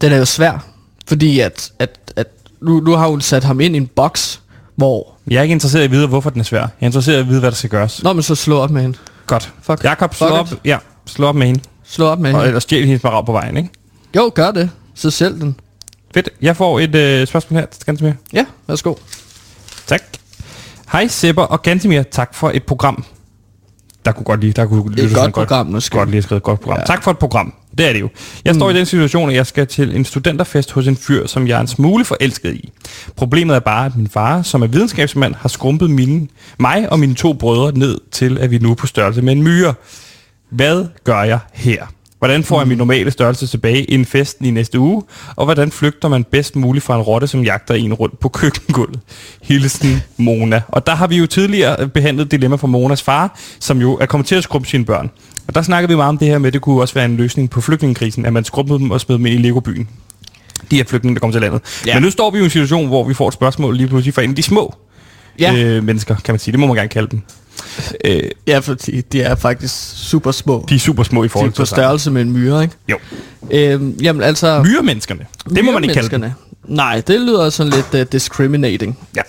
Den 0.01 0.13
er 0.13 0.17
jo 0.17 0.25
svær, 0.25 0.67
fordi 1.07 1.41
at, 1.41 1.73
at, 1.79 2.13
at 2.17 2.29
nu, 2.63 2.81
nu 2.81 2.93
har 2.93 3.09
hun 3.09 3.21
sat 3.21 3.45
ham 3.45 3.61
ind 3.61 3.75
i 3.75 3.79
en 3.79 3.87
boks, 3.87 4.41
hvor... 4.77 5.15
Jeg 5.31 5.39
er 5.39 5.43
ikke 5.43 5.53
interesseret 5.53 5.83
i 5.83 5.85
at 5.85 5.91
vide, 5.91 6.07
hvorfor 6.07 6.31
den 6.31 6.41
er 6.41 6.45
svær. 6.45 6.61
Jeg 6.61 6.69
er 6.81 6.87
interesseret 6.87 7.17
i 7.17 7.21
at 7.21 7.29
vide, 7.29 7.41
hvad 7.41 7.51
der 7.51 7.57
skal 7.57 7.71
gøres. 7.71 8.03
Når 8.03 8.13
man 8.13 8.23
så 8.23 8.35
slår 8.35 8.59
op 8.63 8.71
med 8.71 8.83
hende. 8.83 8.99
Godt. 9.27 9.53
Fuck. 9.63 9.85
Jakob, 9.85 10.15
slå 10.15 10.27
Fuck 10.29 10.39
op, 10.39 10.47
it. 10.53 10.59
ja, 10.65 10.79
slå 11.07 11.27
op 11.27 11.35
med 11.35 11.47
hende. 11.47 11.61
Slå 11.85 12.07
op 12.07 12.19
med 12.19 12.31
Og, 12.31 12.37
hende. 12.37 12.47
eller 12.47 12.61
stjæl 12.61 12.85
hendes 12.87 13.03
marag 13.03 13.27
på 13.27 13.33
vejen, 13.33 13.57
ikke? 13.57 13.69
Jo, 14.17 14.33
gør 14.35 14.51
det. 14.51 14.71
Så 14.95 15.11
selv 15.11 15.41
den. 15.41 15.57
Fedt. 16.15 16.29
Jeg 16.43 16.57
får 16.57 16.81
et 16.81 16.95
øh, 16.95 17.27
spørgsmål 17.27 17.61
her, 17.61 17.67
Gantemir. 17.87 18.13
Ja, 18.33 18.45
værsgo. 18.67 18.95
Tak. 19.87 20.03
Hej 20.93 21.07
Sepper 21.07 21.43
og 21.43 21.63
Gantemir, 21.63 22.03
tak 22.03 22.35
for 22.35 22.51
et 22.55 22.63
program. 22.65 23.05
Der 24.05 24.13
kunne 24.13 24.25
godt 24.25 24.41
lige, 24.41 24.53
der 24.53 24.67
kunne 24.67 25.03
Et 25.03 25.15
godt 25.15 25.33
program, 25.35 25.67
måske. 25.67 25.97
Godt 25.97 26.11
lige 26.11 26.23
skrevet 26.23 26.41
et 26.41 26.45
godt 26.45 26.61
program. 26.61 26.79
Ja. 26.79 26.85
Tak 26.85 27.03
for 27.05 27.11
et 27.11 27.19
program. 27.19 27.55
Det 27.79 27.89
er 27.89 27.93
det 27.93 28.01
jo. 28.01 28.09
Jeg 28.45 28.55
står 28.55 28.69
Mm. 28.71 28.75
i 28.77 28.79
den 28.79 28.87
situation, 28.87 29.31
at 29.31 29.37
jeg 29.37 29.47
skal 29.47 29.67
til 29.67 29.97
en 29.97 30.05
studenterfest 30.05 30.73
hos 30.73 30.87
en 30.89 30.97
fyr, 30.97 31.27
som 31.27 31.47
jeg 31.49 31.57
er 31.57 31.61
en 31.61 31.67
smule 31.67 32.05
forelsket 32.05 32.55
i. 32.55 32.71
Problemet 33.17 33.57
er 33.57 33.61
bare, 33.61 33.87
at 33.87 33.97
min 33.97 34.09
far, 34.09 34.43
som 34.43 34.63
er 34.63 34.67
videnskabsmand, 34.67 35.35
har 35.35 35.49
skrumpet 35.49 35.91
mine, 35.91 36.29
mig 36.59 36.93
og 36.93 37.01
mine 37.01 37.15
to 37.15 37.33
brødre 37.33 37.79
ned 37.79 37.99
til, 38.11 38.39
at 38.39 38.51
vi 38.51 38.59
nu 38.59 38.71
er 38.71 38.75
på 38.75 38.87
størrelse 38.87 39.23
med 39.23 39.33
en 39.33 39.43
myre. 39.43 39.75
Hvad 40.51 40.87
gør 41.05 41.23
jeg 41.23 41.39
her? 41.53 41.87
Hvordan 42.23 42.45
får 42.45 42.61
jeg 42.61 42.69
min 42.69 42.79
normale 42.79 43.11
størrelse 43.11 43.47
tilbage 43.47 43.85
inden 43.85 44.07
festen 44.07 44.47
i 44.47 44.51
næste 44.51 44.79
uge? 44.79 45.03
Og 45.37 45.45
hvordan 45.45 45.71
flygter 45.71 46.09
man 46.09 46.25
bedst 46.25 46.57
muligt 46.57 46.85
fra 46.85 46.97
en 46.97 47.03
rotte, 47.03 47.27
som 47.27 47.45
jagter 47.45 47.75
en 47.75 47.95
rundt 47.95 48.21
på 48.21 48.29
køkkengulvet? 48.29 49.01
Hilsen 49.43 50.03
Mona. 50.17 50.61
Og 50.69 50.87
der 50.87 50.95
har 50.95 51.07
vi 51.07 51.17
jo 51.17 51.27
tidligere 51.27 51.89
behandlet 51.89 52.31
dilemma 52.31 52.57
for 52.57 52.67
Monas 52.67 53.03
far, 53.03 53.39
som 53.61 53.81
jo 53.81 53.99
er 54.01 54.07
kommet 54.07 54.27
til 54.27 54.35
at 54.35 54.43
skrubbe 54.45 54.69
sine 54.69 54.85
børn. 54.85 55.11
Og 55.49 55.55
der 55.55 55.63
snakkede 55.63 55.89
vi 55.89 55.97
meget 55.97 56.09
om 56.09 56.19
det 56.19 56.29
her 56.29 56.39
med, 56.39 56.47
at 56.47 56.53
det 56.53 56.63
kunne 56.63 56.81
også 56.81 56.95
være 56.95 57.05
en 57.05 57.17
løsning 57.17 57.51
på 57.51 57.61
flygtningekrisen, 57.61 58.27
at 58.27 58.33
man 58.33 58.45
skrubbede 58.45 58.79
dem 58.79 58.91
og 58.91 59.01
smed 59.01 59.17
dem 59.17 59.27
ind 59.27 59.35
i 59.41 59.43
Legobyen. 59.43 59.89
De 60.71 60.77
her 60.77 60.85
flygtninge, 60.85 61.15
der 61.15 61.21
kommer 61.21 61.33
til 61.33 61.41
landet. 61.43 61.61
Ja. 61.87 61.95
Men 61.95 62.03
nu 62.03 62.11
står 62.11 62.31
vi 62.31 62.39
jo 62.39 62.43
i 62.43 62.45
en 62.45 62.51
situation, 62.51 62.87
hvor 62.87 63.05
vi 63.05 63.15
får 63.15 63.29
et 63.29 63.35
spørgsmål 63.35 63.77
lige 63.77 63.87
pludselig 63.89 64.15
fra 64.15 64.23
en 64.23 64.31
af 64.31 64.37
de 64.37 64.43
små 64.43 64.75
Ja. 65.39 65.55
øh, 65.55 65.85
mennesker, 65.85 66.17
kan 66.25 66.33
man 66.33 66.39
sige. 66.39 66.53
Det 66.53 66.61
må 66.61 66.67
man 66.67 66.77
gerne 66.77 66.89
kalde 66.89 67.09
dem. 67.11 67.23
Øh, 68.05 68.23
Ja, 68.47 68.59
fordi 68.59 69.01
de 69.01 69.23
er 69.23 69.35
faktisk 69.35 69.75
super 70.09 70.31
små. 70.33 70.65
de 70.69 70.75
er 70.75 70.79
super 70.79 71.03
små 71.03 71.23
i 71.23 71.23
De 71.23 71.27
er 71.27 71.31
forhold 71.31 71.51
på 71.51 71.55
til 71.55 71.63
os 71.63 71.73
andre. 71.73 71.83
størrelse 71.83 72.11
med 72.11 72.23
en 72.23 72.33
myre, 72.33 72.63
ikke? 72.63 72.75
Jo. 72.89 72.99
Øhm, 73.51 73.91
jamen 74.03 74.23
altså... 74.23 74.63
Myremenneskerne. 74.63 75.27
Det 75.55 75.65
må 75.65 75.73
man 75.73 75.83
ikke 75.85 75.95
kalde 75.95 76.09
dem. 76.11 76.31
Nej, 76.65 77.01
det 77.07 77.21
lyder 77.21 77.51
sådan 77.51 77.73
lidt 77.73 77.95
uh, 78.07 78.13
discriminating. 78.13 78.99
Ja. 79.17 79.23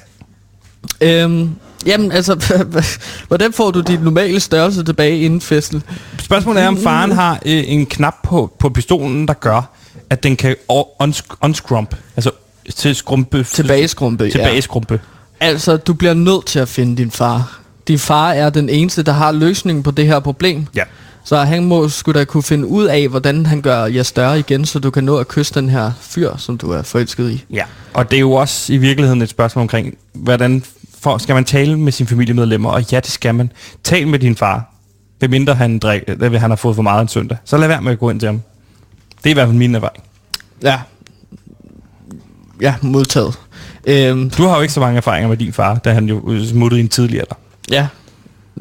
Øhm, 1.01 1.49
jamen 1.85 2.11
altså, 2.11 2.59
hvordan 3.27 3.53
får 3.53 3.71
du 3.71 3.81
din 3.81 3.99
normale 3.99 4.39
størrelse 4.39 4.83
tilbage 4.83 5.19
inden 5.19 5.41
festen? 5.41 5.83
Spørgsmålet 6.19 6.63
er, 6.63 6.67
om 6.67 6.77
faren 6.83 7.11
har 7.11 7.33
øh, 7.45 7.63
en 7.67 7.85
knap 7.85 8.15
på, 8.23 8.53
på 8.59 8.69
pistolen, 8.69 9.27
der 9.27 9.33
gør, 9.33 9.69
at 10.09 10.23
den 10.23 10.35
kan 10.37 10.55
uns- 10.71 11.37
unscrump, 11.41 11.95
altså 12.15 12.31
til 12.75 12.95
skrumpe, 12.95 13.43
Tilbageskrumpe, 13.43 14.29
tilbageskrumpe. 14.29 14.93
Ja. 15.41 15.45
Altså, 15.47 15.77
du 15.77 15.93
bliver 15.93 16.13
nødt 16.13 16.45
til 16.45 16.59
at 16.59 16.67
finde 16.67 16.97
din 16.97 17.11
far. 17.11 17.59
Din 17.87 17.99
far 17.99 18.31
er 18.31 18.49
den 18.49 18.69
eneste, 18.69 19.03
der 19.03 19.11
har 19.11 19.31
løsningen 19.31 19.83
på 19.83 19.91
det 19.91 20.05
her 20.07 20.19
problem. 20.19 20.67
Ja. 20.75 20.83
Så 21.25 21.37
han 21.37 21.63
må 21.65 21.89
skulle 21.89 22.19
da 22.19 22.25
kunne 22.25 22.43
finde 22.43 22.67
ud 22.67 22.85
af, 22.85 23.07
hvordan 23.07 23.45
han 23.45 23.61
gør 23.61 23.85
jer 23.85 24.03
større 24.03 24.39
igen, 24.39 24.65
så 24.65 24.79
du 24.79 24.89
kan 24.91 25.03
nå 25.03 25.17
at 25.17 25.27
kysse 25.27 25.53
den 25.53 25.69
her 25.69 25.91
fyr, 26.01 26.37
som 26.37 26.57
du 26.57 26.71
er 26.71 26.81
forelsket 26.81 27.31
i. 27.31 27.45
ja. 27.53 27.63
Og 27.93 28.11
det 28.11 28.15
er 28.17 28.19
jo 28.21 28.31
også 28.31 28.73
i 28.73 28.77
virkeligheden 28.77 29.21
et 29.21 29.29
spørgsmål 29.29 29.61
omkring, 29.61 29.97
hvordan 30.13 30.63
for, 30.99 31.17
skal 31.17 31.35
man 31.35 31.45
tale 31.45 31.79
med 31.79 31.91
sine 31.91 32.07
familiemedlemmer? 32.07 32.69
Og 32.69 32.91
ja, 32.91 32.99
det 32.99 33.11
skal 33.11 33.35
man. 33.35 33.51
Tal 33.83 34.07
med 34.07 34.19
din 34.19 34.35
far. 34.35 34.73
Hvem 35.19 35.29
mindre 35.31 35.55
han, 35.55 35.79
drik, 35.79 36.01
han 36.21 36.49
har 36.51 36.55
fået 36.55 36.75
for 36.75 36.83
meget 36.83 37.01
en 37.01 37.07
søndag. 37.07 37.37
Så 37.45 37.57
lad 37.57 37.67
være 37.67 37.81
med 37.81 37.91
at 37.91 37.99
gå 37.99 38.09
ind 38.09 38.19
til 38.19 38.27
ham. 38.27 38.41
Det 39.17 39.25
er 39.25 39.29
i 39.29 39.33
hvert 39.33 39.47
fald 39.47 39.57
min 39.57 39.75
erfaring. 39.75 40.03
Ja. 40.63 40.79
Ja, 42.61 42.75
modtaget. 42.81 43.39
Øhm, 43.85 44.29
Du 44.29 44.43
har 44.43 44.55
jo 44.55 44.61
ikke 44.61 44.73
så 44.73 44.79
mange 44.79 44.97
erfaringer 44.97 45.29
med 45.29 45.37
din 45.37 45.53
far, 45.53 45.75
da 45.75 45.93
han 45.93 46.05
jo 46.05 46.45
smuttede 46.45 46.81
i 46.81 46.83
en 46.83 46.89
tidlig 46.89 47.19
alder. 47.19 47.35
Ja, 47.71 47.87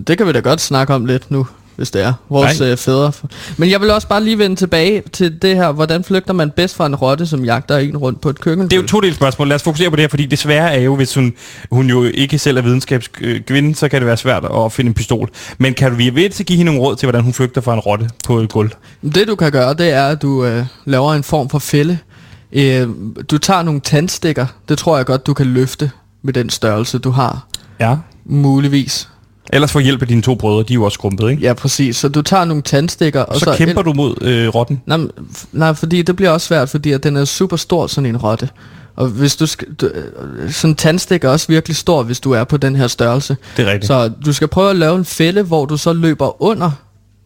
det 0.06 0.18
kan 0.18 0.26
vi 0.26 0.32
da 0.32 0.40
godt 0.40 0.60
snakke 0.60 0.94
om 0.94 1.06
lidt 1.06 1.30
nu, 1.30 1.46
hvis 1.76 1.90
det 1.90 2.02
er. 2.02 2.12
Vores 2.28 2.60
øh, 2.60 2.76
fædre. 2.76 3.12
Men 3.56 3.70
jeg 3.70 3.80
vil 3.80 3.90
også 3.90 4.08
bare 4.08 4.24
lige 4.24 4.38
vende 4.38 4.56
tilbage 4.56 5.02
til 5.12 5.42
det 5.42 5.56
her, 5.56 5.72
hvordan 5.72 6.04
flygter 6.04 6.32
man 6.32 6.50
bedst 6.50 6.76
fra 6.76 6.86
en 6.86 6.94
rotte, 6.94 7.26
som 7.26 7.44
jagter 7.44 7.76
en 7.76 7.96
rundt 7.96 8.20
på 8.20 8.30
et 8.30 8.40
køkken? 8.40 8.64
Det 8.64 8.72
er 8.72 8.80
jo 8.80 8.86
to 8.86 9.00
delt 9.00 9.14
spørgsmål. 9.14 9.48
Lad 9.48 9.54
os 9.54 9.62
fokusere 9.62 9.90
på 9.90 9.96
det 9.96 10.02
her, 10.02 10.08
fordi 10.08 10.26
det 10.26 10.38
svære 10.38 10.74
er 10.74 10.80
jo, 10.80 10.96
hvis 10.96 11.14
hun, 11.14 11.32
hun 11.70 11.86
jo 11.86 12.02
ikke 12.02 12.38
selv 12.38 12.56
er 12.58 12.62
videnskabskvinde, 12.62 13.74
så 13.74 13.88
kan 13.88 14.00
det 14.00 14.06
være 14.06 14.16
svært 14.16 14.44
at 14.44 14.72
finde 14.72 14.88
en 14.88 14.94
pistol. 14.94 15.30
Men 15.58 15.74
kan 15.74 15.90
du 15.90 15.96
vi 15.96 16.14
ved 16.14 16.30
til 16.30 16.46
give 16.46 16.56
hende 16.56 16.72
nogle 16.72 16.88
råd 16.88 16.96
til, 16.96 17.06
hvordan 17.06 17.22
hun 17.22 17.32
flygter 17.32 17.60
fra 17.60 17.74
en 17.74 17.80
rotte 17.80 18.08
på 18.24 18.38
et 18.38 18.48
gulv? 18.48 18.70
Det 19.02 19.28
du 19.28 19.34
kan 19.34 19.52
gøre, 19.52 19.74
det 19.74 19.90
er, 19.90 20.06
at 20.06 20.22
du 20.22 20.44
øh, 20.44 20.64
laver 20.84 21.14
en 21.14 21.22
form 21.22 21.48
for 21.48 21.58
fælde. 21.58 21.98
Øh, 22.52 22.88
du 23.30 23.38
tager 23.38 23.62
nogle 23.62 23.80
tandstikker. 23.80 24.46
Det 24.68 24.78
tror 24.78 24.96
jeg 24.96 25.06
godt, 25.06 25.26
du 25.26 25.34
kan 25.34 25.46
løfte 25.46 25.90
med 26.22 26.32
den 26.32 26.50
størrelse, 26.50 26.98
du 26.98 27.10
har. 27.10 27.46
Ja. 27.80 27.96
Muligvis. 28.24 29.08
Ellers 29.52 29.72
få 29.72 29.78
hjælp 29.78 30.02
af 30.02 30.08
dine 30.08 30.22
to 30.22 30.34
brødre, 30.34 30.62
de 30.62 30.72
er 30.72 30.74
jo 30.74 30.84
også 30.84 30.94
skrumpet, 30.94 31.30
ikke? 31.30 31.42
Ja, 31.42 31.52
præcis. 31.52 31.96
Så 31.96 32.08
du 32.08 32.22
tager 32.22 32.44
nogle 32.44 32.62
tandstikker. 32.62 33.20
Og 33.20 33.34
så, 33.34 33.44
så 33.44 33.54
kæmper 33.56 33.82
du 33.82 33.92
mod 33.92 34.14
øh, 34.20 34.48
rotten. 34.48 34.82
Nej, 34.86 34.98
nej, 35.52 35.74
fordi 35.74 36.02
det 36.02 36.16
bliver 36.16 36.30
også 36.30 36.46
svært, 36.46 36.68
fordi 36.68 36.92
at 36.92 37.02
den 37.02 37.16
er 37.16 37.24
super 37.24 37.56
stor, 37.56 37.86
sådan 37.86 38.06
en 38.06 38.16
rotte. 38.16 38.48
Og 38.96 39.08
hvis 39.08 39.36
du 39.36 39.46
skal, 39.46 39.68
du, 39.74 39.86
øh, 39.86 40.52
sådan 40.52 40.70
en 40.70 40.76
tandstik 40.76 41.24
er 41.24 41.28
også 41.28 41.46
virkelig 41.48 41.76
stor, 41.76 42.02
hvis 42.02 42.20
du 42.20 42.32
er 42.32 42.44
på 42.44 42.56
den 42.56 42.76
her 42.76 42.86
størrelse. 42.86 43.36
Det 43.56 43.66
er 43.66 43.70
rigtigt. 43.70 43.86
Så 43.86 44.10
du 44.24 44.32
skal 44.32 44.48
prøve 44.48 44.70
at 44.70 44.76
lave 44.76 44.96
en 44.96 45.04
fælde, 45.04 45.42
hvor 45.42 45.64
du 45.64 45.76
så 45.76 45.92
løber 45.92 46.42
under 46.42 46.70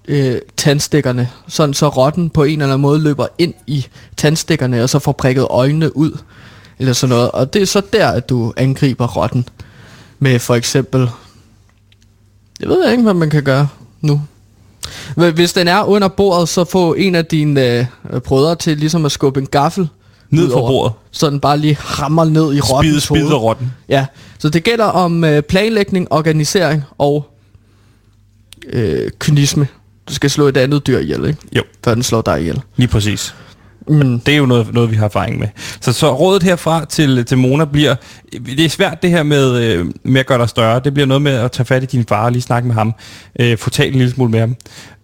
øh, 0.08 0.36
tandstikkerne, 0.56 1.28
sådan 1.48 1.74
så 1.74 1.88
rotten 1.88 2.30
på 2.30 2.42
en 2.42 2.50
eller 2.50 2.64
anden 2.64 2.80
måde 2.80 3.00
løber 3.00 3.26
ind 3.38 3.54
i 3.66 3.86
tandstikkerne, 4.16 4.82
og 4.82 4.88
så 4.88 4.98
får 4.98 5.12
prikket 5.12 5.46
øjnene 5.50 5.96
ud, 5.96 6.18
eller 6.78 6.92
sådan 6.92 7.16
noget. 7.16 7.30
Og 7.30 7.54
det 7.54 7.62
er 7.62 7.66
så 7.66 7.82
der, 7.92 8.08
at 8.08 8.28
du 8.28 8.52
angriber 8.56 9.06
rotten. 9.06 9.48
Med 10.18 10.38
for 10.38 10.54
eksempel, 10.54 11.08
jeg 12.60 12.68
ved 12.68 12.90
ikke, 12.90 13.02
hvad 13.02 13.14
man 13.14 13.30
kan 13.30 13.42
gøre 13.42 13.68
nu. 14.00 14.22
Hv- 15.18 15.30
Hvis 15.30 15.52
den 15.52 15.68
er 15.68 15.82
under 15.84 16.08
bordet, 16.08 16.48
så 16.48 16.64
få 16.64 16.94
en 16.94 17.14
af 17.14 17.26
dine 17.26 17.60
øh, 18.12 18.20
brødre 18.20 18.56
til 18.56 18.78
ligesom 18.78 19.04
at 19.04 19.12
skubbe 19.12 19.40
en 19.40 19.46
gaffel 19.46 19.88
Ned 20.30 20.50
fra 20.52 20.60
bordet. 20.60 20.92
Så 21.10 21.30
den 21.30 21.40
bare 21.40 21.58
lige 21.58 21.76
rammer 21.80 22.24
ned 22.24 22.52
i 22.54 22.58
Spide, 22.58 22.72
rottens 22.72 23.06
hoved. 23.06 23.20
spide 23.22 23.34
rotten. 23.34 23.72
Ja, 23.88 24.06
så 24.38 24.48
det 24.48 24.64
gælder 24.64 24.84
om 24.84 25.24
øh, 25.24 25.42
planlægning, 25.42 26.12
organisering 26.12 26.82
og 26.98 27.30
øh, 28.68 29.10
kynisme. 29.18 29.68
Du 30.08 30.14
skal 30.14 30.30
slå 30.30 30.46
et 30.48 30.56
andet 30.56 30.86
dyr 30.86 30.98
ihjel, 30.98 31.24
ikke? 31.26 31.38
Jo, 31.52 31.62
Før 31.84 31.94
den 31.94 32.02
slår 32.02 32.22
dig 32.22 32.40
ihjel. 32.40 32.60
lige 32.76 32.88
præcis. 32.88 33.34
Men 33.88 34.22
Det 34.26 34.34
er 34.34 34.38
jo 34.38 34.46
noget, 34.46 34.74
noget 34.74 34.90
vi 34.90 34.96
har 34.96 35.04
erfaring 35.04 35.38
med. 35.38 35.48
Så, 35.80 35.92
så 35.92 36.14
rådet 36.14 36.42
herfra 36.42 36.84
til, 36.84 37.24
til 37.24 37.38
Mona 37.38 37.64
bliver, 37.64 37.94
det 38.32 38.64
er 38.64 38.68
svært 38.68 39.02
det 39.02 39.10
her 39.10 39.22
med, 39.22 39.62
øh, 39.62 39.86
med 40.02 40.20
at 40.20 40.26
gøre 40.26 40.38
dig 40.38 40.48
større. 40.48 40.80
Det 40.84 40.94
bliver 40.94 41.06
noget 41.06 41.22
med 41.22 41.32
at 41.32 41.52
tage 41.52 41.66
fat 41.66 41.82
i 41.82 41.86
din 41.86 42.04
far 42.08 42.24
og 42.24 42.32
lige 42.32 42.42
snakke 42.42 42.66
med 42.66 42.74
ham. 42.74 42.94
Øh, 43.40 43.58
få 43.58 43.70
talt 43.70 43.92
en 43.92 43.98
lille 43.98 44.14
smule 44.14 44.30
med 44.30 44.40
ham. 44.40 44.56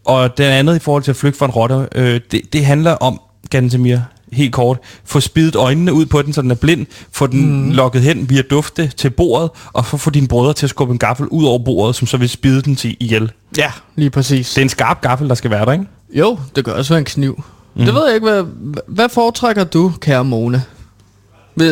Og 0.04 0.38
det 0.38 0.44
andet 0.44 0.76
i 0.76 0.78
forhold 0.78 1.02
til 1.02 1.10
at 1.10 1.16
flygte 1.16 1.38
fra 1.38 1.46
en 1.46 1.52
rotte, 1.52 1.88
øh, 1.94 2.20
det, 2.30 2.52
det 2.52 2.64
handler 2.64 2.92
om, 2.92 3.20
Gantemir, 3.50 3.98
helt 4.32 4.52
kort, 4.52 4.78
få 5.04 5.20
spidet 5.20 5.54
øjnene 5.56 5.92
ud 5.92 6.06
på 6.06 6.22
den, 6.22 6.32
så 6.32 6.42
den 6.42 6.50
er 6.50 6.54
blind, 6.54 6.86
få 7.12 7.26
den 7.26 7.64
mm. 7.64 7.70
lokket 7.70 8.02
hen 8.02 8.30
via 8.30 8.42
dufte 8.42 8.86
til 8.86 9.10
bordet, 9.10 9.50
og 9.72 9.86
få 9.86 10.10
dine 10.10 10.28
brødre 10.28 10.52
til 10.52 10.66
at 10.66 10.70
skubbe 10.70 10.92
en 10.92 10.98
gaffel 10.98 11.26
ud 11.26 11.44
over 11.44 11.58
bordet, 11.58 11.96
som 11.96 12.06
så 12.06 12.16
vil 12.16 12.28
spide 12.28 12.62
den 12.62 12.76
til 12.76 12.96
ihjel. 13.00 13.32
ja, 13.56 13.72
lige 13.96 14.10
præcis. 14.10 14.50
Det 14.50 14.58
er 14.58 14.62
en 14.62 14.68
skarp 14.68 15.00
gaffel, 15.00 15.28
der 15.28 15.34
skal 15.34 15.50
være 15.50 15.66
der, 15.66 15.72
ikke? 15.72 15.84
Jo, 16.14 16.38
det 16.56 16.64
kan 16.64 16.74
også 16.74 16.92
være 16.92 16.98
en 16.98 17.04
kniv. 17.04 17.42
Mm. 17.74 17.84
Det 17.84 17.94
ved 17.94 18.06
jeg 18.06 18.14
ikke, 18.14 18.30
hvad, 18.30 18.44
hvad 18.86 19.08
foretrækker 19.08 19.64
du, 19.64 19.92
kære 20.00 20.24
Mone? 20.24 20.62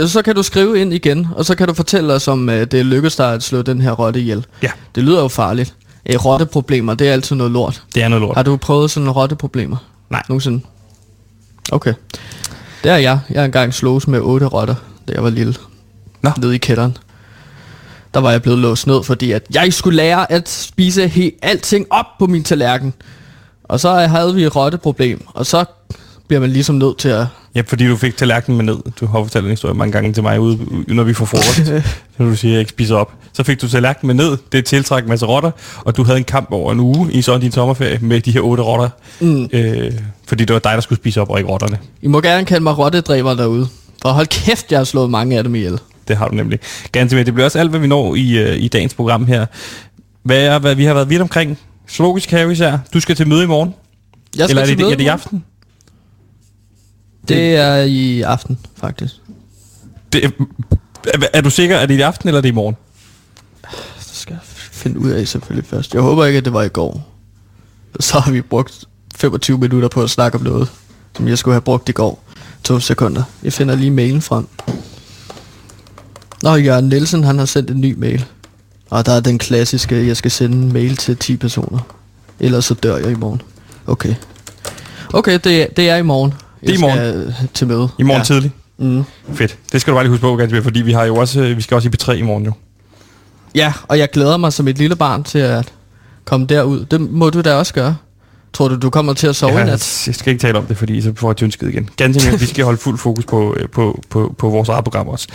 Så 0.06 0.22
kan 0.24 0.34
du 0.34 0.42
skrive 0.42 0.80
ind 0.80 0.94
igen, 0.94 1.26
og 1.36 1.44
så 1.44 1.54
kan 1.54 1.68
du 1.68 1.74
fortælle 1.74 2.12
os, 2.14 2.28
om 2.28 2.48
øh, 2.48 2.66
det 2.66 2.86
lykkes 2.86 3.16
dig 3.16 3.32
at 3.32 3.42
slå 3.42 3.62
den 3.62 3.80
her 3.80 3.92
rotte 3.92 4.20
ihjel. 4.20 4.46
Ja. 4.62 4.70
Det 4.94 5.02
lyder 5.04 5.22
jo 5.22 5.28
farligt. 5.28 5.74
Øh, 6.10 6.24
rotteproblemer, 6.24 6.94
det 6.94 7.08
er 7.08 7.12
altid 7.12 7.36
noget 7.36 7.52
lort. 7.52 7.82
Det 7.94 8.02
er 8.02 8.08
noget 8.08 8.20
lort. 8.22 8.36
Har 8.36 8.42
du 8.42 8.56
prøvet 8.56 8.90
sådan 8.90 9.10
rotteproblemer? 9.10 9.76
Nej. 10.10 10.22
Nogensinde? 10.28 10.60
Okay. 11.72 11.94
Det 12.84 12.90
er 12.92 12.96
jeg. 12.96 13.20
Jeg 13.30 13.44
engang 13.44 13.74
slås 13.74 14.08
med 14.08 14.20
otte 14.20 14.46
rotter, 14.46 14.74
da 15.08 15.12
jeg 15.12 15.22
var 15.24 15.30
lille. 15.30 15.54
Nå. 16.22 16.30
Nede 16.38 16.54
i 16.54 16.58
kælderen. 16.58 16.96
der 18.14 18.20
var 18.20 18.30
jeg 18.30 18.42
blevet 18.42 18.58
låst 18.58 18.86
ned, 18.86 19.02
fordi 19.02 19.32
at 19.32 19.42
jeg 19.54 19.72
skulle 19.72 19.96
lære 19.96 20.32
at 20.32 20.48
spise 20.48 21.06
he- 21.06 21.38
alting 21.42 21.86
op 21.90 22.06
på 22.18 22.26
min 22.26 22.44
tallerken. 22.44 22.94
Og 23.70 23.80
så 23.80 23.92
havde 23.92 24.34
vi 24.34 24.44
et 24.44 24.56
rotteproblem, 24.56 25.26
og 25.26 25.46
så 25.46 25.64
bliver 26.28 26.40
man 26.40 26.50
ligesom 26.50 26.74
nødt 26.74 26.98
til 26.98 27.08
at... 27.08 27.26
Ja, 27.54 27.62
fordi 27.66 27.88
du 27.88 27.96
fik 27.96 28.16
tallerkenen 28.16 28.56
med 28.56 28.74
ned. 28.74 28.92
Du 29.00 29.06
har 29.06 29.22
fortalt 29.22 29.44
en 29.44 29.50
historie 29.50 29.74
mange 29.74 29.92
gange 29.92 30.12
til 30.12 30.22
mig, 30.22 30.40
ude, 30.40 30.58
når 30.88 31.02
vi 31.02 31.14
får 31.14 31.24
frokost. 31.24 31.72
når 32.18 32.26
du 32.26 32.36
siger, 32.36 32.50
at 32.50 32.52
jeg 32.52 32.60
ikke 32.60 32.70
spiser 32.70 32.96
op. 32.96 33.12
Så 33.32 33.42
fik 33.42 33.62
du 33.62 33.68
tallerkenen 33.68 34.16
med 34.16 34.24
ned. 34.24 34.38
Det 34.52 34.64
tiltræk 34.64 35.02
en 35.02 35.08
masse 35.08 35.26
rotter. 35.26 35.50
Og 35.76 35.96
du 35.96 36.04
havde 36.04 36.18
en 36.18 36.24
kamp 36.24 36.48
over 36.50 36.72
en 36.72 36.80
uge 36.80 37.12
i 37.12 37.22
sådan 37.22 37.40
din 37.40 37.52
sommerferie 37.52 37.98
med 38.02 38.20
de 38.20 38.30
her 38.30 38.40
otte 38.40 38.62
rotter. 38.62 38.88
Mm. 39.20 39.48
Øh, 39.52 39.92
fordi 40.26 40.44
det 40.44 40.54
var 40.54 40.60
dig, 40.60 40.72
der 40.72 40.80
skulle 40.80 40.98
spise 40.98 41.20
op, 41.20 41.30
og 41.30 41.38
ikke 41.38 41.50
rotterne. 41.50 41.78
I 42.02 42.08
må 42.08 42.20
gerne 42.20 42.46
kalde 42.46 42.62
mig 42.62 42.78
rottedræber 42.78 43.34
derude. 43.34 43.68
For 44.02 44.08
hold 44.08 44.26
kæft, 44.26 44.72
jeg 44.72 44.78
har 44.78 44.84
slået 44.84 45.10
mange 45.10 45.38
af 45.38 45.44
dem 45.44 45.54
ihjel. 45.54 45.78
Det 46.08 46.16
har 46.16 46.28
du 46.28 46.34
nemlig. 46.34 46.58
Ganske 46.92 47.16
med. 47.16 47.24
Det 47.24 47.34
bliver 47.34 47.44
også 47.44 47.58
alt, 47.58 47.70
hvad 47.70 47.80
vi 47.80 47.86
når 47.86 48.14
i, 48.14 48.38
øh, 48.38 48.56
i 48.56 48.68
dagens 48.68 48.94
program 48.94 49.26
her. 49.26 49.46
Hvad 50.22 50.42
er, 50.44 50.58
hvad 50.58 50.74
vi 50.74 50.84
har 50.84 50.94
været 50.94 51.10
vidt 51.10 51.22
omkring? 51.22 51.58
Zoologisk 51.90 52.30
have 52.30 52.52
især. 52.52 52.78
Du 52.94 53.00
skal 53.00 53.16
til 53.16 53.28
møde 53.28 53.44
i 53.44 53.46
morgen. 53.46 53.74
Jeg 54.36 54.48
skal 54.48 54.50
Eller 54.50 54.62
er 54.62 54.66
til 54.66 54.78
det, 54.78 54.84
møde 54.84 54.92
er 54.92 54.96
det 54.96 55.04
i 55.04 55.06
aften? 55.06 55.44
Det 57.28 57.56
er 57.56 57.76
i 57.76 58.20
aften, 58.20 58.58
faktisk. 58.76 59.14
Det, 60.12 60.24
er, 60.24 60.30
er 61.32 61.40
du 61.40 61.50
sikker, 61.50 61.78
at 61.78 61.88
det 61.88 61.94
er 61.94 61.98
i 61.98 62.02
aften, 62.02 62.28
eller 62.28 62.38
er 62.38 62.42
det 62.42 62.48
i 62.48 62.52
morgen? 62.52 62.76
Det 63.98 64.16
skal 64.16 64.32
jeg 64.32 64.40
finde 64.72 64.98
ud 64.98 65.10
af 65.10 65.28
selvfølgelig 65.28 65.68
først. 65.68 65.94
Jeg 65.94 66.02
håber 66.02 66.24
ikke, 66.24 66.38
at 66.38 66.44
det 66.44 66.52
var 66.52 66.62
i 66.62 66.68
går. 66.68 67.06
Så 68.00 68.18
har 68.18 68.32
vi 68.32 68.40
brugt 68.40 68.84
25 69.16 69.58
minutter 69.58 69.88
på 69.88 70.02
at 70.02 70.10
snakke 70.10 70.38
om 70.38 70.44
noget, 70.44 70.72
som 71.16 71.28
jeg 71.28 71.38
skulle 71.38 71.54
have 71.54 71.60
brugt 71.62 71.88
i 71.88 71.92
går. 71.92 72.24
To 72.64 72.80
sekunder. 72.80 73.22
Jeg 73.42 73.52
finder 73.52 73.74
lige 73.74 73.90
mailen 73.90 74.22
frem. 74.22 74.48
Nå, 76.42 76.54
Jørgen 76.54 76.88
Nielsen, 76.88 77.24
han 77.24 77.38
har 77.38 77.44
sendt 77.46 77.70
en 77.70 77.80
ny 77.80 77.94
mail. 77.98 78.24
Og 78.90 79.06
der 79.06 79.12
er 79.12 79.20
den 79.20 79.38
klassiske, 79.38 80.06
jeg 80.06 80.16
skal 80.16 80.30
sende 80.30 80.56
en 80.56 80.72
mail 80.72 80.96
til 80.96 81.16
10 81.16 81.36
personer. 81.36 81.78
Ellers 82.40 82.64
så 82.64 82.74
dør 82.74 82.96
jeg 82.96 83.10
i 83.10 83.14
morgen. 83.14 83.42
Okay. 83.86 84.14
Okay, 85.12 85.38
det, 85.44 85.62
er- 85.62 85.66
det 85.76 85.90
er 85.90 85.96
i 85.96 86.02
morgen. 86.02 86.30
Det 86.60 86.66
er 86.66 86.70
i 86.70 86.72
Jeg 86.72 86.80
morgen. 86.80 86.98
skal 86.98 87.14
øh, 87.42 87.48
til 87.54 87.66
møde. 87.66 87.88
I 87.98 88.02
morgen 88.02 88.20
ja. 88.20 88.24
tidlig? 88.24 88.50
Mm. 88.78 89.02
Fedt. 89.34 89.56
Det 89.72 89.80
skal 89.80 89.90
du 89.90 89.96
bare 89.96 90.04
lige 90.04 90.10
huske 90.10 90.20
på, 90.20 90.36
Gansby, 90.36 90.62
fordi 90.62 90.80
vi 90.82 90.92
har 90.92 91.04
jo 91.04 91.16
også, 91.16 91.40
øh, 91.40 91.56
vi 91.56 91.62
skal 91.62 91.74
også 91.74 91.88
i 91.88 91.92
P3 92.02 92.12
i 92.12 92.22
morgen 92.22 92.44
jo. 92.44 92.52
Ja, 93.54 93.72
og 93.88 93.98
jeg 93.98 94.10
glæder 94.10 94.36
mig 94.36 94.52
som 94.52 94.68
et 94.68 94.78
lille 94.78 94.96
barn 94.96 95.24
til 95.24 95.38
at 95.38 95.72
komme 96.24 96.46
derud. 96.46 96.84
Det 96.84 97.00
må 97.00 97.30
du 97.30 97.40
da 97.40 97.54
også 97.54 97.74
gøre. 97.74 97.96
Tror 98.52 98.68
du, 98.68 98.76
du 98.76 98.90
kommer 98.90 99.12
til 99.12 99.26
at 99.26 99.36
sove 99.36 99.52
i 99.52 99.56
Ja, 99.56 99.64
nat? 99.64 100.04
jeg 100.06 100.14
skal 100.14 100.32
ikke 100.32 100.40
tale 100.42 100.58
om 100.58 100.66
det, 100.66 100.76
fordi 100.76 101.02
så 101.02 101.12
får 101.16 101.30
jeg 101.30 101.36
tyndskid 101.36 101.68
igen. 101.68 101.88
Ganske 101.96 102.38
vi 102.38 102.46
skal 102.46 102.64
holde 102.64 102.78
fuld 102.78 102.98
fokus 102.98 103.24
på, 103.24 103.54
øh, 103.58 103.68
på, 103.68 104.02
på, 104.10 104.34
på 104.38 104.48
vores 104.48 104.68
eget 104.68 104.84
program 104.84 105.08
også. 105.08 105.28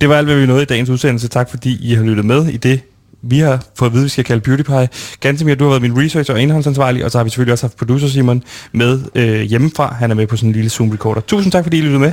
Det 0.00 0.08
var 0.08 0.16
alt, 0.16 0.26
hvad 0.26 0.36
vi 0.36 0.46
nåede 0.46 0.62
i 0.62 0.66
dagens 0.66 0.88
udsendelse. 0.88 1.28
Tak 1.28 1.50
fordi 1.50 1.78
I 1.90 1.94
har 1.94 2.02
lyttet 2.04 2.24
med 2.24 2.46
i 2.46 2.56
det, 2.56 2.80
vi 3.22 3.38
har 3.38 3.64
fået 3.78 3.88
at 3.88 3.94
vide, 3.94 4.02
vi 4.02 4.08
skal 4.08 4.24
kalde 4.24 4.40
Beauty 4.40 4.62
Pie. 4.62 4.88
Ganske 5.20 5.54
du 5.54 5.64
har 5.64 5.70
været 5.70 5.82
min 5.82 6.04
research 6.04 6.30
og 6.30 6.40
indholdsansvarlig, 6.40 7.04
og 7.04 7.10
så 7.10 7.18
har 7.18 7.24
vi 7.24 7.30
selvfølgelig 7.30 7.52
også 7.52 7.66
haft 7.66 7.76
producer 7.76 8.08
Simon 8.08 8.42
med 8.72 9.00
øh, 9.14 9.40
hjemmefra. 9.40 9.94
Han 9.94 10.10
er 10.10 10.14
med 10.14 10.26
på 10.26 10.36
sådan 10.36 10.48
en 10.48 10.54
lille 10.54 10.70
Zoom-recorder. 10.70 11.20
Tusind 11.20 11.52
tak, 11.52 11.64
fordi 11.64 11.78
I 11.78 11.80
lyttede 11.80 12.00
med. 12.00 12.12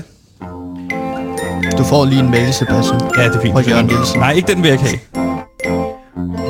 Du 1.78 1.84
får 1.84 2.05
lige 2.05 2.20
en 2.20 2.32
mail, 2.32 2.53
Sebastian. 2.53 3.01
Ja, 3.18 3.24
det 3.24 3.36
er 3.36 3.41
fint. 3.41 3.53
Fra 3.53 3.62
Jørgen 3.70 3.86
Nielsen. 3.86 4.20
Nej, 4.20 4.32
ikke 4.32 4.53
den 4.53 4.64
vil 4.64 4.70
jeg 4.70 4.80
ikke 4.80 4.99
have. 6.26 6.47